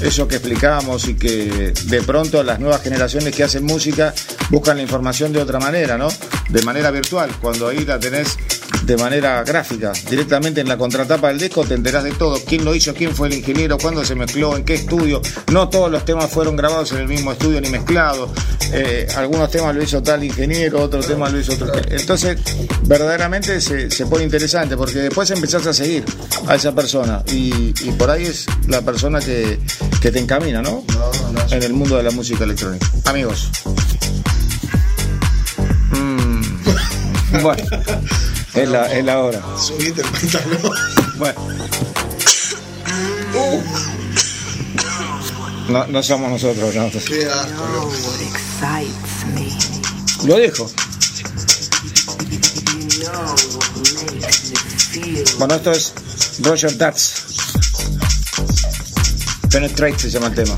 eso 0.00 0.26
que 0.26 0.36
explicábamos 0.36 1.08
y 1.08 1.14
que 1.14 1.74
de 1.84 2.02
pronto 2.02 2.42
las 2.42 2.58
nuevas 2.58 2.80
generaciones 2.82 3.34
que 3.34 3.44
hacen 3.44 3.64
música 3.64 4.14
buscan 4.48 4.78
la 4.78 4.82
información 4.82 5.30
de 5.34 5.40
otra 5.42 5.58
manera, 5.58 5.98
¿no? 5.98 6.08
De 6.48 6.62
manera 6.62 6.90
virtual, 6.90 7.30
cuando 7.42 7.68
ahí 7.68 7.84
la 7.84 7.98
tenés 8.00 8.36
de 8.84 8.96
manera 8.96 9.42
gráfica, 9.44 9.92
directamente 10.08 10.60
en 10.60 10.68
la 10.68 10.76
contratapa 10.76 11.28
del 11.28 11.38
disco 11.38 11.64
te 11.64 11.74
enterás 11.74 12.04
de 12.04 12.12
todo, 12.12 12.40
quién 12.44 12.64
lo 12.64 12.74
hizo, 12.74 12.94
quién 12.94 13.14
fue 13.14 13.28
el 13.28 13.34
ingeniero, 13.34 13.78
cuándo 13.78 14.04
se 14.04 14.14
mezcló, 14.14 14.56
en 14.56 14.64
qué 14.64 14.74
estudio, 14.74 15.20
no 15.52 15.68
todos 15.68 15.90
los 15.90 16.04
temas 16.04 16.30
fueron 16.30 16.56
grabados 16.56 16.92
en 16.92 16.98
el 16.98 17.08
mismo 17.08 17.32
estudio 17.32 17.60
ni 17.60 17.68
mezclados, 17.68 18.30
Eh, 18.72 19.06
algunos 19.16 19.48
temas 19.48 19.76
lo 19.76 19.82
hizo 19.82 20.02
tal 20.02 20.24
ingeniero, 20.24 20.82
otros 20.82 21.06
temas 21.06 21.32
lo 21.32 21.38
hizo 21.38 21.52
otro. 21.52 21.70
Entonces, 21.88 22.36
verdaderamente 22.82 23.60
se, 23.60 23.88
se 23.92 24.06
pone 24.06 24.24
interesante 24.24 24.76
porque 24.76 24.98
después 24.98 25.30
empezás 25.30 25.64
a 25.68 25.72
seguir 25.72 26.04
a 26.48 26.56
esa 26.56 26.74
persona 26.74 27.22
y, 27.30 27.72
y 27.84 27.92
por 27.96 28.10
ahí 28.10 28.24
es 28.26 28.46
la 28.66 28.82
persona 28.82 29.20
que, 29.20 29.60
que 30.00 30.10
te 30.10 30.18
encamina, 30.18 30.62
¿no? 30.62 30.82
En 31.52 31.62
el 31.62 31.74
mundo 31.74 31.96
de 31.96 32.02
la 32.02 32.10
música 32.10 32.42
electrónica. 32.42 32.86
Amigos. 33.04 33.50
Mm. 35.92 36.42
Bueno, 37.42 37.62
es 38.56 38.68
la, 38.68 38.92
es 38.92 39.04
la 39.04 39.20
hora. 39.20 39.42
subite 39.58 40.02
el 40.02 40.08
pantalón. 40.08 40.72
Bueno. 41.16 41.40
No, 45.68 45.86
no 45.86 46.02
somos 46.02 46.30
nosotros, 46.30 46.74
no. 46.74 46.90
Qué 46.90 47.26
asco. 47.26 47.90
Lo 50.24 50.36
feel 50.36 50.66
Bueno, 55.38 55.54
esto 55.54 55.72
es 55.72 55.92
Roger 56.40 56.76
Dutz. 56.78 57.24
Penetrate 59.50 59.98
se 59.98 60.10
llama 60.10 60.28
el 60.28 60.34
tema. 60.34 60.56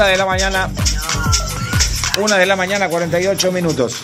Una 0.00 0.08
de 0.08 0.16
la 0.16 0.24
mañana. 0.24 0.70
Una 2.16 2.38
de 2.38 2.46
la 2.46 2.56
mañana, 2.56 2.88
48 2.88 3.52
minutos. 3.52 4.02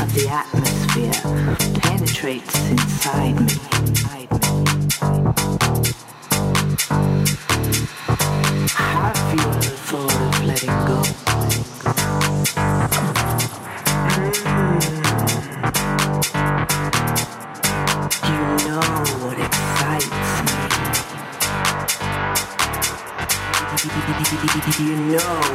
Of 0.00 0.14
the 0.14 0.28
atmosphere 0.28 1.12
penetrates 1.80 2.70
inside 2.70 3.40
me. 3.40 4.25
Know 25.12 25.45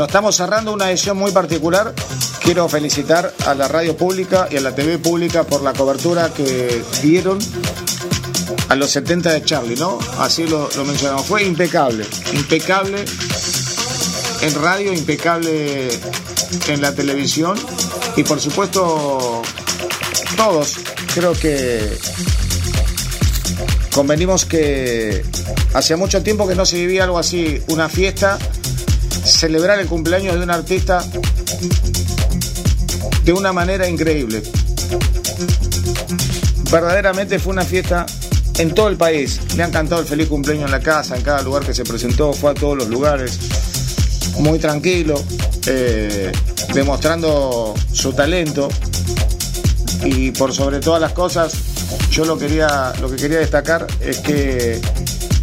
Bueno, 0.00 0.08
estamos 0.08 0.34
cerrando 0.34 0.72
una 0.72 0.88
edición 0.88 1.18
muy 1.18 1.30
particular. 1.30 1.92
Quiero 2.42 2.66
felicitar 2.70 3.34
a 3.44 3.54
la 3.54 3.68
radio 3.68 3.94
pública 3.98 4.48
y 4.50 4.56
a 4.56 4.62
la 4.62 4.74
TV 4.74 4.96
pública 4.96 5.44
por 5.44 5.62
la 5.62 5.74
cobertura 5.74 6.32
que 6.32 6.82
dieron 7.02 7.38
a 8.70 8.76
los 8.76 8.88
70 8.92 9.30
de 9.30 9.44
Charlie, 9.44 9.76
¿no? 9.76 9.98
Así 10.18 10.46
lo, 10.46 10.70
lo 10.74 10.86
mencionamos. 10.86 11.26
Fue 11.26 11.44
impecable, 11.44 12.06
impecable 12.32 13.04
en 14.40 14.54
radio, 14.54 14.90
impecable 14.94 15.90
en 16.68 16.80
la 16.80 16.94
televisión 16.94 17.58
y 18.16 18.22
por 18.22 18.40
supuesto 18.40 19.42
todos 20.34 20.78
creo 21.12 21.34
que 21.34 21.98
convenimos 23.94 24.46
que 24.46 25.22
hacía 25.74 25.98
mucho 25.98 26.22
tiempo 26.22 26.48
que 26.48 26.54
no 26.54 26.64
se 26.64 26.78
vivía 26.78 27.04
algo 27.04 27.18
así, 27.18 27.62
una 27.68 27.90
fiesta, 27.90 28.38
celebrar 29.40 29.80
el 29.80 29.86
cumpleaños 29.86 30.36
de 30.36 30.42
un 30.42 30.50
artista 30.50 31.02
de 33.24 33.32
una 33.32 33.54
manera 33.54 33.88
increíble. 33.88 34.42
Verdaderamente 36.70 37.38
fue 37.38 37.54
una 37.54 37.64
fiesta 37.64 38.04
en 38.58 38.74
todo 38.74 38.88
el 38.88 38.98
país. 38.98 39.40
Le 39.56 39.62
han 39.62 39.70
cantado 39.70 40.02
el 40.02 40.06
feliz 40.06 40.28
cumpleaños 40.28 40.66
en 40.66 40.72
la 40.72 40.80
casa, 40.80 41.16
en 41.16 41.22
cada 41.22 41.40
lugar 41.40 41.64
que 41.64 41.72
se 41.72 41.84
presentó, 41.84 42.34
fue 42.34 42.50
a 42.50 42.54
todos 42.54 42.76
los 42.76 42.88
lugares. 42.88 43.38
Muy 44.40 44.58
tranquilo, 44.58 45.14
eh, 45.66 46.30
demostrando 46.74 47.74
su 47.94 48.12
talento. 48.12 48.68
Y 50.04 50.32
por 50.32 50.52
sobre 50.52 50.80
todas 50.80 51.00
las 51.00 51.12
cosas, 51.12 51.54
yo 52.10 52.26
lo, 52.26 52.36
quería, 52.36 52.92
lo 53.00 53.08
que 53.08 53.16
quería 53.16 53.38
destacar 53.38 53.86
es 54.02 54.18
que 54.18 54.82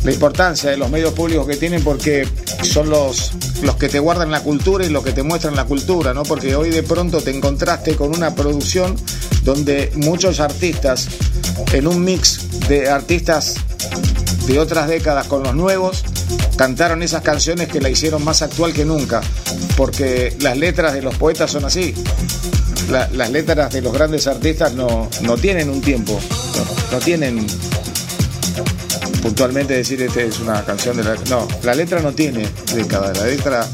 la 0.07 0.13
importancia 0.13 0.69
de 0.69 0.77
los 0.77 0.89
medios 0.89 1.11
públicos 1.13 1.45
que 1.45 1.57
tienen 1.57 1.83
porque 1.83 2.25
son 2.63 2.89
los, 2.89 3.33
los 3.61 3.75
que 3.75 3.89
te 3.89 3.99
guardan 3.99 4.31
la 4.31 4.39
cultura 4.39 4.85
y 4.85 4.89
los 4.89 5.03
que 5.03 5.11
te 5.11 5.21
muestran 5.21 5.53
la 5.53 5.65
cultura, 5.65 6.13
¿no? 6.13 6.23
Porque 6.23 6.55
hoy 6.55 6.69
de 6.69 6.81
pronto 6.81 7.19
te 7.19 7.35
encontraste 7.35 7.97
con 7.97 8.15
una 8.15 8.33
producción 8.33 8.95
donde 9.43 9.91
muchos 9.95 10.39
artistas, 10.39 11.09
en 11.73 11.87
un 11.87 12.05
mix 12.05 12.39
de 12.69 12.89
artistas 12.89 13.55
de 14.47 14.57
otras 14.59 14.87
décadas 14.87 15.27
con 15.27 15.43
los 15.43 15.53
nuevos, 15.53 16.05
cantaron 16.55 17.03
esas 17.03 17.21
canciones 17.21 17.67
que 17.67 17.81
la 17.81 17.89
hicieron 17.89 18.23
más 18.23 18.41
actual 18.41 18.71
que 18.71 18.85
nunca, 18.85 19.19
porque 19.75 20.37
las 20.39 20.57
letras 20.57 20.93
de 20.93 21.01
los 21.01 21.15
poetas 21.15 21.51
son 21.51 21.65
así. 21.65 21.93
La- 22.89 23.09
las 23.11 23.29
letras 23.29 23.73
de 23.73 23.81
los 23.81 23.91
grandes 23.91 24.25
artistas 24.27 24.71
no, 24.73 25.09
no 25.23 25.35
tienen 25.35 25.69
un 25.69 25.81
tiempo, 25.81 26.17
no 26.93 26.99
tienen 26.99 27.45
puntualmente 29.21 29.73
decir 29.73 30.01
este 30.01 30.27
es 30.27 30.39
una 30.39 30.63
canción 30.63 30.97
de 30.97 31.03
la... 31.03 31.15
No, 31.29 31.47
la 31.63 31.73
letra 31.73 32.01
no 32.01 32.13
tiene 32.13 32.47
década, 32.73 33.13
la 33.13 33.25
letra 33.25 33.67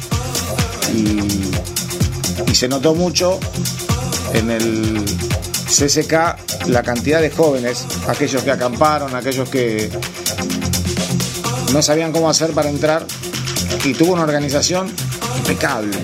y, 0.93 1.51
y 2.51 2.55
se 2.55 2.67
notó 2.67 2.93
mucho 2.95 3.39
en 4.33 4.51
el 4.51 5.03
CSK 5.67 6.67
la 6.67 6.83
cantidad 6.83 7.21
de 7.21 7.29
jóvenes, 7.29 7.85
aquellos 8.07 8.43
que 8.43 8.51
acamparon, 8.51 9.15
aquellos 9.15 9.49
que 9.49 9.89
no 11.71 11.81
sabían 11.81 12.11
cómo 12.11 12.29
hacer 12.29 12.51
para 12.51 12.69
entrar 12.69 13.05
y 13.83 13.93
tuvo 13.93 14.13
una 14.13 14.23
organización 14.23 14.91
impecable. 15.37 15.97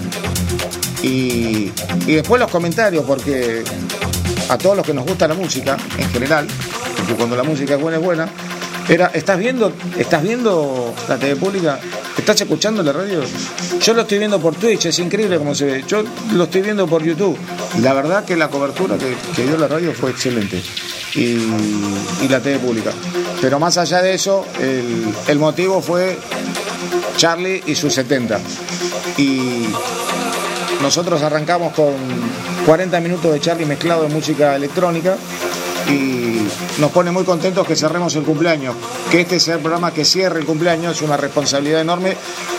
Y, 1.04 1.72
y 2.08 2.14
después 2.14 2.42
los 2.42 2.52
comentarios, 2.52 3.06
porque 3.06 3.64
a 4.50 4.58
todos 4.58 4.76
los 4.76 4.86
que 4.86 4.94
nos 4.94 5.06
gusta 5.06 5.28
la 5.28 5.36
música 5.36 5.78
en 5.98 6.10
general, 6.10 6.48
porque 6.98 7.14
cuando 7.14 7.36
la 7.36 7.44
música 7.44 7.76
es 7.76 7.82
buena 7.82 7.98
es 7.98 8.04
buena, 8.04 8.30
¿estás 8.90 9.38
viendo, 9.38 9.72
estás 9.98 10.24
viendo 10.24 10.94
la 11.08 11.18
TV 11.18 11.36
pública? 11.36 11.80
¿Estás 12.18 12.42
escuchando 12.42 12.82
la 12.82 12.92
radio? 12.92 13.22
Yo 13.82 13.94
lo 13.94 14.02
estoy 14.02 14.18
viendo 14.18 14.40
por 14.40 14.56
Twitch, 14.56 14.88
es 14.88 15.00
increíble 15.00 15.38
cómo 15.38 15.54
se 15.54 15.66
ve. 15.66 15.84
Yo 15.88 16.04
lo 16.34 16.46
estoy 16.46 16.62
viendo 16.62 16.88
por 16.88 17.04
YouTube. 17.04 17.38
La 17.82 17.94
verdad 17.94 18.26
que 18.26 18.36
la 18.36 18.50
cobertura 18.50 18.98
que, 18.98 19.44
dio 19.44 19.58
la 19.58 19.68
radio 19.68 19.94
fue 19.94 20.12
excelente. 20.12 20.62
Y, 21.16 21.38
y 22.22 22.28
la 22.30 22.40
TV 22.40 22.60
pública. 22.60 22.92
Pero 23.42 23.60
más 23.60 23.78
allá 23.78 24.02
de 24.02 24.14
eso, 24.14 24.46
el, 24.60 25.06
el 25.28 25.40
motivo 25.40 25.82
fue 25.82 26.18
Charlie 27.18 27.64
y 27.66 27.76
sus 27.76 27.94
70. 27.94 28.40
Y 29.18 29.66
nosotros 30.82 31.22
arrancamos 31.22 31.74
con 31.74 31.94
40 32.66 33.00
minutos 33.02 33.34
de 33.34 33.40
Charlie 33.40 33.66
mezclado 33.66 34.04
de 34.04 34.10
música 34.10 34.56
electrónica 34.56 35.16
y 35.88 36.39
nos 36.78 36.92
pone 36.92 37.12
muy 37.12 37.24
contentos 37.24 37.66
que 37.66 37.76
cerremos 37.76 38.16
el 38.16 38.24
cumpleaños. 38.24 38.76
Que 39.12 39.22
este 39.22 39.40
sea 39.40 39.56
el 39.56 39.62
programa 39.62 39.94
que 39.94 40.06
cierre 40.06 40.40
el 40.40 40.46
cumpleaños 40.46 40.98
es 40.98 41.02
una 41.02 41.18
responsabilidad 41.18 41.82
enorme 41.82 42.16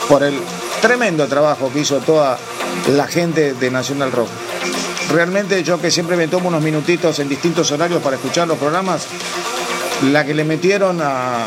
por 0.08 0.22
el 0.22 0.34
tremendo 0.80 1.26
trabajo 1.26 1.70
que 1.72 1.80
hizo 1.80 1.98
toda 1.98 2.38
la 2.94 3.06
gente 3.06 3.54
de 3.54 3.70
National 3.70 4.12
Rock. 4.12 4.28
Realmente 5.12 5.62
yo 5.62 5.80
que 5.80 5.90
siempre 5.90 6.16
me 6.16 6.28
tomo 6.28 6.48
unos 6.48 6.62
minutitos 6.62 7.18
en 7.18 7.28
distintos 7.28 7.70
horarios 7.72 8.02
para 8.02 8.16
escuchar 8.16 8.46
los 8.46 8.58
programas, 8.58 9.06
la 10.12 10.24
que 10.24 10.34
le 10.34 10.44
metieron 10.44 11.00
a, 11.02 11.46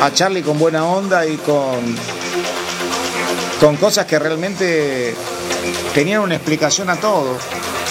a 0.00 0.12
Charlie 0.12 0.42
con 0.42 0.58
buena 0.58 0.84
onda 0.84 1.26
y 1.26 1.36
con, 1.36 1.78
con 3.60 3.76
cosas 3.76 4.06
que 4.06 4.18
realmente 4.18 5.14
tenían 5.94 6.20
una 6.20 6.36
explicación 6.36 6.90
a 6.90 6.96
todo, 6.96 7.36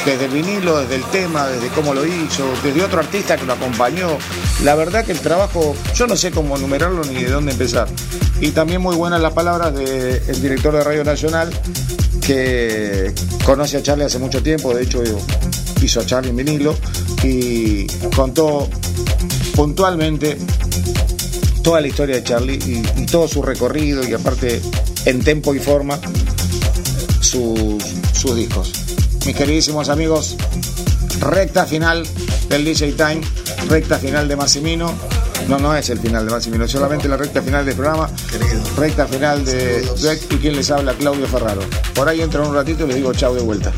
desde 0.06 0.26
el 0.26 0.32
vinilo, 0.32 0.80
desde 0.80 0.96
el 0.96 1.04
tema, 1.06 1.48
desde 1.48 1.68
cómo 1.70 1.94
lo 1.94 2.06
hizo, 2.06 2.46
desde 2.64 2.84
otro 2.84 3.00
artista 3.00 3.38
que 3.38 3.46
lo 3.46 3.54
acompañó. 3.54 4.18
La 4.64 4.76
verdad 4.76 5.06
que 5.06 5.12
el 5.12 5.20
trabajo, 5.20 5.76
yo 5.96 6.08
no 6.08 6.16
sé 6.16 6.32
cómo 6.32 6.58
enumerarlo 6.58 7.04
ni 7.04 7.24
de 7.24 7.30
dónde 7.30 7.52
empezar. 7.52 7.88
Y 8.42 8.52
también 8.52 8.82
muy 8.82 8.96
buenas 8.96 9.22
las 9.22 9.34
palabras 9.34 9.74
del 9.74 10.42
director 10.42 10.74
de 10.74 10.84
Radio 10.84 11.04
Nacional, 11.04 11.50
que 12.26 13.14
conoce 13.46 13.78
a 13.78 13.84
Charlie 13.84 14.06
hace 14.06 14.20
mucho 14.20 14.42
tiempo, 14.42 14.74
de 14.74 14.84
hecho 14.84 15.04
hizo 15.82 16.00
a 16.00 16.06
Charlie 16.06 16.30
en 16.30 16.38
vinilo, 16.38 16.76
y 17.24 17.88
contó 18.16 18.70
puntualmente 19.56 20.38
toda 21.64 21.82
la 21.82 21.88
historia 21.88 22.16
de 22.16 22.24
Charlie 22.24 22.60
y, 22.98 23.06
todo 23.06 23.28
su 23.28 23.42
recorrido 23.42 24.08
y 24.08 24.14
aparte 24.14 24.62
en 25.06 25.24
tempo 25.24 25.54
y 25.54 25.60
forma 25.60 26.00
sus 27.22 28.36
discos. 28.36 28.89
Mis 29.26 29.36
queridísimos 29.36 29.90
amigos, 29.90 30.36
recta 31.20 31.66
final 31.66 32.04
del 32.50 32.66
DJ 32.66 32.94
Time, 32.94 33.22
recta 33.68 34.00
final 34.00 34.28
de 34.28 34.36
Massimino. 34.36 34.94
No, 35.48 35.58
no 35.60 35.76
es 35.76 35.90
el 35.90 36.00
final 36.00 36.26
de 36.26 36.32
Massimino, 36.32 36.66
es 36.66 36.72
solamente 36.72 37.08
la 37.08 37.18
recta 37.18 37.41
final 37.41 37.66
del 37.66 37.76
programa, 37.76 38.10
recta 38.78 39.08
final 39.08 39.44
de 39.46 39.84
y 40.30 40.36
quien 40.38 40.56
les 40.56 40.70
habla, 40.72 40.94
Claudio 40.94 41.28
Ferraro. 41.28 41.62
Por 41.94 42.08
ahí 42.08 42.22
entro 42.22 42.44
en 42.44 42.50
un 42.50 42.56
ratito 42.56 42.86
y 42.86 42.88
les 42.88 42.96
digo 42.98 43.14
chau 43.14 43.34
de 43.34 43.41
vuelta. 43.41 43.72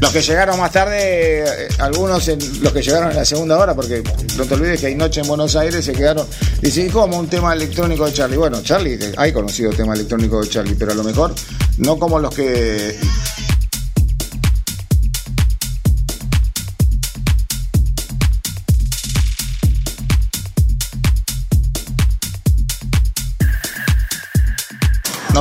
Los 0.00 0.12
que 0.12 0.20
llegaron 0.20 0.58
más 0.58 0.70
tarde, 0.70 1.44
eh, 1.44 1.68
algunos 1.78 2.28
en- 2.28 2.62
los 2.62 2.72
que 2.72 2.82
llegaron 2.82 3.10
en 3.10 3.16
la 3.16 3.24
segunda 3.24 3.56
hora, 3.58 3.74
porque 3.74 4.02
no 4.36 4.44
te 4.44 4.54
olvides 4.54 4.80
que 4.80 4.88
hay 4.88 4.94
noche 4.94 5.20
en 5.22 5.26
Buenos 5.28 5.56
Aires, 5.56 5.84
se 5.84 5.92
quedaron. 5.92 6.26
Y 6.60 6.70
sí, 6.70 6.88
como 6.88 7.18
un 7.18 7.28
tema 7.28 7.54
electrónico 7.54 8.04
de 8.04 8.12
Charlie. 8.12 8.36
Bueno, 8.36 8.60
Charlie, 8.62 8.94
eh, 9.00 9.12
hay 9.16 9.32
conocido 9.32 9.70
tema 9.70 9.94
electrónico 9.94 10.42
de 10.42 10.48
Charlie, 10.48 10.74
pero 10.74 10.92
a 10.92 10.94
lo 10.94 11.04
mejor 11.04 11.34
no 11.78 11.98
como 11.98 12.18
los 12.18 12.34
que. 12.34 12.98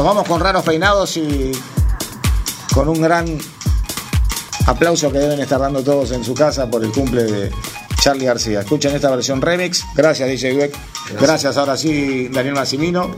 Nos 0.03 0.15
vamos 0.15 0.27
con 0.27 0.41
raros 0.41 0.65
peinados 0.65 1.15
y 1.15 1.53
con 2.73 2.89
un 2.89 3.01
gran 3.01 3.25
aplauso 4.67 5.09
que 5.09 5.17
deben 5.17 5.39
estar 5.39 5.61
dando 5.61 5.81
todos 5.81 6.11
en 6.11 6.25
su 6.25 6.33
casa 6.33 6.69
por 6.69 6.83
el 6.83 6.91
cumple 6.91 7.23
de 7.23 7.51
Charlie 8.01 8.25
García. 8.25 8.59
Escuchen 8.59 8.93
esta 8.93 9.09
versión 9.09 9.41
remix. 9.41 9.85
Gracias, 9.95 10.27
DJ 10.27 10.57
Beck. 10.57 10.77
Gracias. 11.21 11.55
ahora 11.55 11.77
sí, 11.77 12.27
Daniel 12.27 12.55
Massimino. 12.55 13.11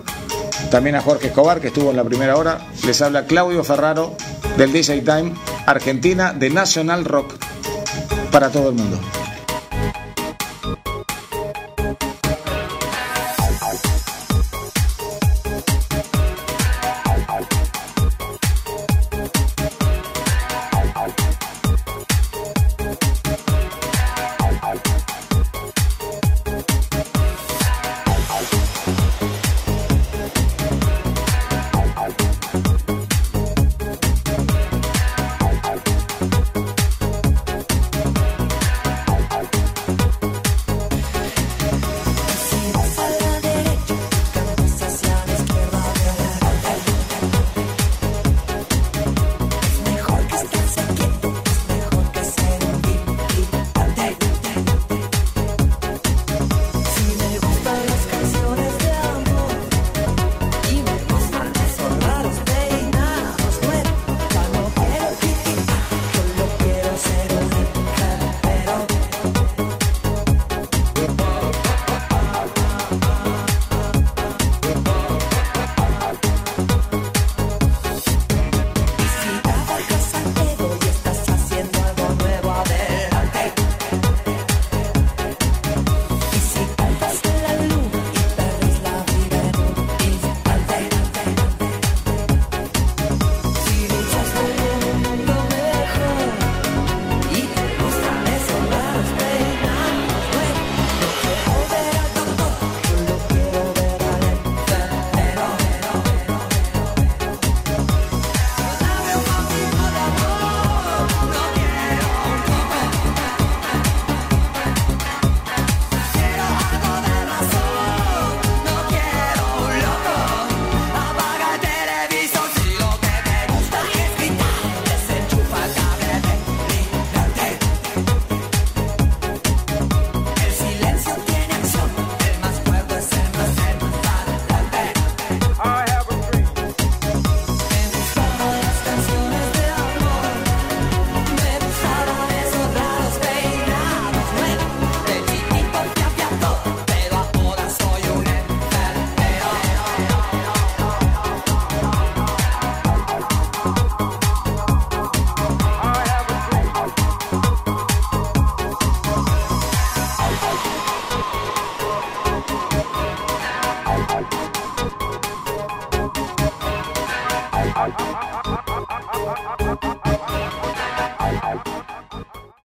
También 0.70 0.96
a 0.96 1.02
Jorge 1.02 1.30
Escobar, 1.30 1.60
que 1.60 1.70
estuvo 1.70 1.90
en 1.90 1.98
la 1.98 2.04
primera 2.04 2.38
hora. 2.38 2.68
Les 2.86 3.02
habla 3.02 3.26
Claudio 3.26 3.64
Ferraro 3.64 4.16
del 4.56 4.72
DJ 4.72 5.02
Time 5.02 5.34
Argentina 5.66 6.34
de 6.34 6.52
National 6.52 7.04
Rock 7.04 7.34
para 8.30 8.52
todo 8.52 8.70
el 8.70 8.76
mundo. 8.76 9.00